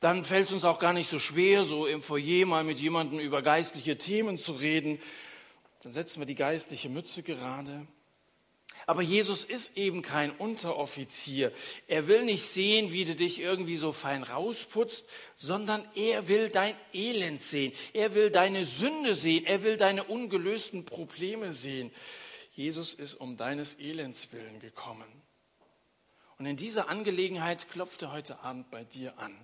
Dann 0.00 0.24
fällt 0.24 0.46
es 0.46 0.52
uns 0.52 0.64
auch 0.64 0.78
gar 0.78 0.92
nicht 0.92 1.10
so 1.10 1.18
schwer, 1.18 1.64
so 1.64 1.86
im 1.86 2.02
Foyer 2.02 2.46
mal 2.46 2.64
mit 2.64 2.78
jemandem 2.78 3.18
über 3.18 3.42
geistliche 3.42 3.98
Themen 3.98 4.38
zu 4.38 4.52
reden, 4.52 5.00
Dann 5.82 5.92
setzen 5.92 6.20
wir 6.20 6.26
die 6.26 6.34
geistliche 6.34 6.88
Mütze 6.88 7.22
gerade. 7.22 7.86
Aber 8.88 9.02
Jesus 9.02 9.42
ist 9.42 9.76
eben 9.76 10.00
kein 10.00 10.30
Unteroffizier. 10.30 11.52
Er 11.88 12.06
will 12.06 12.24
nicht 12.24 12.44
sehen, 12.44 12.92
wie 12.92 13.04
du 13.04 13.16
dich 13.16 13.40
irgendwie 13.40 13.76
so 13.76 13.92
fein 13.92 14.22
rausputzt, 14.22 15.06
sondern 15.36 15.84
er 15.96 16.28
will 16.28 16.48
dein 16.48 16.76
Elend 16.92 17.42
sehen. 17.42 17.72
Er 17.92 18.14
will 18.14 18.30
deine 18.30 18.64
Sünde 18.64 19.16
sehen. 19.16 19.44
Er 19.44 19.62
will 19.62 19.76
deine 19.76 20.04
ungelösten 20.04 20.84
Probleme 20.84 21.52
sehen. 21.52 21.90
Jesus 22.52 22.94
ist 22.94 23.16
um 23.16 23.36
deines 23.36 23.74
Elends 23.80 24.32
willen 24.32 24.60
gekommen. 24.60 25.04
Und 26.38 26.46
in 26.46 26.56
dieser 26.56 26.88
Angelegenheit 26.88 27.68
klopft 27.70 28.02
er 28.02 28.12
heute 28.12 28.38
Abend 28.40 28.70
bei 28.70 28.84
dir 28.84 29.18
an. 29.18 29.36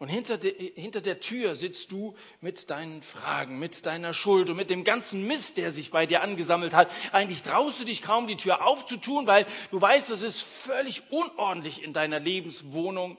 Und 0.00 0.08
hinter, 0.08 0.38
de, 0.38 0.74
hinter 0.80 1.00
der 1.00 1.18
Tür 1.18 1.56
sitzt 1.56 1.90
du 1.90 2.14
mit 2.40 2.70
deinen 2.70 3.02
Fragen, 3.02 3.58
mit 3.58 3.84
deiner 3.84 4.14
Schuld 4.14 4.48
und 4.48 4.56
mit 4.56 4.70
dem 4.70 4.84
ganzen 4.84 5.26
Mist, 5.26 5.56
der 5.56 5.72
sich 5.72 5.90
bei 5.90 6.06
dir 6.06 6.22
angesammelt 6.22 6.72
hat. 6.72 6.88
Eigentlich 7.10 7.42
traust 7.42 7.80
du 7.80 7.84
dich 7.84 8.00
kaum, 8.00 8.28
die 8.28 8.36
Tür 8.36 8.64
aufzutun, 8.64 9.26
weil 9.26 9.44
du 9.72 9.80
weißt, 9.80 10.10
es 10.10 10.22
ist 10.22 10.40
völlig 10.40 11.02
unordentlich 11.10 11.82
in 11.82 11.92
deiner 11.92 12.20
Lebenswohnung. 12.20 13.16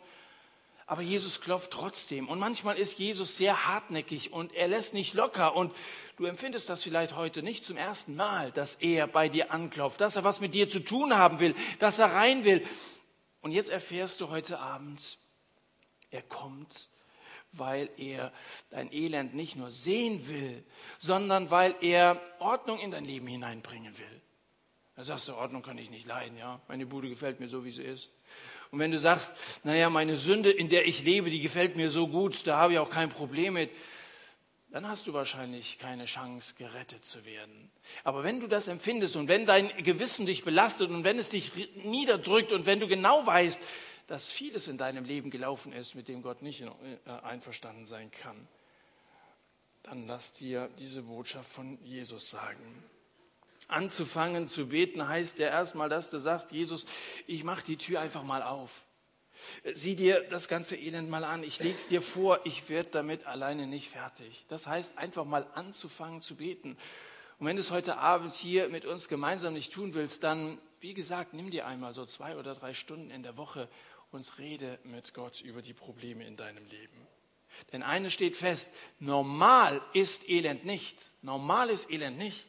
Aber 0.87 1.01
Jesus 1.01 1.41
klopft 1.41 1.71
trotzdem. 1.71 2.29
Und 2.29 2.39
manchmal 2.39 2.77
ist 2.77 2.97
Jesus 2.97 3.35
sehr 3.35 3.67
hartnäckig 3.67 4.31
und 4.31 4.55
er 4.55 4.69
lässt 4.69 4.93
nicht 4.93 5.13
locker. 5.13 5.57
Und 5.57 5.75
du 6.15 6.25
empfindest 6.25 6.69
das 6.69 6.81
vielleicht 6.81 7.15
heute 7.15 7.43
nicht 7.43 7.65
zum 7.65 7.75
ersten 7.75 8.15
Mal, 8.15 8.51
dass 8.53 8.75
er 8.75 9.05
bei 9.05 9.27
dir 9.27 9.51
anklopft, 9.51 9.99
dass 9.99 10.15
er 10.15 10.23
was 10.23 10.39
mit 10.39 10.55
dir 10.55 10.69
zu 10.69 10.79
tun 10.79 11.17
haben 11.17 11.41
will, 11.41 11.55
dass 11.77 11.99
er 11.99 12.13
rein 12.13 12.45
will. 12.45 12.65
Und 13.41 13.51
jetzt 13.51 13.69
erfährst 13.69 14.21
du 14.21 14.29
heute 14.29 14.59
Abend, 14.59 15.19
er 16.11 16.21
kommt, 16.21 16.89
weil 17.51 17.89
er 17.97 18.31
dein 18.69 18.91
Elend 18.91 19.33
nicht 19.33 19.55
nur 19.55 19.71
sehen 19.71 20.27
will, 20.27 20.63
sondern 20.97 21.49
weil 21.49 21.75
er 21.81 22.21
Ordnung 22.39 22.79
in 22.79 22.91
dein 22.91 23.05
Leben 23.05 23.27
hineinbringen 23.27 23.97
will. 23.97 24.21
Da 24.95 25.05
sagst 25.05 25.27
du, 25.29 25.35
Ordnung 25.35 25.61
kann 25.61 25.77
ich 25.77 25.89
nicht 25.89 26.05
leiden, 26.05 26.37
ja. 26.37 26.61
Meine 26.67 26.85
Bude 26.85 27.09
gefällt 27.09 27.39
mir 27.39 27.47
so, 27.47 27.63
wie 27.63 27.71
sie 27.71 27.83
ist. 27.83 28.09
Und 28.71 28.79
wenn 28.79 28.91
du 28.91 28.99
sagst, 28.99 29.33
naja, 29.63 29.89
meine 29.89 30.17
Sünde, 30.17 30.51
in 30.51 30.69
der 30.69 30.87
ich 30.87 31.03
lebe, 31.03 31.29
die 31.29 31.39
gefällt 31.39 31.75
mir 31.75 31.89
so 31.89 32.07
gut, 32.07 32.45
da 32.45 32.57
habe 32.57 32.73
ich 32.73 32.79
auch 32.79 32.89
kein 32.89 33.09
Problem 33.09 33.53
mit, 33.53 33.71
dann 34.71 34.87
hast 34.87 35.07
du 35.07 35.13
wahrscheinlich 35.13 35.79
keine 35.79 36.05
Chance, 36.05 36.53
gerettet 36.55 37.03
zu 37.03 37.25
werden. 37.25 37.71
Aber 38.03 38.23
wenn 38.23 38.39
du 38.39 38.47
das 38.47 38.67
empfindest 38.67 39.15
und 39.15 39.27
wenn 39.27 39.47
dein 39.47 39.69
Gewissen 39.83 40.27
dich 40.27 40.43
belastet 40.43 40.91
und 40.91 41.03
wenn 41.03 41.17
es 41.17 41.29
dich 41.29 41.51
niederdrückt 41.83 42.51
und 42.51 42.67
wenn 42.67 42.79
du 42.79 42.87
genau 42.87 43.25
weißt, 43.25 43.59
dass 44.09 44.31
vieles 44.31 44.67
in 44.67 44.79
deinem 44.79 45.05
Leben 45.05 45.29
gelaufen 45.29 45.71
ist, 45.71 45.93
mit 45.93 46.07
dem 46.07 46.23
Gott 46.23 46.41
nicht 46.41 46.61
äh, 46.61 47.11
einverstanden 47.21 47.85
sein 47.85 48.09
kann, 48.09 48.47
dann 49.83 50.07
lass 50.07 50.33
dir 50.33 50.67
diese 50.79 51.03
Botschaft 51.03 51.51
von 51.51 51.77
Jesus 51.83 52.31
sagen. 52.31 52.83
Anzufangen 53.67 54.47
zu 54.47 54.69
beten 54.69 55.07
heißt 55.07 55.37
ja 55.37 55.49
erstmal, 55.49 55.89
dass 55.89 56.09
du 56.09 56.17
sagst, 56.17 56.51
Jesus, 56.51 56.87
ich 57.27 57.43
mache 57.43 57.63
die 57.63 57.77
Tür 57.77 58.01
einfach 58.01 58.23
mal 58.23 58.41
auf. 58.41 58.83
Sieh 59.73 59.95
dir 59.95 60.21
das 60.27 60.47
ganze 60.47 60.75
Elend 60.75 61.07
mal 61.11 61.23
an. 61.23 61.43
Ich 61.43 61.59
leg's 61.59 61.85
dir 61.85 62.01
vor. 62.01 62.39
Ich 62.45 62.67
werde 62.67 62.89
damit 62.89 63.27
alleine 63.27 63.67
nicht 63.67 63.89
fertig. 63.89 64.43
Das 64.49 64.65
heißt, 64.65 64.97
einfach 64.97 65.23
mal 65.23 65.45
anzufangen 65.53 66.23
zu 66.23 66.35
beten. 66.35 66.77
Und 67.37 67.45
wenn 67.45 67.57
du 67.57 67.61
es 67.61 67.69
heute 67.69 67.97
Abend 67.97 68.33
hier 68.33 68.69
mit 68.69 68.85
uns 68.85 69.07
gemeinsam 69.07 69.53
nicht 69.53 69.71
tun 69.71 69.93
willst, 69.93 70.23
dann, 70.23 70.57
wie 70.81 70.95
gesagt, 70.95 71.35
nimm 71.35 71.51
dir 71.51 71.67
einmal 71.67 71.93
so 71.93 72.07
zwei 72.07 72.37
oder 72.37 72.55
drei 72.55 72.73
Stunden 72.73 73.11
in 73.11 73.21
der 73.21 73.37
Woche 73.37 73.69
und 74.11 74.37
rede 74.37 74.79
mit 74.83 75.13
Gott 75.13 75.41
über 75.41 75.61
die 75.61 75.73
Probleme 75.73 76.25
in 76.25 76.35
deinem 76.35 76.65
Leben. 76.67 77.07
Denn 77.71 77.83
eines 77.83 78.13
steht 78.13 78.35
fest, 78.35 78.71
normal 78.99 79.81
ist 79.93 80.29
Elend 80.29 80.65
nicht. 80.65 80.97
Normal 81.21 81.69
ist 81.69 81.89
Elend 81.89 82.17
nicht. 82.17 82.45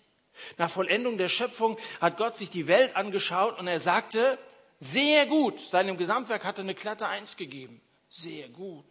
Nach 0.59 0.71
Vollendung 0.71 1.19
der 1.19 1.29
Schöpfung 1.29 1.79
hat 2.01 2.17
Gott 2.17 2.37
sich 2.37 2.51
die 2.51 2.67
Welt 2.67 2.97
angeschaut 2.97 3.59
und 3.59 3.67
er 3.67 3.81
sagte, 3.81 4.39
sehr 4.79 5.27
gut. 5.27 5.61
Seinem 5.61 5.97
Gesamtwerk 5.97 6.45
hat 6.45 6.59
er 6.59 6.65
eine 6.65 6.75
glatte 6.75 7.07
Eins 7.07 7.37
gegeben. 7.37 7.81
Sehr 8.09 8.49
gut. 8.49 8.87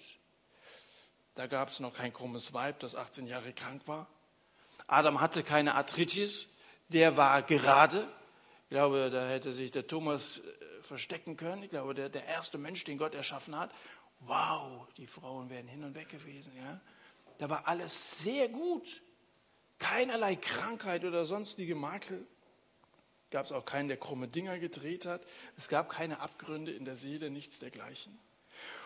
Da 1.36 1.48
gab 1.48 1.70
es 1.70 1.80
noch 1.80 1.94
kein 1.94 2.14
krummes 2.14 2.54
Weib, 2.54 2.80
das 2.80 2.96
18 2.96 3.28
Jahre 3.28 3.54
krank 3.54 3.84
war. 3.88 4.08
Adam 4.88 5.22
hatte 5.22 5.44
keine 5.44 5.76
Arthritis, 5.76 6.58
der 6.90 7.18
war 7.18 7.42
gerade. 7.44 8.08
Ich 8.64 8.70
glaube, 8.72 9.10
da 9.10 9.28
hätte 9.28 9.54
sich 9.54 9.72
der 9.72 9.88
Thomas 9.88 10.42
verstecken 10.90 11.38
können. 11.38 11.64
Ich 11.64 11.70
glaube, 11.70 11.94
der, 11.94 12.10
der 12.10 12.26
erste 12.26 12.58
Mensch, 12.58 12.84
den 12.84 12.98
Gott 12.98 13.16
erschaffen 13.16 13.58
hat. 13.58 13.72
Wow, 14.22 14.88
die 14.98 15.08
Frauen 15.08 15.50
wären 15.50 15.68
hin 15.68 15.84
und 15.86 15.96
weg 15.96 16.10
gewesen. 16.10 16.52
Ja? 16.58 16.82
Da 17.38 17.50
war 17.50 17.68
alles 17.68 18.22
sehr 18.22 18.50
gut. 18.50 19.02
Keinerlei 19.78 20.36
Krankheit 20.36 21.06
oder 21.06 21.26
sonstige 21.26 21.76
Makel. 21.76 22.26
Gab 23.32 23.46
es 23.46 23.52
auch 23.52 23.64
keinen, 23.64 23.88
der 23.88 23.98
krumme 23.98 24.28
Dinger 24.28 24.60
gedreht 24.60 25.06
hat. 25.06 25.22
Es 25.56 25.70
gab 25.70 25.90
keine 25.90 26.20
Abgründe 26.20 26.72
in 26.72 26.84
der 26.84 26.98
Seele, 26.98 27.30
nichts 27.30 27.60
dergleichen. 27.60 28.20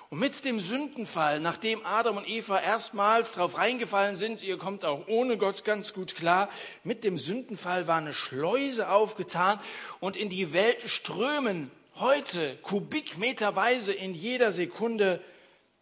Und 0.09 0.19
mit 0.19 0.45
dem 0.45 0.59
Sündenfall, 0.59 1.39
nachdem 1.39 1.83
Adam 1.85 2.17
und 2.17 2.29
Eva 2.29 2.59
erstmals 2.59 3.31
drauf 3.31 3.57
reingefallen 3.57 4.15
sind, 4.15 4.43
ihr 4.43 4.57
kommt 4.57 4.85
auch 4.85 5.07
ohne 5.07 5.37
Gott 5.37 5.63
ganz 5.63 5.93
gut 5.93 6.15
klar, 6.15 6.49
mit 6.83 7.03
dem 7.03 7.17
Sündenfall 7.17 7.87
war 7.87 7.97
eine 7.97 8.13
Schleuse 8.13 8.89
aufgetan 8.89 9.59
und 10.01 10.15
in 10.15 10.29
die 10.29 10.53
Welt 10.53 10.87
strömen 10.87 11.71
heute 11.95 12.57
kubikmeterweise 12.57 13.93
in 13.93 14.13
jeder 14.13 14.51
Sekunde 14.51 15.23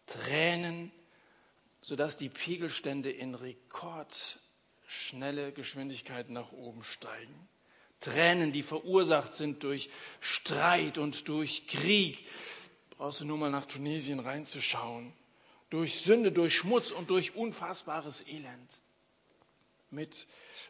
Tränen, 0.06 0.92
sodass 1.80 2.16
die 2.16 2.28
Pegelstände 2.28 3.10
in 3.10 3.34
rekordschnelle 3.34 5.50
Geschwindigkeit 5.52 6.30
nach 6.30 6.52
oben 6.52 6.84
steigen. 6.84 7.48
Tränen, 8.00 8.52
die 8.52 8.62
verursacht 8.62 9.34
sind 9.34 9.64
durch 9.64 9.90
Streit 10.20 10.98
und 10.98 11.26
durch 11.28 11.66
Krieg. 11.68 12.26
Brauchst 12.96 13.20
du 13.20 13.24
nur 13.24 13.38
mal 13.38 13.50
nach 13.50 13.66
Tunesien 13.66 14.20
reinzuschauen. 14.20 15.12
Durch 15.70 16.00
Sünde, 16.00 16.30
durch 16.32 16.54
Schmutz 16.54 16.90
und 16.90 17.10
durch 17.10 17.34
unfassbares 17.34 18.26
Elend. 18.28 18.80
Mit 19.90 20.26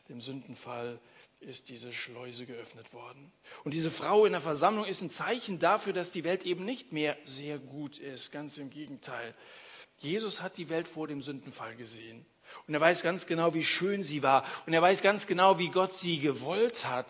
dem 0.09 0.21
Sündenfall 0.21 1.01
ist 1.43 1.69
diese 1.69 1.93
Schleuse 1.93 2.47
geöffnet 2.47 2.93
worden. 2.93 3.33
Und 3.65 3.75
diese 3.75 3.91
Frau 3.91 4.25
in 4.25 4.33
der 4.33 4.41
Versammlung 4.41 4.85
ist 4.85 5.03
ein 5.03 5.11
Zeichen 5.11 5.59
dafür, 5.59 5.93
dass 5.93 6.13
die 6.13 6.25
Welt 6.25 6.45
eben 6.45 6.65
nicht 6.65 6.93
mehr 6.93 7.17
sehr 7.25 7.59
gut 7.59 7.99
ist. 7.99 8.33
Ganz 8.33 8.59
im 8.59 8.71
Gegenteil. 8.71 9.35
Jesus 9.99 10.43
hat 10.43 10.57
die 10.57 10.69
Welt 10.69 10.89
vor 10.89 11.07
dem 11.07 11.23
Sündenfall 11.23 11.77
gesehen. 11.77 12.25
Und 12.67 12.75
er 12.75 12.81
weiß 12.81 13.03
ganz 13.03 13.27
genau, 13.27 13.55
wie 13.55 13.65
schön 13.65 14.03
sie 14.03 14.23
war. 14.23 14.45
Und 14.67 14.73
er 14.73 14.83
weiß 14.83 15.03
ganz 15.03 15.27
genau, 15.27 15.59
wie 15.59 15.69
Gott 15.69 15.95
sie 15.95 16.19
gewollt 16.19 16.87
hat. 16.87 17.07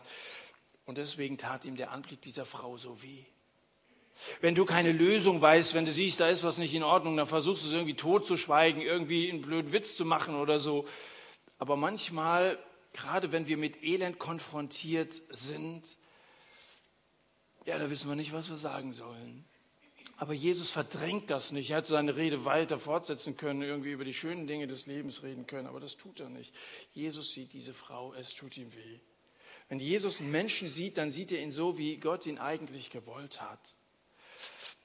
Und 0.84 0.98
deswegen 0.98 1.38
tat 1.38 1.64
ihm 1.64 1.76
der 1.76 1.90
Anblick 1.90 2.20
dieser 2.22 2.44
Frau 2.44 2.76
so 2.76 3.02
weh. 3.02 3.24
Wenn 4.40 4.54
du 4.54 4.64
keine 4.64 4.92
Lösung 4.92 5.40
weißt, 5.40 5.74
wenn 5.74 5.86
du 5.86 5.92
siehst, 5.92 6.20
da 6.20 6.28
ist 6.28 6.44
was 6.44 6.58
nicht 6.58 6.74
in 6.74 6.82
Ordnung, 6.82 7.16
dann 7.16 7.26
versuchst 7.26 7.64
du 7.64 7.68
es 7.68 7.72
irgendwie 7.72 7.94
tot 7.94 8.26
zu 8.26 8.36
schweigen, 8.36 8.80
irgendwie 8.80 9.30
einen 9.30 9.42
blöden 9.42 9.72
Witz 9.72 9.96
zu 9.96 10.04
machen 10.04 10.36
oder 10.36 10.60
so. 10.60 10.86
Aber 11.58 11.76
manchmal 11.76 12.58
gerade 12.92 13.32
wenn 13.32 13.46
wir 13.46 13.56
mit 13.56 13.82
Elend 13.82 14.18
konfrontiert 14.18 15.20
sind, 15.30 15.82
ja, 17.66 17.78
da 17.78 17.90
wissen 17.90 18.08
wir 18.08 18.16
nicht, 18.16 18.32
was 18.32 18.50
wir 18.50 18.56
sagen 18.56 18.92
sollen. 18.92 19.44
Aber 20.16 20.34
Jesus 20.34 20.70
verdrängt 20.70 21.30
das 21.30 21.52
nicht. 21.52 21.70
Er 21.70 21.78
hätte 21.78 21.88
seine 21.88 22.16
Rede 22.16 22.44
weiter 22.44 22.78
fortsetzen 22.78 23.36
können, 23.36 23.62
irgendwie 23.62 23.92
über 23.92 24.04
die 24.04 24.14
schönen 24.14 24.46
Dinge 24.46 24.66
des 24.66 24.86
Lebens 24.86 25.22
reden 25.22 25.46
können, 25.46 25.66
aber 25.66 25.80
das 25.80 25.96
tut 25.96 26.20
er 26.20 26.28
nicht. 26.28 26.54
Jesus 26.92 27.32
sieht 27.32 27.52
diese 27.52 27.74
Frau, 27.74 28.14
es 28.14 28.34
tut 28.34 28.56
ihm 28.56 28.72
weh. 28.72 29.00
Wenn 29.68 29.80
Jesus 29.80 30.20
einen 30.20 30.30
Menschen 30.30 30.68
sieht, 30.68 30.98
dann 30.98 31.10
sieht 31.10 31.32
er 31.32 31.40
ihn 31.40 31.50
so, 31.50 31.78
wie 31.78 31.96
Gott 31.96 32.26
ihn 32.26 32.38
eigentlich 32.38 32.90
gewollt 32.90 33.40
hat. 33.40 33.74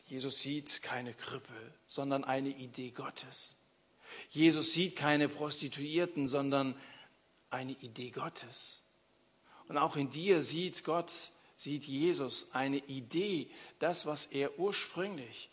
Jesus 0.07 0.41
sieht 0.41 0.81
keine 0.81 1.13
Krüppel, 1.13 1.73
sondern 1.87 2.23
eine 2.23 2.49
Idee 2.49 2.91
Gottes. 2.91 3.55
Jesus 4.29 4.73
sieht 4.73 4.95
keine 4.95 5.27
Prostituierten, 5.27 6.27
sondern 6.27 6.75
eine 7.49 7.73
Idee 7.73 8.11
Gottes. 8.11 8.81
Und 9.67 9.77
auch 9.77 9.95
in 9.95 10.09
dir 10.09 10.43
sieht 10.43 10.83
Gott, 10.83 11.11
sieht 11.55 11.83
Jesus 11.83 12.53
eine 12.53 12.77
Idee, 12.77 13.49
das, 13.79 14.05
was 14.05 14.27
er 14.27 14.59
ursprünglich 14.59 15.49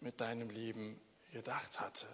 mit 0.00 0.20
deinem 0.20 0.50
Leben 0.50 1.00
gedacht 1.32 1.80
hatte. 1.80 2.06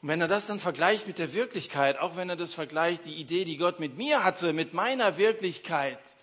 Und 0.00 0.08
wenn 0.08 0.20
er 0.20 0.28
das 0.28 0.46
dann 0.46 0.60
vergleicht 0.60 1.06
mit 1.06 1.18
der 1.18 1.34
Wirklichkeit, 1.34 1.98
auch 1.98 2.16
wenn 2.16 2.30
er 2.30 2.36
das 2.36 2.54
vergleicht, 2.54 3.04
die 3.04 3.16
Idee, 3.16 3.44
die 3.44 3.58
Gott 3.58 3.80
mit 3.80 3.96
mir 3.96 4.24
hatte, 4.24 4.52
mit 4.52 4.72
meiner 4.72 5.16
Wirklichkeit, 5.18 6.16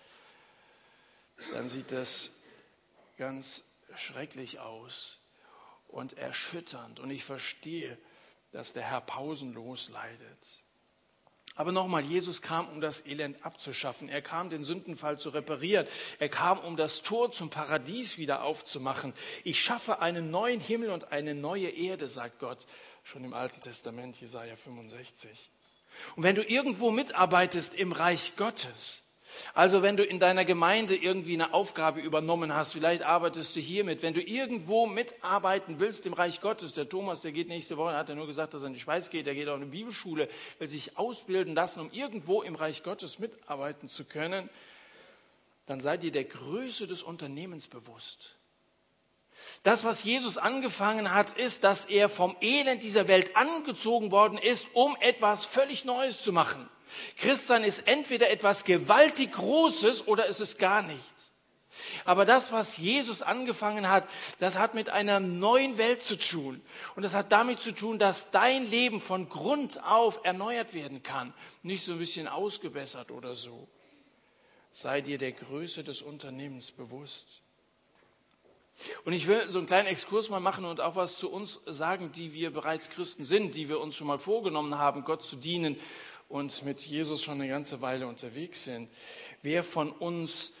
dann 1.52 1.68
sieht 1.68 1.92
das 1.92 2.32
ganz 3.16 3.62
schrecklich 3.94 4.58
aus 4.58 5.18
und 5.88 6.14
erschütternd. 6.14 7.00
Und 7.00 7.10
ich 7.10 7.24
verstehe, 7.24 7.98
dass 8.50 8.72
der 8.72 8.82
Herr 8.82 9.00
pausenlos 9.00 9.90
leidet. 9.90 10.61
Aber 11.54 11.72
nochmal, 11.72 12.02
Jesus 12.02 12.40
kam, 12.40 12.68
um 12.68 12.80
das 12.80 13.06
Elend 13.06 13.44
abzuschaffen. 13.44 14.08
Er 14.08 14.22
kam, 14.22 14.48
den 14.48 14.64
Sündenfall 14.64 15.18
zu 15.18 15.30
reparieren. 15.30 15.86
Er 16.18 16.28
kam, 16.28 16.58
um 16.58 16.76
das 16.76 17.02
Tor 17.02 17.30
zum 17.30 17.50
Paradies 17.50 18.16
wieder 18.16 18.42
aufzumachen. 18.42 19.12
Ich 19.44 19.62
schaffe 19.62 20.00
einen 20.00 20.30
neuen 20.30 20.60
Himmel 20.60 20.90
und 20.90 21.12
eine 21.12 21.34
neue 21.34 21.68
Erde, 21.68 22.08
sagt 22.08 22.38
Gott 22.38 22.66
schon 23.04 23.24
im 23.24 23.34
Alten 23.34 23.60
Testament, 23.60 24.20
Jesaja 24.20 24.56
65. 24.56 25.50
Und 26.16 26.22
wenn 26.22 26.34
du 26.34 26.42
irgendwo 26.42 26.90
mitarbeitest 26.90 27.74
im 27.74 27.92
Reich 27.92 28.36
Gottes, 28.36 29.01
also 29.54 29.82
wenn 29.82 29.96
du 29.96 30.04
in 30.04 30.18
deiner 30.18 30.44
Gemeinde 30.44 30.96
irgendwie 30.96 31.34
eine 31.34 31.54
Aufgabe 31.54 32.00
übernommen 32.00 32.54
hast, 32.54 32.72
vielleicht 32.72 33.02
arbeitest 33.02 33.56
du 33.56 33.60
hiermit, 33.60 34.02
wenn 34.02 34.14
du 34.14 34.22
irgendwo 34.22 34.86
mitarbeiten 34.86 35.80
willst 35.80 36.06
im 36.06 36.12
Reich 36.12 36.40
Gottes, 36.40 36.74
der 36.74 36.88
Thomas, 36.88 37.22
der 37.22 37.32
geht 37.32 37.48
nächste 37.48 37.76
Woche, 37.76 37.96
hat 37.96 38.08
er 38.08 38.14
nur 38.14 38.26
gesagt, 38.26 38.54
dass 38.54 38.62
er 38.62 38.68
in 38.68 38.74
die 38.74 38.80
Schweiz 38.80 39.10
geht, 39.10 39.26
der 39.26 39.34
geht 39.34 39.48
auch 39.48 39.56
in 39.56 39.62
eine 39.62 39.70
Bibelschule, 39.70 40.28
will 40.58 40.68
sich 40.68 40.98
ausbilden 40.98 41.54
lassen, 41.54 41.80
um 41.80 41.90
irgendwo 41.92 42.42
im 42.42 42.54
Reich 42.54 42.82
Gottes 42.82 43.18
mitarbeiten 43.18 43.88
zu 43.88 44.04
können, 44.04 44.48
dann 45.66 45.80
sei 45.80 45.96
dir 45.96 46.12
der 46.12 46.24
Größe 46.24 46.86
des 46.86 47.02
Unternehmens 47.02 47.68
bewusst. 47.68 48.34
Das, 49.62 49.84
was 49.84 50.04
Jesus 50.04 50.38
angefangen 50.38 51.14
hat, 51.14 51.32
ist, 51.32 51.64
dass 51.64 51.84
er 51.84 52.08
vom 52.08 52.36
Elend 52.40 52.82
dieser 52.82 53.08
Welt 53.08 53.36
angezogen 53.36 54.10
worden 54.10 54.38
ist, 54.38 54.68
um 54.74 54.96
etwas 55.00 55.44
völlig 55.44 55.84
Neues 55.84 56.20
zu 56.20 56.32
machen. 56.32 56.68
Christsein 57.16 57.64
ist 57.64 57.86
entweder 57.86 58.30
etwas 58.30 58.64
gewaltig 58.64 59.32
Großes 59.32 60.06
oder 60.06 60.28
es 60.28 60.40
ist 60.40 60.58
gar 60.58 60.82
nichts. 60.82 61.32
Aber 62.04 62.24
das, 62.24 62.52
was 62.52 62.76
Jesus 62.76 63.22
angefangen 63.22 63.88
hat, 63.88 64.08
das 64.40 64.58
hat 64.58 64.74
mit 64.74 64.88
einer 64.88 65.20
neuen 65.20 65.78
Welt 65.78 66.02
zu 66.02 66.16
tun. 66.16 66.60
Und 66.96 67.02
das 67.02 67.14
hat 67.14 67.32
damit 67.32 67.60
zu 67.60 67.72
tun, 67.72 67.98
dass 67.98 68.30
dein 68.30 68.68
Leben 68.68 69.00
von 69.00 69.28
Grund 69.28 69.82
auf 69.84 70.20
erneuert 70.24 70.74
werden 70.74 71.02
kann. 71.02 71.32
Nicht 71.62 71.84
so 71.84 71.92
ein 71.92 71.98
bisschen 71.98 72.28
ausgebessert 72.28 73.10
oder 73.10 73.34
so. 73.34 73.68
Sei 74.70 75.00
dir 75.00 75.18
der 75.18 75.32
Größe 75.32 75.84
des 75.84 76.02
Unternehmens 76.02 76.72
bewusst. 76.72 77.42
Und 79.04 79.12
ich 79.12 79.26
will 79.26 79.48
so 79.48 79.58
einen 79.58 79.66
kleinen 79.66 79.86
Exkurs 79.86 80.30
mal 80.30 80.40
machen 80.40 80.64
und 80.64 80.80
auch 80.80 80.96
was 80.96 81.16
zu 81.16 81.30
uns 81.30 81.60
sagen, 81.66 82.10
die 82.12 82.32
wir 82.32 82.50
bereits 82.50 82.88
Christen 82.88 83.24
sind, 83.24 83.54
die 83.54 83.68
wir 83.68 83.80
uns 83.80 83.96
schon 83.96 84.06
mal 84.06 84.18
vorgenommen 84.18 84.78
haben, 84.78 85.04
Gott 85.04 85.24
zu 85.24 85.36
dienen 85.36 85.78
und 86.32 86.64
mit 86.64 86.80
Jesus 86.80 87.22
schon 87.22 87.34
eine 87.34 87.48
ganze 87.48 87.82
Weile 87.82 88.06
unterwegs 88.06 88.64
sind. 88.64 88.88
Wer 89.42 89.62
von 89.62 89.92
uns 89.92 90.52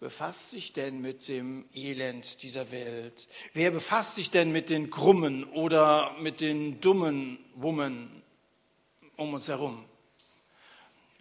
befasst 0.00 0.50
sich 0.50 0.72
denn 0.72 1.00
mit 1.00 1.28
dem 1.28 1.64
Elend 1.72 2.42
dieser 2.42 2.72
Welt? 2.72 3.28
Wer 3.52 3.70
befasst 3.70 4.16
sich 4.16 4.32
denn 4.32 4.50
mit 4.50 4.68
den 4.68 4.90
Krummen 4.90 5.44
oder 5.44 6.12
mit 6.20 6.40
den 6.40 6.80
dummen 6.80 7.38
Wummen 7.54 8.20
um 9.14 9.32
uns 9.32 9.46
herum? 9.46 9.84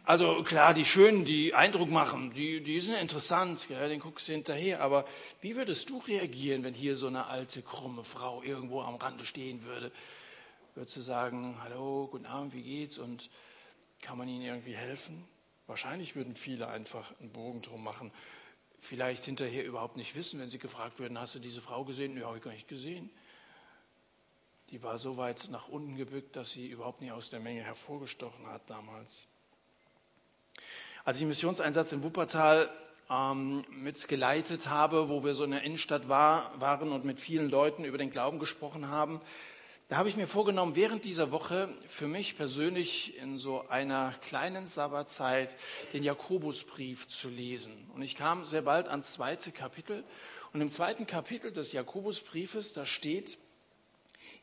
Also 0.04 0.42
klar, 0.42 0.74
die 0.74 0.86
Schönen, 0.86 1.24
die 1.24 1.54
Eindruck 1.54 1.90
machen, 1.90 2.34
die, 2.34 2.62
die 2.62 2.80
sind 2.80 2.96
interessant, 2.96 3.70
ja, 3.70 3.88
den 3.88 4.00
guckst 4.00 4.28
du 4.28 4.34
hinterher. 4.34 4.82
Aber 4.82 5.06
wie 5.42 5.56
würdest 5.56 5.92
du 5.92 6.00
reagieren, 6.00 6.64
wenn 6.64 6.74
hier 6.74 6.96
so 6.96 7.06
eine 7.06 7.28
alte, 7.28 7.62
krumme 7.62 8.04
Frau 8.04 8.42
irgendwo 8.42 8.82
am 8.82 8.96
Rande 8.96 9.26
stehen 9.26 9.62
würde? 9.64 9.92
Würdest 10.74 10.98
du 10.98 11.02
sagen, 11.02 11.56
hallo, 11.64 12.08
guten 12.12 12.26
Abend, 12.26 12.54
wie 12.56 12.64
geht's? 12.64 12.98
Und 12.98 13.30
kann 14.06 14.20
man 14.20 14.28
ihnen 14.28 14.44
irgendwie 14.44 14.76
helfen? 14.76 15.28
Wahrscheinlich 15.66 16.16
würden 16.16 16.36
viele 16.36 16.68
einfach 16.68 17.12
einen 17.20 17.32
Bogen 17.32 17.64
drum 17.64 17.84
machen. 17.84 18.12
Vielleicht 18.80 19.26
hinterher 19.26 19.66
überhaupt 19.66 19.98
nicht 19.98 20.16
wissen, 20.16 20.40
wenn 20.40 20.52
sie 20.52 20.60
gefragt 20.60 21.00
würden, 21.00 21.20
hast 21.20 21.34
du 21.34 21.40
diese 21.40 21.60
Frau 21.60 21.84
gesehen? 21.86 22.16
Ja, 22.16 22.28
habe 22.28 22.38
ich 22.38 22.44
gar 22.44 22.52
nicht 22.52 22.68
gesehen. 22.68 23.10
Die 24.70 24.84
war 24.84 25.00
so 25.00 25.18
weit 25.18 25.48
nach 25.50 25.70
unten 25.70 25.96
gebückt, 25.96 26.36
dass 26.36 26.52
sie 26.52 26.68
überhaupt 26.68 27.02
nicht 27.02 27.12
aus 27.12 27.32
der 27.32 27.40
Menge 27.40 27.62
hervorgestochen 27.64 28.46
hat 28.46 28.70
damals. 28.70 29.26
Als 31.04 31.18
ich 31.18 31.24
einen 31.24 31.30
Missionseinsatz 31.30 31.92
in 31.92 32.04
Wuppertal 32.04 32.70
ähm, 33.10 33.66
mitgeleitet 33.72 34.70
habe, 34.70 35.10
wo 35.10 35.24
wir 35.24 35.34
so 35.34 35.44
in 35.44 35.52
der 35.52 35.64
Innenstadt 35.64 36.10
war, 36.10 36.60
waren 36.62 36.92
und 36.92 37.06
mit 37.06 37.20
vielen 37.20 37.50
Leuten 37.50 37.86
über 37.86 37.98
den 37.98 38.12
Glauben 38.12 38.38
gesprochen 38.38 38.88
haben, 38.88 39.20
da 39.88 39.98
habe 39.98 40.10
ich 40.10 40.18
mir 40.18 40.28
vorgenommen, 40.28 40.76
während 40.76 41.06
dieser 41.06 41.32
Woche 41.32 41.70
für 41.86 42.08
mich 42.08 42.38
persönlich 42.38 43.18
in 43.18 43.38
so 43.38 43.68
einer 43.68 44.16
kleinen 44.24 44.66
Sabbatzeit 44.66 45.56
den 45.94 46.04
Jakobusbrief 46.04 47.08
zu 47.08 47.30
lesen. 47.30 47.72
Und 47.94 48.02
ich 48.02 48.16
kam 48.16 48.46
sehr 48.46 48.64
bald 48.64 48.88
ans 48.88 49.14
zweite 49.14 49.52
Kapitel. 49.52 50.04
Und 50.54 50.62
im 50.62 50.72
zweiten 50.72 51.06
Kapitel 51.06 51.52
des 51.52 51.72
Jakobusbriefes, 51.72 52.74
da 52.74 52.88
steht, 52.88 53.38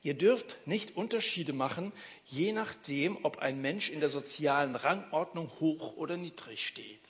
ihr 0.03 0.15
dürft 0.15 0.59
nicht 0.65 0.97
Unterschiede 0.97 1.53
machen, 1.53 1.93
je 2.25 2.53
nachdem, 2.53 3.19
ob 3.25 3.39
ein 3.39 3.61
Mensch 3.61 3.91
in 3.91 3.99
der 3.99 4.11
sozialen 4.11 4.77
Rangordnung 4.77 5.51
hoch 5.59 5.97
oder 5.97 6.17
niedrig 6.17 6.65
steht. 6.65 7.02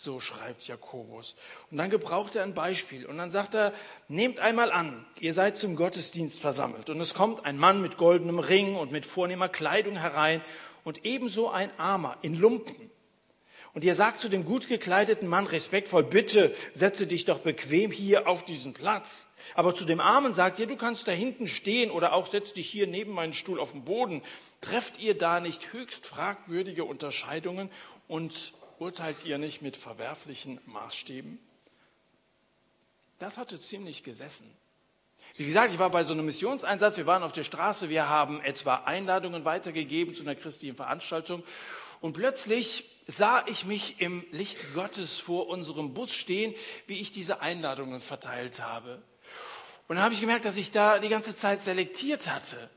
So 0.00 0.20
schreibt 0.20 0.62
Jakobus. 0.68 1.34
Und 1.72 1.78
dann 1.78 1.90
gebraucht 1.90 2.36
er 2.36 2.44
ein 2.44 2.54
Beispiel. 2.54 3.04
Und 3.04 3.18
dann 3.18 3.32
sagt 3.32 3.56
er, 3.56 3.72
nehmt 4.06 4.38
einmal 4.38 4.70
an, 4.70 5.04
ihr 5.18 5.34
seid 5.34 5.56
zum 5.56 5.74
Gottesdienst 5.74 6.38
versammelt. 6.38 6.88
Und 6.88 7.00
es 7.00 7.14
kommt 7.14 7.44
ein 7.44 7.58
Mann 7.58 7.82
mit 7.82 7.96
goldenem 7.96 8.38
Ring 8.38 8.76
und 8.76 8.92
mit 8.92 9.04
vornehmer 9.04 9.48
Kleidung 9.48 9.96
herein 9.96 10.40
und 10.84 11.04
ebenso 11.04 11.50
ein 11.50 11.72
Armer 11.78 12.16
in 12.22 12.36
Lumpen. 12.36 12.92
Und 13.74 13.82
ihr 13.82 13.94
sagt 13.94 14.20
zu 14.20 14.28
dem 14.28 14.44
gut 14.44 14.68
gekleideten 14.68 15.26
Mann 15.26 15.48
respektvoll, 15.48 16.04
bitte 16.04 16.54
setze 16.74 17.08
dich 17.08 17.24
doch 17.24 17.40
bequem 17.40 17.90
hier 17.90 18.28
auf 18.28 18.44
diesen 18.44 18.74
Platz. 18.74 19.34
Aber 19.56 19.74
zu 19.74 19.84
dem 19.84 19.98
Armen 19.98 20.32
sagt 20.32 20.60
ihr, 20.60 20.68
du 20.68 20.76
kannst 20.76 21.08
da 21.08 21.12
hinten 21.12 21.48
stehen 21.48 21.90
oder 21.90 22.12
auch 22.12 22.28
setz 22.28 22.52
dich 22.52 22.70
hier 22.70 22.86
neben 22.86 23.14
meinen 23.14 23.34
Stuhl 23.34 23.58
auf 23.58 23.72
den 23.72 23.84
Boden. 23.84 24.22
Trefft 24.60 25.00
ihr 25.00 25.18
da 25.18 25.40
nicht 25.40 25.72
höchst 25.72 26.06
fragwürdige 26.06 26.84
Unterscheidungen 26.84 27.68
und 28.06 28.52
urteilt 28.80 29.24
ihr 29.24 29.38
nicht 29.38 29.62
mit 29.62 29.76
verwerflichen 29.76 30.60
Maßstäben? 30.66 31.38
Das 33.18 33.36
hatte 33.36 33.60
ziemlich 33.60 34.04
gesessen. 34.04 34.46
Wie 35.36 35.46
gesagt, 35.46 35.72
ich 35.72 35.78
war 35.78 35.90
bei 35.90 36.04
so 36.04 36.14
einem 36.14 36.26
Missionseinsatz, 36.26 36.96
wir 36.96 37.06
waren 37.06 37.22
auf 37.22 37.32
der 37.32 37.44
Straße, 37.44 37.88
wir 37.88 38.08
haben 38.08 38.40
etwa 38.40 38.76
Einladungen 38.76 39.44
weitergegeben 39.44 40.14
zu 40.14 40.22
einer 40.22 40.34
christlichen 40.34 40.76
Veranstaltung 40.76 41.42
und 42.00 42.12
plötzlich 42.12 42.84
sah 43.06 43.44
ich 43.46 43.64
mich 43.64 44.00
im 44.00 44.24
Licht 44.30 44.74
Gottes 44.74 45.18
vor 45.18 45.48
unserem 45.48 45.94
Bus 45.94 46.12
stehen, 46.12 46.54
wie 46.86 47.00
ich 47.00 47.12
diese 47.12 47.40
Einladungen 47.40 48.00
verteilt 48.00 48.60
habe. 48.60 49.02
Und 49.88 49.96
dann 49.96 50.04
habe 50.04 50.14
ich 50.14 50.20
gemerkt, 50.20 50.44
dass 50.44 50.56
ich 50.56 50.70
da 50.70 50.98
die 50.98 51.08
ganze 51.08 51.34
Zeit 51.34 51.62
selektiert 51.62 52.28
hatte, 52.28 52.70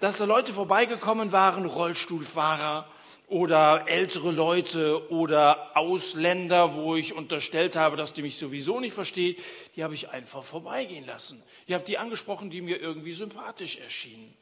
dass 0.00 0.18
da 0.18 0.24
Leute 0.24 0.52
vorbeigekommen 0.52 1.30
waren, 1.30 1.64
Rollstuhlfahrer, 1.64 2.90
oder 3.28 3.84
ältere 3.88 4.30
Leute 4.30 5.10
oder 5.10 5.76
Ausländer, 5.76 6.74
wo 6.74 6.96
ich 6.96 7.14
unterstellt 7.14 7.76
habe, 7.76 7.96
dass 7.96 8.14
die 8.14 8.22
mich 8.22 8.38
sowieso 8.38 8.80
nicht 8.80 8.94
verstehen, 8.94 9.36
die 9.76 9.84
habe 9.84 9.94
ich 9.94 10.08
einfach 10.08 10.42
vorbeigehen 10.42 11.06
lassen. 11.06 11.42
Ich 11.66 11.74
habe 11.74 11.84
die 11.84 11.98
angesprochen, 11.98 12.50
die 12.50 12.62
mir 12.62 12.80
irgendwie 12.80 13.12
sympathisch 13.12 13.78
erschienen. 13.78 14.34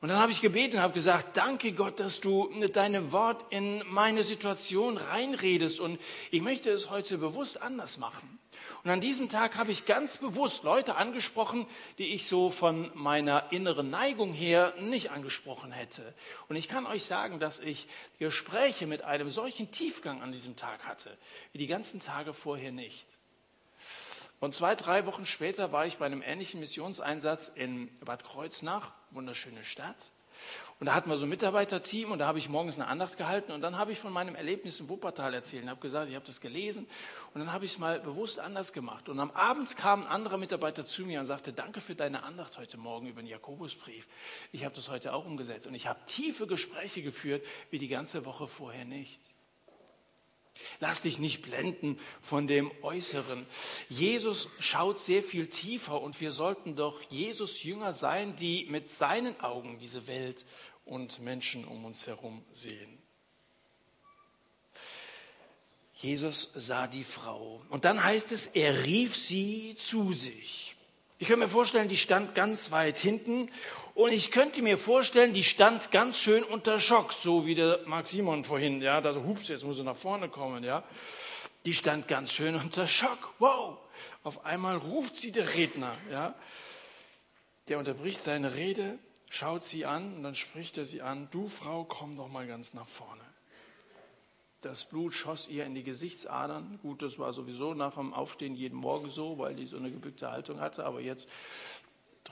Und 0.00 0.10
dann 0.10 0.18
habe 0.18 0.32
ich 0.32 0.40
gebeten, 0.40 0.80
habe 0.80 0.92
gesagt, 0.92 1.36
danke 1.36 1.72
Gott, 1.72 2.00
dass 2.00 2.20
du 2.20 2.50
mit 2.54 2.76
deinem 2.76 3.12
Wort 3.12 3.44
in 3.50 3.82
meine 3.88 4.24
Situation 4.24 4.98
reinredest 4.98 5.80
und 5.80 5.98
ich 6.30 6.42
möchte 6.42 6.70
es 6.70 6.90
heute 6.90 7.18
bewusst 7.18 7.62
anders 7.62 7.98
machen. 7.98 8.38
Und 8.86 8.92
an 8.92 9.00
diesem 9.00 9.28
Tag 9.28 9.56
habe 9.56 9.72
ich 9.72 9.84
ganz 9.84 10.18
bewusst 10.18 10.62
Leute 10.62 10.94
angesprochen, 10.94 11.66
die 11.98 12.14
ich 12.14 12.28
so 12.28 12.52
von 12.52 12.88
meiner 12.94 13.50
inneren 13.50 13.90
Neigung 13.90 14.32
her 14.32 14.74
nicht 14.80 15.10
angesprochen 15.10 15.72
hätte. 15.72 16.14
Und 16.48 16.54
ich 16.54 16.68
kann 16.68 16.86
euch 16.86 17.04
sagen, 17.04 17.40
dass 17.40 17.58
ich 17.58 17.88
Gespräche 18.20 18.86
mit 18.86 19.02
einem 19.02 19.28
solchen 19.28 19.72
Tiefgang 19.72 20.22
an 20.22 20.30
diesem 20.30 20.54
Tag 20.54 20.86
hatte, 20.86 21.10
wie 21.50 21.58
die 21.58 21.66
ganzen 21.66 21.98
Tage 21.98 22.32
vorher 22.32 22.70
nicht. 22.70 23.06
Und 24.38 24.54
zwei, 24.54 24.76
drei 24.76 25.04
Wochen 25.04 25.26
später 25.26 25.72
war 25.72 25.84
ich 25.84 25.96
bei 25.96 26.06
einem 26.06 26.22
ähnlichen 26.22 26.60
Missionseinsatz 26.60 27.48
in 27.48 27.88
Bad 28.04 28.22
Kreuznach, 28.22 28.92
wunderschöne 29.10 29.64
Stadt. 29.64 30.12
Und 30.78 30.86
da 30.86 30.94
hatten 30.94 31.08
wir 31.08 31.16
so 31.16 31.24
ein 31.24 31.30
Mitarbeiterteam 31.30 32.10
und 32.10 32.18
da 32.18 32.26
habe 32.26 32.38
ich 32.38 32.50
morgens 32.50 32.78
eine 32.78 32.86
Andacht 32.86 33.16
gehalten 33.16 33.52
und 33.52 33.62
dann 33.62 33.78
habe 33.78 33.92
ich 33.92 33.98
von 33.98 34.12
meinem 34.12 34.34
Erlebnis 34.34 34.78
in 34.78 34.90
Wuppertal 34.90 35.32
erzählt 35.32 35.62
und 35.62 35.70
habe 35.70 35.80
gesagt, 35.80 36.10
ich 36.10 36.14
habe 36.14 36.26
das 36.26 36.42
gelesen 36.42 36.86
und 37.32 37.40
dann 37.40 37.50
habe 37.50 37.64
ich 37.64 37.72
es 37.72 37.78
mal 37.78 37.98
bewusst 37.98 38.38
anders 38.38 38.74
gemacht. 38.74 39.08
Und 39.08 39.18
am 39.18 39.30
Abend 39.30 39.74
kam 39.78 40.02
ein 40.02 40.08
anderer 40.08 40.36
Mitarbeiter 40.36 40.84
zu 40.84 41.06
mir 41.06 41.20
und 41.20 41.26
sagte, 41.26 41.54
danke 41.54 41.80
für 41.80 41.94
deine 41.94 42.24
Andacht 42.24 42.58
heute 42.58 42.76
Morgen 42.76 43.06
über 43.06 43.22
den 43.22 43.28
Jakobusbrief. 43.28 44.06
Ich 44.52 44.66
habe 44.66 44.74
das 44.74 44.90
heute 44.90 45.14
auch 45.14 45.24
umgesetzt 45.24 45.66
und 45.66 45.74
ich 45.74 45.86
habe 45.86 45.98
tiefe 46.06 46.46
Gespräche 46.46 47.00
geführt, 47.00 47.46
wie 47.70 47.78
die 47.78 47.88
ganze 47.88 48.26
Woche 48.26 48.46
vorher 48.46 48.84
nicht. 48.84 49.35
Lass 50.80 51.02
dich 51.02 51.18
nicht 51.18 51.42
blenden 51.42 51.98
von 52.20 52.46
dem 52.46 52.70
Äußeren. 52.82 53.46
Jesus 53.88 54.50
schaut 54.60 55.02
sehr 55.02 55.22
viel 55.22 55.46
tiefer 55.46 56.00
und 56.00 56.20
wir 56.20 56.32
sollten 56.32 56.76
doch 56.76 57.00
Jesus 57.10 57.62
Jünger 57.62 57.94
sein, 57.94 58.36
die 58.36 58.66
mit 58.66 58.90
seinen 58.90 59.38
Augen 59.40 59.78
diese 59.78 60.06
Welt 60.06 60.44
und 60.84 61.20
Menschen 61.20 61.64
um 61.64 61.84
uns 61.84 62.06
herum 62.06 62.44
sehen. 62.52 62.98
Jesus 65.94 66.50
sah 66.54 66.86
die 66.86 67.04
Frau 67.04 67.62
und 67.70 67.86
dann 67.86 68.04
heißt 68.04 68.30
es, 68.32 68.48
er 68.48 68.84
rief 68.84 69.16
sie 69.16 69.76
zu 69.78 70.12
sich. 70.12 70.76
Ich 71.18 71.28
kann 71.28 71.38
mir 71.38 71.48
vorstellen, 71.48 71.88
die 71.88 71.96
stand 71.96 72.34
ganz 72.34 72.70
weit 72.70 72.98
hinten 72.98 73.48
und 73.96 74.12
ich 74.12 74.30
könnte 74.30 74.60
mir 74.60 74.76
vorstellen, 74.76 75.32
die 75.32 75.42
stand 75.42 75.90
ganz 75.90 76.18
schön 76.18 76.44
unter 76.44 76.78
Schock, 76.80 77.14
so 77.14 77.46
wie 77.46 77.54
der 77.54 77.80
Marc 77.86 78.08
Simon 78.08 78.44
vorhin, 78.44 78.82
ja, 78.82 79.00
da 79.00 79.14
so, 79.14 79.24
hups, 79.24 79.48
jetzt 79.48 79.64
muss 79.64 79.78
er 79.78 79.84
nach 79.84 79.96
vorne 79.96 80.28
kommen, 80.28 80.62
ja. 80.64 80.84
Die 81.64 81.72
stand 81.72 82.06
ganz 82.06 82.30
schön 82.30 82.56
unter 82.56 82.86
Schock. 82.86 83.32
Wow! 83.38 83.78
Auf 84.22 84.44
einmal 84.44 84.76
ruft 84.76 85.16
sie 85.16 85.32
der 85.32 85.54
Redner, 85.54 85.96
ja. 86.12 86.34
Der 87.68 87.78
unterbricht 87.78 88.22
seine 88.22 88.54
Rede 88.54 88.98
schaut 89.30 89.64
sie 89.64 89.86
an 89.86 90.14
und 90.16 90.22
dann 90.22 90.34
spricht 90.34 90.76
er 90.76 90.84
sie 90.84 91.00
an, 91.00 91.28
du 91.30 91.48
Frau, 91.48 91.84
komm 91.84 92.18
doch 92.18 92.28
mal 92.28 92.46
ganz 92.46 92.74
nach 92.74 92.86
vorne. 92.86 93.24
Das 94.60 94.84
Blut 94.84 95.14
schoss 95.14 95.48
ihr 95.48 95.64
in 95.64 95.74
die 95.74 95.84
Gesichtsadern. 95.84 96.80
Gut, 96.82 97.00
das 97.00 97.18
war 97.18 97.32
sowieso 97.32 97.72
nach 97.72 97.94
dem 97.94 98.12
Aufstehen 98.12 98.56
jeden 98.56 98.76
Morgen 98.76 99.10
so, 99.10 99.38
weil 99.38 99.54
die 99.54 99.66
so 99.66 99.78
eine 99.78 99.90
gebückte 99.90 100.30
Haltung 100.30 100.60
hatte, 100.60 100.84
aber 100.84 101.00
jetzt 101.00 101.28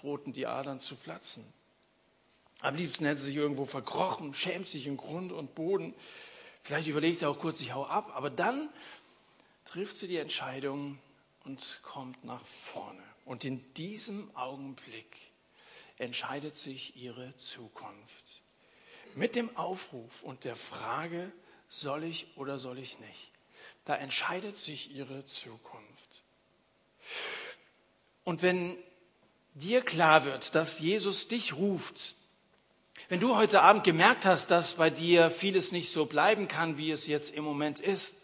drohten 0.05 0.35
die 0.35 0.47
Adern 0.47 0.81
zu 0.81 0.97
platzen. 0.97 1.43
Am 2.61 2.77
liebsten 2.77 3.07
hätte 3.07 3.21
sie 3.21 3.29
sich 3.29 3.37
irgendwo 3.37 3.65
verkrochen, 3.65 4.35
schämt 4.35 4.69
sich 4.69 4.87
in 4.87 4.99
Grund 4.99 5.33
und 5.33 5.55
Boden. 5.55 5.95
Vielleicht 6.63 6.89
überlegt 6.89 7.19
sie 7.19 7.27
auch 7.27 7.39
kurz, 7.39 7.61
ich 7.63 7.73
hau 7.73 7.87
ab, 7.87 8.13
aber 8.15 8.29
dann 8.29 8.69
trifft 9.65 9.97
sie 9.97 10.07
die 10.07 10.19
Entscheidung 10.19 10.99
und 11.45 11.81
kommt 11.83 12.23
nach 12.23 12.45
vorne. 12.45 13.03
Und 13.25 13.45
in 13.47 13.65
diesem 13.75 14.31
Augenblick 14.37 15.17
entscheidet 15.97 16.55
sich 16.55 16.97
ihre 16.97 17.35
Zukunft. 17.39 18.43
Mit 19.15 19.35
dem 19.35 19.57
Aufruf 19.57 20.23
und 20.23 20.45
der 20.45 20.57
Frage, 20.57 21.33
soll 21.69 22.05
ich 22.05 22.37
oder 22.37 22.59
soll 22.59 22.79
ich 22.79 22.99
nicht? 22.99 23.31
Da 23.87 23.97
entscheidet 23.97 24.59
sich 24.59 24.91
ihre 24.91 25.25
Zukunft. 25.25 26.25
Und 28.25 28.43
wenn 28.43 28.77
dir 29.55 29.83
klar 29.83 30.25
wird, 30.25 30.55
dass 30.55 30.81
Jesus 30.81 31.29
dich 31.29 31.55
ruft, 31.55 32.17
wenn 33.09 33.21
du 33.21 33.37
heute 33.37 33.63
Abend 33.63 33.85
gemerkt 33.85 34.25
hast, 34.27 34.51
dass 34.51 34.75
bei 34.75 34.91
dir 34.91 35.31
vieles 35.31 35.73
nicht 35.73 35.93
so 35.93 36.07
bleiben 36.07 36.49
kann, 36.49 36.79
wie 36.79 36.91
es 36.91 37.07
jetzt 37.07 37.35
im 37.35 37.45
Moment 37.45 37.81
ist, 37.81 38.23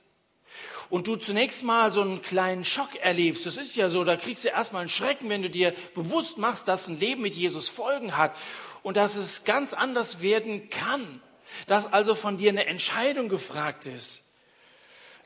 und 0.89 1.07
du 1.07 1.15
zunächst 1.15 1.63
mal 1.63 1.93
so 1.93 2.01
einen 2.01 2.21
kleinen 2.21 2.65
Schock 2.65 2.97
erlebst, 2.97 3.47
das 3.47 3.57
ist 3.57 3.77
ja 3.77 3.91
so, 3.91 4.03
da 4.03 4.17
kriegst 4.17 4.43
du 4.43 4.49
erstmal 4.49 4.81
einen 4.81 4.91
Schrecken, 4.91 5.29
wenn 5.29 5.43
du 5.43 5.49
dir 5.49 5.73
bewusst 5.95 6.39
machst, 6.39 6.67
dass 6.67 6.89
ein 6.89 6.99
Leben 6.99 7.23
mit 7.23 7.35
Jesus 7.35 7.69
Folgen 7.69 8.17
hat 8.17 8.35
und 8.83 8.97
dass 8.97 9.15
es 9.15 9.45
ganz 9.45 9.73
anders 9.73 10.21
werden 10.21 10.69
kann, 10.69 11.23
dass 11.69 11.93
also 11.93 12.17
von 12.17 12.39
dir 12.39 12.51
eine 12.51 12.67
Entscheidung 12.67 13.29
gefragt 13.29 13.87
ist, 13.87 14.25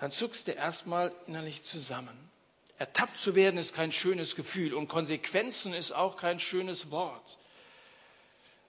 dann 0.00 0.10
zuckst 0.10 0.48
du 0.48 0.52
erstmal 0.52 1.12
innerlich 1.26 1.62
zusammen. 1.62 2.23
Ertappt 2.78 3.18
zu 3.18 3.34
werden 3.34 3.58
ist 3.58 3.74
kein 3.74 3.92
schönes 3.92 4.34
Gefühl 4.34 4.74
und 4.74 4.88
Konsequenzen 4.88 5.74
ist 5.74 5.92
auch 5.92 6.16
kein 6.16 6.40
schönes 6.40 6.90
Wort. 6.90 7.38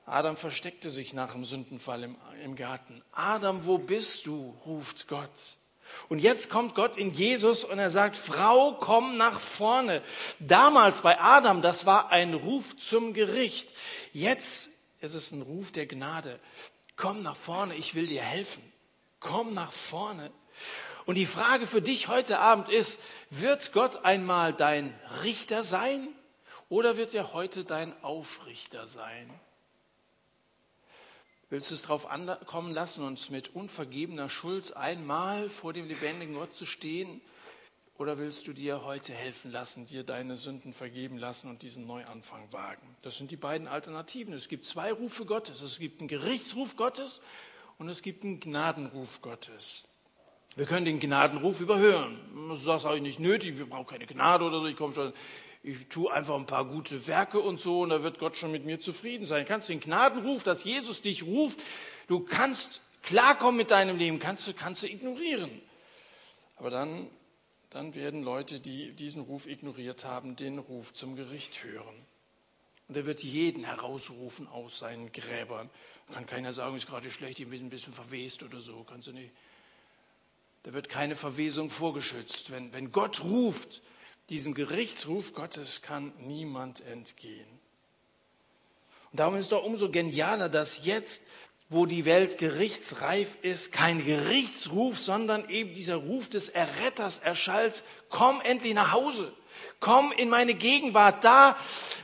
Adam 0.06 0.38
versteckte 0.38 0.92
sich 0.92 1.14
nach 1.14 1.32
dem 1.32 1.46
Sündenfall 1.46 2.04
im, 2.04 2.16
im 2.44 2.56
Garten. 2.56 3.02
Adam, 3.12 3.66
wo 3.66 3.80
bist 3.80 4.28
du? 4.28 4.56
ruft 4.66 5.08
Gott. 5.08 5.30
Und 6.10 6.20
jetzt 6.20 6.50
kommt 6.50 6.76
Gott 6.76 6.98
in 6.98 7.12
Jesus 7.12 7.64
und 7.64 7.80
er 7.80 7.90
sagt, 7.90 8.16
Frau, 8.16 8.74
komm 8.74 9.18
nach 9.18 9.40
vorne. 9.40 10.04
Damals 10.40 11.02
bei 11.02 11.20
Adam, 11.20 11.62
das 11.62 11.86
war 11.86 12.12
ein 12.12 12.34
Ruf 12.34 12.78
zum 12.78 13.14
Gericht. 13.14 13.74
Jetzt 14.14 14.70
ist 15.02 15.16
es 15.16 15.32
ein 15.32 15.42
Ruf 15.42 15.72
der 15.72 15.88
Gnade. 15.88 16.40
Komm 16.96 17.24
nach 17.24 17.36
vorne, 17.36 17.76
ich 17.76 17.96
will 17.96 18.08
dir 18.08 18.22
helfen. 18.22 18.62
Komm 19.20 19.54
nach 19.54 19.72
vorne. 19.72 20.32
Und 21.06 21.16
die 21.16 21.28
Frage 21.28 21.68
für 21.68 21.82
dich 21.82 22.08
heute 22.08 22.40
Abend 22.40 22.70
ist, 22.70 23.04
wird 23.30 23.74
Gott 23.74 24.04
einmal 24.04 24.54
dein 24.54 24.94
Richter 25.24 25.64
sein 25.64 26.08
oder 26.68 26.98
wird 26.98 27.14
er 27.14 27.34
heute 27.34 27.64
dein 27.64 27.94
Aufrichter 28.04 28.88
sein? 28.88 29.30
Willst 31.52 31.70
du 31.70 31.76
es 31.76 31.84
darauf 31.84 32.10
ankommen 32.10 32.74
lassen, 32.74 33.06
uns 33.06 33.30
mit 33.30 33.54
unvergebener 33.54 34.30
Schuld 34.30 34.76
einmal 34.76 35.48
vor 35.48 35.74
dem 35.74 35.88
lebendigen 35.88 36.34
Gott 36.34 36.56
zu 36.56 36.66
stehen? 36.66 37.22
Oder 37.98 38.18
willst 38.18 38.48
du 38.48 38.54
dir 38.54 38.84
heute 38.84 39.14
helfen 39.14 39.52
lassen, 39.52 39.86
dir 39.86 40.04
deine 40.04 40.38
Sünden 40.38 40.74
vergeben 40.74 41.18
lassen 41.18 41.50
und 41.50 41.62
diesen 41.62 41.86
Neuanfang 41.86 42.52
wagen? 42.52 42.96
Das 43.04 43.18
sind 43.18 43.30
die 43.30 43.38
beiden 43.38 43.68
Alternativen. 43.68 44.34
Es 44.34 44.50
gibt 44.50 44.66
zwei 44.66 44.92
Rufe 44.92 45.26
Gottes. 45.26 45.62
Es 45.62 45.78
gibt 45.78 46.02
einen 46.02 46.10
Gerichtsruf 46.10 46.76
Gottes 46.76 47.22
und 47.78 47.90
es 47.90 48.02
gibt 48.02 48.24
einen 48.24 48.40
Gnadenruf 48.40 49.22
Gottes. 49.22 49.86
Wir 50.56 50.66
können 50.66 50.86
den 50.86 51.02
Gnadenruf 51.02 51.60
überhören. 51.60 52.18
Du 52.34 52.56
sagst 52.56 52.86
auch 52.86 52.98
nicht 52.98 53.20
nötig, 53.20 53.58
wir 53.58 53.66
brauchen 53.66 53.88
keine 53.88 54.06
Gnade 54.06 54.46
oder 54.46 54.62
so. 54.62 54.68
Ich 54.68 54.78
komme 54.78 54.94
schon, 54.94 55.12
ich 55.64 55.88
tue 55.90 56.10
einfach 56.12 56.36
ein 56.36 56.46
paar 56.46 56.64
gute 56.64 57.08
Werke 57.08 57.40
und 57.40 57.60
so 57.60 57.82
und 57.82 57.90
da 57.90 58.04
wird 58.04 58.20
Gott 58.20 58.38
schon 58.38 58.54
mit 58.54 58.64
mir 58.64 58.80
zufrieden 58.80 59.26
sein. 59.26 59.44
Du 59.44 59.50
kannst 59.50 59.68
den 59.68 59.82
Gnadenruf, 59.82 60.44
dass 60.44 60.64
Jesus 60.64 61.02
dich 61.02 61.24
ruft, 61.24 61.60
du 62.08 62.22
kannst 62.22 62.80
klarkommen 63.04 63.58
mit 63.58 63.70
deinem 63.70 63.98
Leben, 63.98 64.18
kannst 64.20 64.48
du, 64.48 64.54
kannst 64.54 64.84
du 64.84 64.88
ignorieren. 64.88 65.50
Aber 66.56 66.70
dann, 66.70 67.10
dann 67.70 67.94
werden 67.94 68.24
Leute, 68.24 68.62
die 68.62 68.94
diesen 68.94 69.24
Ruf 69.24 69.48
ignoriert 69.48 70.06
haben, 70.06 70.38
den 70.38 70.60
Ruf 70.60 70.94
zum 70.94 71.18
Gericht 71.18 71.66
hören. 71.66 71.96
Und 72.88 72.96
er 72.96 73.06
wird 73.06 73.24
jeden 73.24 73.66
herausrufen 73.66 74.48
aus 74.48 74.80
seinen 74.80 75.12
Gräbern. 75.12 75.70
Kann 76.14 76.28
keiner 76.28 76.54
sagen, 76.54 76.78
ist 76.78 76.88
gerade 76.88 77.12
schlecht, 77.12 77.40
ich 77.40 77.50
bin 77.50 77.66
ein 77.66 77.70
bisschen 77.70 77.92
verwest 77.92 78.42
oder 78.44 78.62
so, 78.62 78.86
kannst 78.88 79.08
du 79.08 79.12
nicht. 79.12 79.32
Da 80.66 80.74
wird 80.74 80.90
keine 80.90 81.16
Verwesung 81.16 81.70
vorgeschützt. 81.70 82.50
Wenn, 82.50 82.74
wenn 82.74 82.92
Gott 82.92 83.24
ruft, 83.24 83.84
diesem 84.30 84.56
Gerichtsruf 84.56 85.36
Gottes 85.36 85.84
kann 85.84 86.12
niemand 86.18 86.84
entgehen. 86.88 87.46
Und 89.12 89.20
darum 89.20 89.36
ist 89.36 89.44
es 89.44 89.50
doch 89.50 89.64
umso 89.64 89.92
genialer, 89.92 90.50
dass 90.50 90.84
jetzt, 90.84 91.28
wo 91.70 91.86
die 91.86 92.06
Welt 92.06 92.40
gerichtsreif 92.40 93.38
ist, 93.44 93.74
kein 93.74 94.04
Gerichtsruf, 94.04 94.98
sondern 94.98 95.48
eben 95.50 95.76
dieser 95.76 95.98
Ruf 95.98 96.30
des 96.30 96.50
Erretters 96.50 97.20
erschallt, 97.20 97.84
komm 98.10 98.42
endlich 98.42 98.74
nach 98.74 98.92
Hause. 98.92 99.32
Komm 99.80 100.12
in 100.14 100.30
meine 100.30 100.56
Gegenwart, 100.56 101.24
da, 101.24 101.56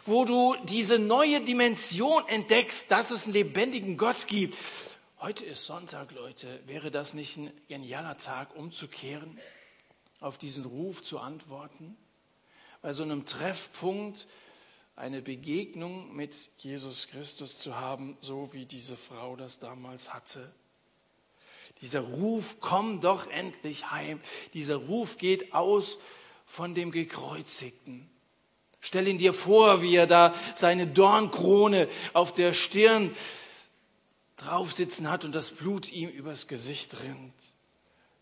wo 0.05 0.23
du 0.23 0.55
diese 0.65 0.99
neue 0.99 1.41
Dimension 1.41 2.27
entdeckst, 2.27 2.91
dass 2.91 3.09
es 3.09 3.23
einen 3.23 3.33
lebendigen 3.33 3.97
Gott 3.97 4.27
gibt. 4.27 4.55
Heute 5.21 5.45
ist 5.45 5.67
Sonntag, 5.67 6.11
Leute. 6.13 6.59
Wäre 6.65 6.89
das 6.89 7.13
nicht 7.13 7.37
ein 7.37 7.51
genialer 7.67 8.17
Tag, 8.17 8.55
umzukehren, 8.55 9.39
auf 10.19 10.39
diesen 10.39 10.65
Ruf 10.65 11.03
zu 11.03 11.19
antworten? 11.19 11.95
bei 12.81 12.93
so 12.93 13.03
einem 13.03 13.25
Treffpunkt 13.25 14.27
eine 14.95 15.21
Begegnung 15.21 16.15
mit 16.15 16.33
Jesus 16.57 17.07
Christus 17.07 17.57
zu 17.57 17.79
haben, 17.79 18.17
so 18.21 18.49
wie 18.53 18.65
diese 18.65 18.95
Frau 18.95 19.35
das 19.35 19.59
damals 19.59 20.13
hatte. 20.13 20.51
Dieser 21.81 22.01
Ruf, 22.01 22.57
komm 22.59 23.01
doch 23.01 23.29
endlich 23.29 23.91
heim. 23.91 24.19
Dieser 24.53 24.75
Ruf 24.75 25.17
geht 25.17 25.53
aus 25.53 25.99
von 26.45 26.75
dem 26.75 26.91
Gekreuzigten. 26.91 28.09
Stell 28.79 29.07
ihn 29.07 29.19
dir 29.19 29.33
vor, 29.33 29.83
wie 29.83 29.95
er 29.95 30.07
da 30.07 30.33
seine 30.55 30.87
Dornkrone 30.87 31.87
auf 32.13 32.33
der 32.33 32.53
Stirn 32.53 33.15
draufsitzen 34.43 35.09
hat 35.09 35.25
und 35.25 35.33
das 35.33 35.51
Blut 35.51 35.91
ihm 35.91 36.09
übers 36.09 36.47
Gesicht 36.47 37.01
rinnt. 37.01 37.33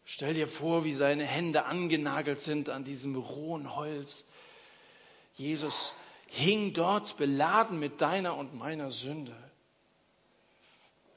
Stell 0.06 0.34
dir 0.34 0.48
vor, 0.48 0.84
wie 0.86 0.96
seine 0.96 1.26
Hände 1.26 1.66
angenagelt 1.66 2.40
sind 2.40 2.70
an 2.70 2.84
diesem 2.84 3.16
rohen 3.16 3.76
Holz 3.76 4.26
Jesus 5.40 5.94
hing 6.28 6.74
dort 6.74 7.16
beladen 7.16 7.80
mit 7.80 8.02
deiner 8.02 8.36
und 8.36 8.56
meiner 8.56 8.92
Sünde. 8.92 9.36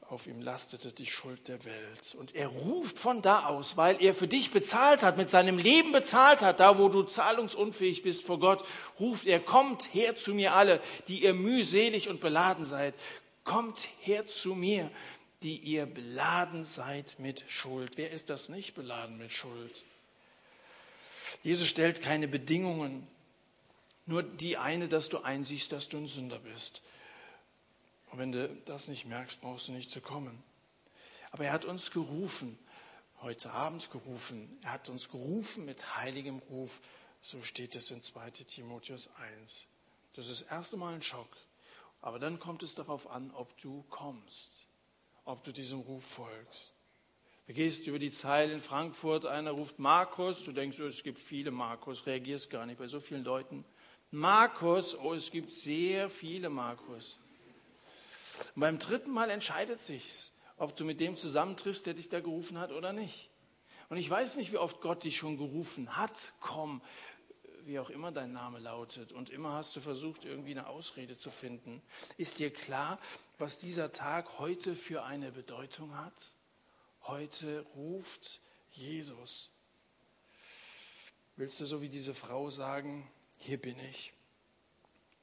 Auf 0.09 0.29
ihm 0.29 0.41
lastete 0.43 0.93
die 0.93 1.07
Schuld 1.07 1.49
der 1.49 1.65
Welt. 1.65 2.15
Und 2.17 2.35
er 2.37 2.47
ruft 2.47 2.99
von 2.99 3.21
da 3.21 3.47
aus, 3.47 3.77
weil 3.77 4.01
er 4.01 4.15
für 4.15 4.29
dich 4.29 4.53
bezahlt 4.53 5.03
hat, 5.03 5.17
mit 5.17 5.29
seinem 5.29 5.59
Leben 5.59 5.91
bezahlt 5.91 6.43
hat, 6.43 6.61
da 6.61 6.79
wo 6.79 6.89
du 6.89 7.03
zahlungsunfähig 7.03 8.03
bist 8.03 8.23
vor 8.23 8.39
Gott, 8.39 8.63
ruft 9.01 9.27
er, 9.27 9.41
kommt 9.41 9.93
her 9.93 10.15
zu 10.15 10.35
mir 10.35 10.53
alle, 10.53 10.81
die 11.09 11.25
ihr 11.25 11.35
mühselig 11.35 12.09
und 12.09 12.21
beladen 12.21 12.65
seid. 12.65 12.95
Kommt 13.45 13.89
her 14.01 14.27
zu 14.27 14.55
mir, 14.55 14.91
die 15.43 15.57
ihr 15.59 15.87
beladen 15.87 16.65
seid 16.65 17.17
mit 17.19 17.45
Schuld. 17.49 17.97
Wer 17.97 18.11
ist 18.11 18.31
das 18.31 18.49
nicht 18.49 18.75
beladen 18.75 19.19
mit 19.19 19.33
Schuld? 19.33 19.85
Jesus 21.43 21.67
stellt 21.67 22.03
keine 22.03 22.29
Bedingungen 22.29 23.07
nur 24.07 24.23
die 24.23 24.57
eine, 24.57 24.89
dass 24.89 25.09
du 25.09 25.19
einsiehst, 25.19 25.73
dass 25.73 25.89
du 25.89 25.99
ein 25.99 26.09
Sünder 26.09 26.39
bist. 26.39 26.83
Und 28.11 28.19
wenn 28.19 28.33
du 28.33 28.49
das 28.65 28.89
nicht 28.89 29.07
merkst, 29.07 29.41
brauchst 29.41 29.69
du 29.69 29.73
nicht 29.73 29.91
zu 29.91 30.01
kommen. 30.01 30.43
Aber 31.31 31.45
er 31.45 31.53
hat 31.53 31.65
uns 31.65 31.93
gerufen, 31.93 32.59
heute 33.23 33.53
Abend 33.53 33.91
gerufen, 33.91 34.59
er 34.63 34.73
hat 34.73 34.89
uns 34.89 35.09
gerufen 35.09 35.65
mit 35.65 35.97
heiligem 35.97 36.41
Ruf. 36.51 36.81
So 37.23 37.43
steht 37.43 37.77
es 37.77 37.91
in 37.91 38.03
2 38.03 38.31
Timotheus 38.31 39.09
1. 39.15 39.67
Das 40.15 40.29
ist 40.29 40.43
das 40.43 40.49
erste 40.49 40.77
Mal 40.77 40.95
ein 40.95 41.03
Schock. 41.03 41.37
Aber 42.03 42.19
dann 42.19 42.39
kommt 42.41 42.63
es 42.63 42.75
darauf 42.75 43.09
an, 43.09 43.31
ob 43.31 43.57
du 43.59 43.85
kommst, 43.89 44.67
ob 45.25 45.45
du 45.45 45.53
diesem 45.53 45.81
Ruf 45.81 46.05
folgst. 46.05 46.75
Du 47.47 47.55
gehst 47.55 47.87
über 47.87 47.99
die 47.99 48.11
Zeile 48.11 48.53
in 48.53 48.61
Frankfurt, 48.61 49.25
einer 49.25 49.53
ruft 49.53 49.79
Markus, 49.79 50.45
du 50.45 50.53
denkst, 50.53 50.81
oh, 50.81 50.87
es 50.87 51.03
gibt 51.03 51.19
viele 51.19 51.51
Markus, 51.51 52.07
reagierst 52.07 52.51
gar 52.51 52.67
nicht 52.67 52.79
bei 52.79 52.89
so 52.89 53.01
vielen 53.01 53.25
Leuten. 53.25 53.65
Markus, 54.11 54.99
oh, 54.99 55.15
es 55.15 55.31
gibt 55.31 55.53
sehr 55.53 56.11
viele 56.11 56.51
Markus. 56.51 57.19
Und 58.55 58.61
beim 58.61 58.79
dritten 58.79 59.11
Mal 59.11 59.31
entscheidet 59.31 59.81
sich's, 59.81 60.39
ob 60.57 60.77
du 60.77 60.85
mit 60.85 61.01
dem 61.01 61.17
zusammentriffst, 61.17 61.87
der 61.87 61.95
dich 61.95 62.09
da 62.09 62.21
gerufen 62.21 62.59
hat 62.59 62.73
oder 62.73 62.93
nicht. 62.93 63.31
Und 63.89 63.99
ich 63.99 64.09
weiß 64.09 64.37
nicht, 64.39 64.53
wie 64.53 64.59
oft 64.59 64.81
Gott 64.81 65.05
dich 65.05 65.17
schon 65.17 65.37
gerufen 65.37 65.97
hat. 65.97 66.33
Komm, 66.41 66.81
wie 67.67 67.79
auch 67.79 67.91
immer 67.91 68.13
dein 68.13 68.33
Name 68.33 68.59
lautet, 68.59 69.13
und 69.13 69.31
immer 69.31 69.53
hast 69.53 69.75
du 69.77 69.81
versucht, 69.81 70.25
irgendwie 70.25 70.53
eine 70.53 70.67
Ausrede 70.67 71.17
zu 71.17 71.31
finden. 71.31 71.83
Ist 72.17 72.39
dir 72.39 72.53
klar, 72.53 72.99
was 73.39 73.59
dieser 73.59 73.93
Tag 73.93 74.39
heute 74.39 74.75
für 74.75 75.05
eine 75.05 75.33
Bedeutung 75.33 75.97
hat? 75.97 76.35
Heute 77.03 77.67
ruft 77.75 78.41
Jesus. 78.71 79.51
Willst 81.37 81.61
du 81.61 81.65
so 81.65 81.83
wie 81.83 81.89
diese 81.89 82.15
Frau 82.15 82.51
sagen, 82.51 83.11
hier 83.39 83.61
bin 83.61 83.79
ich? 83.91 84.13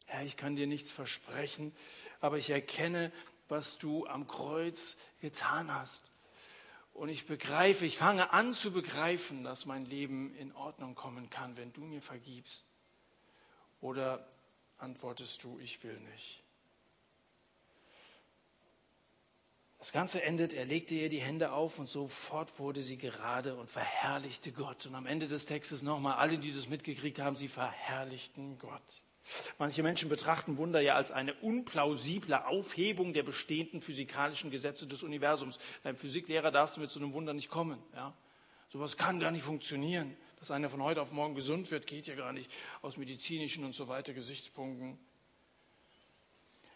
Herr, 0.05 0.23
ich 0.25 0.37
kann 0.37 0.55
dir 0.55 0.67
nichts 0.67 0.91
versprechen, 0.91 1.75
aber 2.19 2.37
ich 2.37 2.49
erkenne, 2.49 3.11
was 3.47 3.77
du 3.77 4.07
am 4.07 4.27
Kreuz 4.27 4.97
getan 5.21 5.73
hast. 5.73 6.09
Und 6.99 7.07
ich 7.07 7.25
begreife, 7.25 7.85
ich 7.85 7.95
fange 7.95 8.33
an 8.33 8.53
zu 8.53 8.73
begreifen, 8.73 9.45
dass 9.45 9.65
mein 9.65 9.85
Leben 9.85 10.35
in 10.35 10.53
Ordnung 10.53 10.95
kommen 10.95 11.29
kann, 11.29 11.55
wenn 11.55 11.71
du 11.71 11.79
mir 11.79 12.01
vergibst. 12.01 12.65
Oder 13.79 14.27
antwortest 14.79 15.41
du, 15.45 15.57
ich 15.59 15.81
will 15.81 15.97
nicht. 16.11 16.43
Das 19.77 19.93
Ganze 19.93 20.21
endet, 20.23 20.53
er 20.53 20.65
legte 20.65 20.93
ihr 20.93 21.07
die 21.07 21.21
Hände 21.21 21.53
auf 21.53 21.79
und 21.79 21.87
sofort 21.87 22.59
wurde 22.59 22.81
sie 22.81 22.97
gerade 22.97 23.55
und 23.55 23.69
verherrlichte 23.69 24.51
Gott. 24.51 24.85
Und 24.85 24.93
am 24.93 25.05
Ende 25.05 25.29
des 25.29 25.45
Textes 25.45 25.81
nochmal, 25.81 26.17
alle, 26.17 26.37
die 26.37 26.53
das 26.53 26.67
mitgekriegt 26.67 27.19
haben, 27.19 27.37
sie 27.37 27.47
verherrlichten 27.47 28.59
Gott. 28.59 29.03
Manche 29.57 29.83
Menschen 29.83 30.09
betrachten 30.09 30.57
Wunder 30.57 30.81
ja 30.81 30.95
als 30.95 31.11
eine 31.11 31.33
unplausible 31.35 32.45
Aufhebung 32.45 33.13
der 33.13 33.23
bestehenden 33.23 33.81
physikalischen 33.81 34.51
Gesetze 34.51 34.87
des 34.87 35.03
Universums. 35.03 35.59
Dein 35.83 35.97
Physiklehrer 35.97 36.51
darfst 36.51 36.77
du 36.77 36.81
mit 36.81 36.89
so 36.89 36.99
einem 36.99 37.13
Wunder 37.13 37.33
nicht 37.33 37.49
kommen. 37.49 37.81
Ja? 37.93 38.13
Sowas 38.71 38.97
kann 38.97 39.19
gar 39.19 39.31
nicht 39.31 39.43
funktionieren. 39.43 40.15
Dass 40.39 40.51
einer 40.51 40.69
von 40.69 40.81
heute 40.81 41.01
auf 41.01 41.11
morgen 41.11 41.35
gesund 41.35 41.69
wird, 41.69 41.85
geht 41.85 42.07
ja 42.07 42.15
gar 42.15 42.31
nicht 42.31 42.49
aus 42.81 42.97
medizinischen 42.97 43.65
und 43.65 43.75
so 43.75 43.87
weiter 43.87 44.13
Gesichtspunkten. 44.13 44.97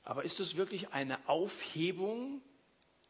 Aber 0.04 0.26
ist 0.26 0.40
es 0.42 0.58
wirklich 0.58 0.92
eine 0.92 1.30
Aufhebung 1.30 2.42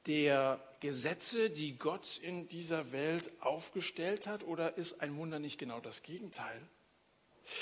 der 0.06 0.64
Gesetze, 0.80 1.50
die 1.50 1.78
Gott 1.78 2.18
in 2.18 2.48
dieser 2.50 2.91
Welt 2.91 3.32
aufgestellt 3.39 4.28
hat, 4.28 4.44
oder 4.44 4.78
ist 4.78 5.02
ein 5.02 5.16
Wunder 5.18 5.39
nicht 5.39 5.58
genau 5.58 5.80
das 5.80 6.04
Gegenteil? 6.04 6.62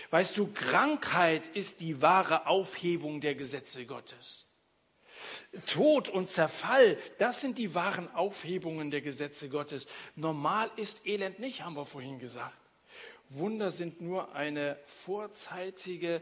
Weißt 0.10 0.38
du, 0.38 0.52
Krankheit 0.54 1.48
ist 1.48 1.80
die 1.80 2.02
wahre 2.02 2.48
Aufhebung 2.48 3.22
der 3.22 3.36
Gesetze 3.36 3.86
Gottes. 3.86 4.46
Tod 5.68 6.10
und 6.10 6.30
Zerfall, 6.30 6.98
das 7.18 7.42
sind 7.42 7.58
die 7.58 7.76
wahren 7.76 8.14
Aufhebungen 8.16 8.92
der 8.92 9.02
Gesetze 9.02 9.50
Gottes. 9.50 9.88
Normal 10.16 10.72
ist 10.78 11.06
Elend 11.06 11.40
nicht, 11.40 11.64
haben 11.64 11.76
wir 11.76 11.86
vorhin 11.86 12.20
gesagt. 12.20 12.56
Wunder 13.30 13.72
sind 13.72 14.02
nur 14.02 14.34
eine 14.36 14.78
vorzeitige 14.86 16.22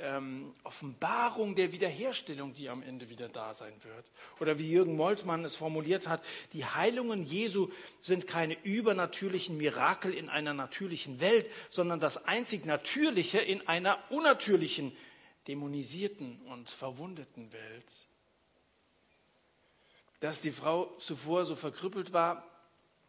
ähm, 0.00 0.54
Offenbarung 0.64 1.54
der 1.54 1.72
Wiederherstellung, 1.72 2.54
die 2.54 2.68
am 2.68 2.82
Ende 2.82 3.08
wieder 3.08 3.28
da 3.28 3.54
sein 3.54 3.72
wird. 3.82 4.10
Oder 4.40 4.58
wie 4.58 4.70
Jürgen 4.70 4.96
Moltmann 4.96 5.44
es 5.44 5.54
formuliert 5.54 6.08
hat, 6.08 6.22
die 6.52 6.64
Heilungen 6.64 7.22
Jesu 7.24 7.70
sind 8.00 8.26
keine 8.26 8.56
übernatürlichen 8.64 9.56
Mirakel 9.56 10.14
in 10.14 10.28
einer 10.28 10.54
natürlichen 10.54 11.20
Welt, 11.20 11.50
sondern 11.68 12.00
das 12.00 12.26
einzig 12.26 12.64
Natürliche 12.64 13.38
in 13.38 13.66
einer 13.68 13.98
unnatürlichen, 14.10 14.96
dämonisierten 15.48 16.40
und 16.42 16.70
verwundeten 16.70 17.52
Welt. 17.52 18.06
Dass 20.20 20.40
die 20.40 20.52
Frau 20.52 20.86
zuvor 20.98 21.46
so 21.46 21.56
verkrüppelt 21.56 22.12
war, 22.12 22.46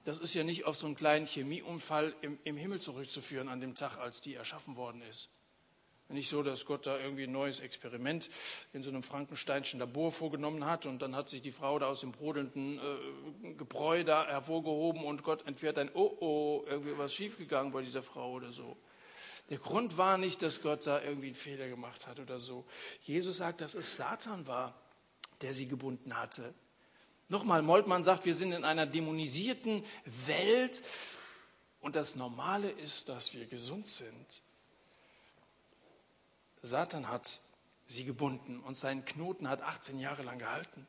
das 0.03 0.19
ist 0.19 0.33
ja 0.33 0.43
nicht 0.43 0.65
auf 0.65 0.77
so 0.77 0.87
einen 0.87 0.95
kleinen 0.95 1.27
Chemieunfall 1.27 2.15
im, 2.21 2.39
im 2.43 2.57
Himmel 2.57 2.81
zurückzuführen 2.81 3.49
an 3.49 3.61
dem 3.61 3.75
Tag, 3.75 3.97
als 3.97 4.21
die 4.21 4.33
erschaffen 4.33 4.75
worden 4.75 5.01
ist. 5.03 5.29
Nicht 6.11 6.29
so, 6.29 6.43
dass 6.43 6.65
Gott 6.65 6.85
da 6.85 6.99
irgendwie 6.99 7.23
ein 7.23 7.31
neues 7.31 7.59
Experiment 7.59 8.29
in 8.73 8.83
so 8.83 8.89
einem 8.89 9.03
Frankensteinschen 9.03 9.79
Labor 9.79 10.11
vorgenommen 10.11 10.65
hat 10.65 10.85
und 10.85 11.01
dann 11.01 11.15
hat 11.15 11.29
sich 11.29 11.41
die 11.41 11.51
Frau 11.51 11.79
da 11.79 11.87
aus 11.87 12.01
dem 12.01 12.11
brodelnden 12.11 12.79
äh, 12.79 13.53
Gebräu 13.53 14.03
da 14.03 14.25
hervorgehoben 14.25 15.03
und 15.03 15.23
Gott 15.23 15.47
entfährt 15.47 15.77
ein 15.77 15.89
Oh 15.93 16.15
oh, 16.19 16.65
irgendwie 16.67 16.97
was 16.97 17.13
schiefgegangen 17.13 17.71
bei 17.71 17.81
dieser 17.81 18.03
Frau 18.03 18.31
oder 18.31 18.51
so. 18.51 18.77
Der 19.49 19.57
Grund 19.57 19.97
war 19.97 20.17
nicht, 20.17 20.41
dass 20.41 20.61
Gott 20.61 20.87
da 20.87 21.01
irgendwie 21.01 21.27
einen 21.27 21.35
Fehler 21.35 21.67
gemacht 21.67 22.07
hat 22.07 22.19
oder 22.19 22.39
so. 22.39 22.65
Jesus 23.01 23.37
sagt, 23.37 23.61
dass 23.61 23.75
es 23.75 23.95
Satan 23.95 24.47
war, 24.47 24.79
der 25.41 25.53
sie 25.53 25.67
gebunden 25.67 26.15
hatte. 26.17 26.53
Nochmal, 27.27 27.61
Moltmann 27.61 28.03
sagt, 28.03 28.25
wir 28.25 28.35
sind 28.35 28.51
in 28.51 28.65
einer 28.65 28.85
dämonisierten 28.85 29.83
Welt 30.25 30.81
und 31.79 31.95
das 31.95 32.15
Normale 32.15 32.69
ist, 32.69 33.09
dass 33.09 33.33
wir 33.33 33.45
gesund 33.45 33.87
sind. 33.87 34.25
Satan 36.61 37.09
hat 37.09 37.39
sie 37.85 38.05
gebunden 38.05 38.59
und 38.59 38.77
seinen 38.77 39.05
Knoten 39.05 39.49
hat 39.49 39.61
18 39.61 39.99
Jahre 39.99 40.23
lang 40.23 40.39
gehalten. 40.39 40.85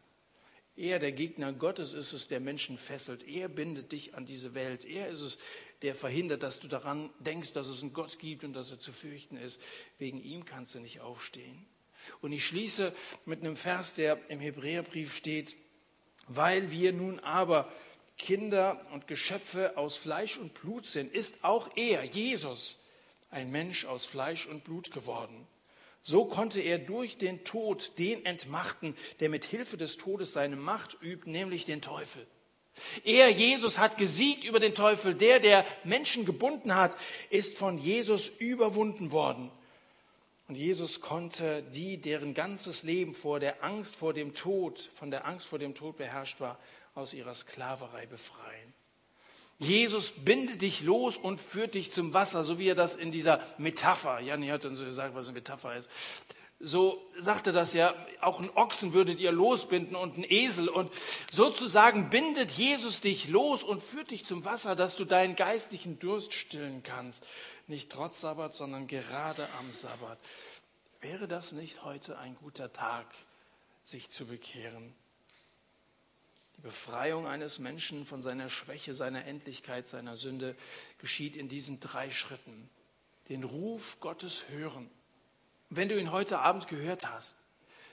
Er, 0.77 0.99
der 0.99 1.13
Gegner 1.13 1.53
Gottes, 1.53 1.93
ist 1.93 2.13
es, 2.13 2.29
der 2.29 2.41
Menschen 2.41 2.79
fesselt. 2.79 3.27
Er 3.29 3.49
bindet 3.49 3.93
dich 3.93 4.15
an 4.15 4.25
diese 4.25 4.55
Welt. 4.55 4.87
Er 4.87 5.09
ist 5.09 5.21
es, 5.21 5.39
der 5.83 5.95
verhindert, 5.95 6.43
dass 6.43 6.61
du 6.61 6.69
daran 6.69 7.11
denkst, 7.19 7.53
dass 7.53 7.67
es 7.67 7.83
einen 7.83 7.93
Gott 7.93 8.19
gibt 8.19 8.43
und 8.43 8.55
dass 8.55 8.71
er 8.71 8.81
zu 8.81 8.93
fürchten 8.93 9.37
ist. 9.37 9.61
Wegen 9.99 10.23
ihm 10.23 10.47
kannst 10.47 10.75
du 10.75 10.81
nicht 10.81 11.01
aufstehen. 11.01 11.67
Und 12.21 12.33
ich 12.33 12.47
schließe 12.47 12.95
mit 13.27 13.41
einem 13.41 13.57
Vers, 13.57 13.95
der 13.95 14.19
im 14.31 14.41
Hebräerbrief 14.41 15.15
steht, 15.15 15.57
weil 16.27 16.71
wir 16.71 16.93
nun 16.93 17.21
aber 17.21 17.71
Kinder 18.17 18.85
und 18.93 19.09
Geschöpfe 19.09 19.77
aus 19.77 19.97
Fleisch 19.97 20.39
und 20.39 20.55
Blut 20.55 20.87
sind, 20.87 21.13
ist 21.13 21.45
auch 21.45 21.69
er, 21.77 22.05
Jesus, 22.05 22.79
ein 23.31 23.51
Mensch 23.51 23.85
aus 23.85 24.07
Fleisch 24.07 24.47
und 24.47 24.65
Blut 24.65 24.91
geworden. 24.91 25.47
So 26.03 26.25
konnte 26.25 26.61
er 26.61 26.79
durch 26.79 27.17
den 27.17 27.45
Tod 27.45 27.99
den 27.99 28.25
entmachten, 28.25 28.97
der 29.21 29.29
mit 29.29 29.45
Hilfe 29.45 29.77
des 29.77 29.97
Todes 29.97 30.33
seine 30.33 30.57
Macht 30.57 30.99
übt, 31.01 31.31
nämlich 31.31 31.65
den 31.65 31.81
Teufel. 31.81 32.27
Er, 33.05 33.29
Jesus, 33.31 33.79
hat 33.79 33.99
gesiegt 33.99 34.45
über 34.45 34.59
den 34.59 34.75
Teufel. 34.75 35.15
Der, 35.15 35.39
der 35.39 35.65
Menschen 35.85 36.25
gebunden 36.25 36.75
hat, 36.75 36.97
ist 37.31 37.57
von 37.57 37.79
Jesus 37.79 38.29
überwunden 38.29 39.13
worden. 39.13 39.51
Und 40.49 40.57
Jesus 40.57 41.01
konnte 41.01 41.63
die, 41.63 41.99
deren 41.99 42.35
ganzes 42.35 42.83
Leben 42.83 43.15
vor 43.15 43.41
der 43.41 43.63
Angst 43.63 43.97
vor 43.97 44.13
dem 44.13 44.35
Tod, 44.35 44.91
von 44.95 45.11
der 45.11 45.27
Angst 45.27 45.47
vor 45.47 45.59
dem 45.59 45.75
Tod 45.75 45.97
beherrscht 45.97 46.41
war, 46.41 46.59
aus 46.95 47.15
ihrer 47.15 47.35
Sklaverei 47.35 48.07
befreien. 48.07 48.72
Jesus 49.59 50.25
bindet 50.25 50.61
dich 50.63 50.83
los 50.83 51.17
und 51.17 51.41
führt 51.41 51.75
dich 51.75 51.93
zum 51.93 52.15
Wasser, 52.15 52.43
so 52.43 52.59
wie 52.59 52.69
er 52.69 52.75
das 52.75 52.95
in 52.97 53.13
dieser 53.13 53.41
Metapher, 53.59 54.21
Janni 54.21 54.49
hat 54.49 54.65
uns 54.65 54.81
gesagt, 54.81 55.15
was 55.15 55.27
eine 55.27 55.35
Metapher 55.35 55.77
ist. 55.77 55.89
So 56.65 57.05
sagte 57.19 57.53
das 57.53 57.75
ja, 57.75 57.93
auch 58.21 58.39
einen 58.39 58.51
Ochsen 58.51 58.93
würdet 58.93 59.19
ihr 59.19 59.33
losbinden 59.33 59.97
und 59.97 60.15
einen 60.15 60.25
Esel. 60.29 60.69
Und 60.69 60.93
sozusagen 61.31 62.09
bindet 62.09 62.53
Jesus 62.53 63.01
dich 63.01 63.27
los 63.27 63.65
und 63.65 63.83
führt 63.83 64.13
dich 64.13 64.25
zum 64.25 64.45
Wasser, 64.45 64.77
dass 64.77 64.95
du 64.95 65.05
deinen 65.05 65.35
geistlichen 65.35 65.99
Durst 65.99 66.33
stillen 66.33 66.85
kannst. 66.85 67.27
Nicht 67.67 67.91
trotz 67.91 68.21
Sabbat, 68.21 68.55
sondern 68.55 68.87
gerade 68.87 69.49
am 69.59 69.73
Sabbat. 69.73 70.19
Wäre 71.01 71.27
das 71.27 71.51
nicht 71.51 71.83
heute 71.83 72.17
ein 72.19 72.37
guter 72.37 72.73
Tag, 72.73 73.07
sich 73.83 74.09
zu 74.09 74.27
bekehren? 74.27 74.95
Befreiung 76.63 77.27
eines 77.27 77.59
Menschen 77.59 78.07
von 78.07 78.23
seiner 78.23 78.49
Schwäche, 78.49 78.95
seiner 78.95 79.25
Endlichkeit, 79.25 79.87
seiner 79.87 80.17
Sünde 80.17 80.57
geschieht 80.99 81.37
in 81.37 81.49
diesen 81.49 81.81
drei 81.81 82.11
Schritten. 82.11 82.71
Den 83.29 83.45
Ruf 83.45 83.99
Gottes 84.01 84.49
hören. 84.49 84.89
Wenn 85.71 85.89
du 85.89 85.99
ihn 85.99 86.13
heute 86.13 86.39
Abend 86.39 86.69
gehört 86.69 87.09
hast, 87.09 87.37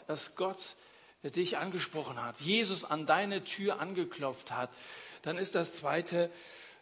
dass 0.08 0.36
Gott 0.36 0.76
dich 1.24 1.58
angesprochen 1.58 2.22
hat, 2.22 2.40
Jesus 2.40 2.84
an 2.84 3.06
deine 3.06 3.44
Tür 3.44 3.80
angeklopft 3.80 4.52
hat, 4.52 4.70
dann 5.24 5.38
ist 5.38 5.56
das 5.56 5.74
Zweite, 5.74 6.32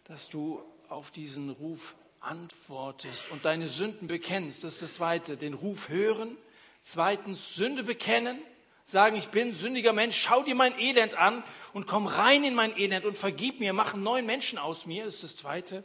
dass 0.06 0.30
du 0.30 0.62
auf 0.90 1.12
diesen 1.12 1.50
Ruf 1.50 1.96
antwortest 2.20 3.32
und 3.32 3.46
deine 3.46 3.68
Sünden 3.68 4.08
bekennst. 4.08 4.64
Das 4.64 4.74
ist 4.74 4.82
das 4.82 4.94
Zweite, 4.96 5.38
den 5.38 5.54
Ruf 5.54 5.90
hören. 5.90 6.38
Zweitens, 6.84 7.56
Sünde 7.56 7.84
bekennen 7.84 8.40
sagen, 8.88 9.18
ich 9.18 9.28
bin 9.28 9.54
sündiger 9.54 9.92
Mensch, 9.92 10.18
schau 10.18 10.44
dir 10.44 10.56
mein 10.56 10.80
Elend 10.80 11.18
an 11.18 11.44
und 11.74 11.88
komm 11.88 12.08
rein 12.08 12.46
in 12.46 12.56
mein 12.56 12.76
Elend 12.78 13.06
und 13.06 13.18
vergib 13.18 13.60
mir, 13.60 13.74
mach 13.74 13.94
einen 13.94 14.04
neuen 14.04 14.26
Menschen 14.26 14.58
aus 14.58 14.86
mir, 14.86 15.06
ist 15.06 15.24
das 15.24 15.36
Zweite. 15.36 15.84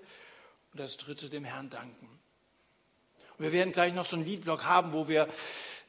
Und 0.72 0.78
das 0.78 0.96
Dritte, 0.96 1.28
dem 1.28 1.44
Herrn 1.44 1.68
danken. 1.68 2.09
Wir 3.43 3.53
werden 3.53 3.72
gleich 3.72 3.93
noch 3.93 4.05
so 4.05 4.16
einen 4.16 4.24
Liedblock 4.24 4.64
haben, 4.64 4.93
wo 4.93 5.09
wir 5.09 5.28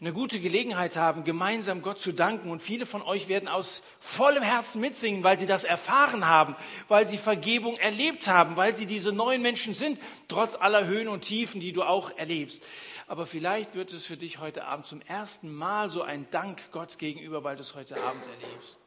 eine 0.02 0.12
gute 0.12 0.40
Gelegenheit 0.40 0.98
haben, 0.98 1.24
gemeinsam 1.24 1.82
Gott 1.82 2.02
zu 2.02 2.12
danken. 2.12 2.52
Und 2.52 2.62
viele 2.62 2.86
von 2.86 3.02
euch 3.02 3.28
werden 3.28 3.48
aus 3.48 3.84
vollem 4.00 4.44
Herzen 4.44 4.82
mitsingen, 4.82 5.24
weil 5.24 5.40
sie 5.40 5.46
das 5.46 5.64
erfahren 5.64 6.28
haben, 6.28 6.56
weil 6.90 7.08
sie 7.08 7.18
Vergebung 7.18 7.78
erlebt 7.78 8.28
haben, 8.28 8.58
weil 8.58 8.76
sie 8.76 8.86
diese 8.86 9.14
neuen 9.14 9.42
Menschen 9.42 9.74
sind, 9.74 10.00
trotz 10.28 10.56
aller 10.56 10.86
Höhen 10.86 11.08
und 11.08 11.22
Tiefen, 11.22 11.62
die 11.62 11.72
du 11.72 11.84
auch 11.84 12.18
erlebst 12.18 12.62
aber 13.08 13.26
vielleicht 13.26 13.76
wird 13.76 13.94
es 13.94 14.06
für 14.06 14.18
dich 14.18 14.40
heute 14.40 14.66
Abend 14.66 14.88
zum 14.88 15.02
ersten 15.02 15.54
Mal 15.54 15.90
so 15.90 16.02
ein 16.02 16.28
Dank 16.32 16.72
Gott 16.72 16.98
gegenüber, 16.98 17.44
weil 17.44 17.56
du 17.56 17.62
es 17.62 17.76
heute 17.76 17.96
Abend 18.02 18.24
erlebst. 18.42 18.80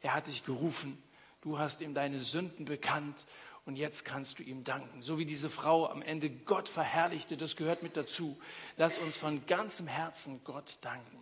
Er 0.00 0.14
hat 0.14 0.26
dich 0.26 0.44
gerufen, 0.44 1.02
du 1.40 1.58
hast 1.58 1.80
ihm 1.80 1.94
deine 1.94 2.20
Sünden 2.20 2.66
bekannt 2.66 3.26
Und 3.64 3.76
jetzt 3.76 4.04
kannst 4.04 4.38
du 4.38 4.42
ihm 4.42 4.64
danken. 4.64 5.02
So 5.02 5.18
wie 5.18 5.24
diese 5.24 5.48
Frau 5.48 5.88
am 5.88 6.02
Ende 6.02 6.30
Gott 6.30 6.68
verherrlichte, 6.68 7.36
das 7.36 7.56
gehört 7.56 7.82
mit 7.82 7.96
dazu. 7.96 8.40
Lass 8.76 8.98
uns 8.98 9.16
von 9.16 9.46
ganzem 9.46 9.86
Herzen 9.86 10.42
Gott 10.44 10.78
danken. 10.80 11.18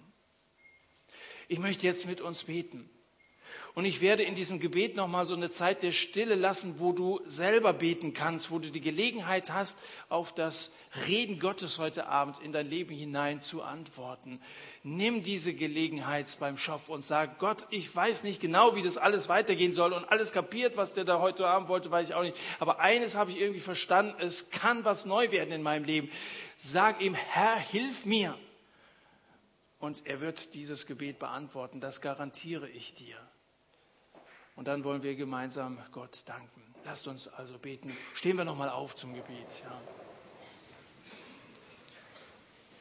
Ich 1.49 1.59
möchte 1.59 1.87
jetzt 1.87 2.07
mit 2.07 2.21
uns 2.21 2.45
beten. 2.45 2.89
Und 3.81 3.87
ich 3.87 4.03
werde 4.03 4.23
in 4.25 4.35
diesem 4.35 4.61
Gebet 4.61 4.95
nochmal 4.95 5.25
so 5.25 5.35
eine 5.35 5.49
Zeit 5.49 5.83
der 5.83 5.93
Stille 5.93 6.35
lassen, 6.35 6.81
wo 6.81 6.93
du 6.93 7.19
selber 7.25 7.73
beten 7.73 8.13
kannst, 8.13 8.51
wo 8.51 8.59
du 8.59 8.69
die 8.69 8.83
Gelegenheit 8.83 9.55
hast, 9.55 9.79
auf 10.11 10.35
das 10.35 10.77
Reden 11.09 11.39
Gottes 11.39 11.79
heute 11.79 12.07
Abend 12.07 12.41
in 12.41 12.53
dein 12.53 12.69
Leben 12.69 12.95
hinein 12.95 13.41
zu 13.41 13.63
antworten. 13.63 14.39
Nimm 14.83 15.23
diese 15.23 15.55
Gelegenheit 15.55 16.27
beim 16.39 16.59
Schopf 16.59 16.91
und 16.91 17.07
sag, 17.07 17.39
Gott, 17.39 17.67
ich 17.71 17.97
weiß 17.97 18.23
nicht 18.23 18.43
genau, 18.43 18.77
wie 18.77 18.83
das 18.83 18.99
alles 18.99 19.31
weitergehen 19.31 19.73
soll 19.73 19.95
und 19.95 20.13
alles 20.13 20.33
kapiert, 20.33 20.77
was 20.77 20.93
der 20.93 21.05
da 21.05 21.23
heute 21.23 21.47
Abend 21.47 21.71
wollte, 21.71 21.91
weiß 21.91 22.11
ich 22.11 22.15
auch 22.15 22.23
nicht. 22.23 22.37
Aber 22.59 22.81
eines 22.81 23.15
habe 23.15 23.31
ich 23.31 23.41
irgendwie 23.41 23.61
verstanden, 23.61 24.15
es 24.19 24.51
kann 24.51 24.85
was 24.85 25.07
neu 25.07 25.31
werden 25.31 25.53
in 25.53 25.63
meinem 25.63 25.85
Leben. 25.85 26.11
Sag 26.59 27.01
ihm, 27.01 27.15
Herr, 27.15 27.57
hilf 27.59 28.05
mir. 28.05 28.37
Und 29.79 30.07
er 30.07 30.21
wird 30.21 30.53
dieses 30.53 30.87
Gebet 30.87 31.19
beantworten, 31.19 31.81
das 31.81 32.03
garantiere 32.03 32.69
ich 32.69 32.93
dir. 32.93 33.17
Und 34.61 34.69
dann 34.69 34.85
wollen 34.85 35.03
wir 35.03 35.15
gemeinsam 35.15 35.79
Gott 35.91 36.21
danken. 36.27 36.63
Lasst 36.85 37.09
uns 37.09 37.29
also 37.29 37.59
beten. 37.59 37.91
Stehen 38.15 38.37
wir 38.37 38.45
nochmal 38.45 38.69
auf 38.69 38.95
zum 38.95 39.15
Gebet. 39.15 39.63
Ja. 39.65 40.00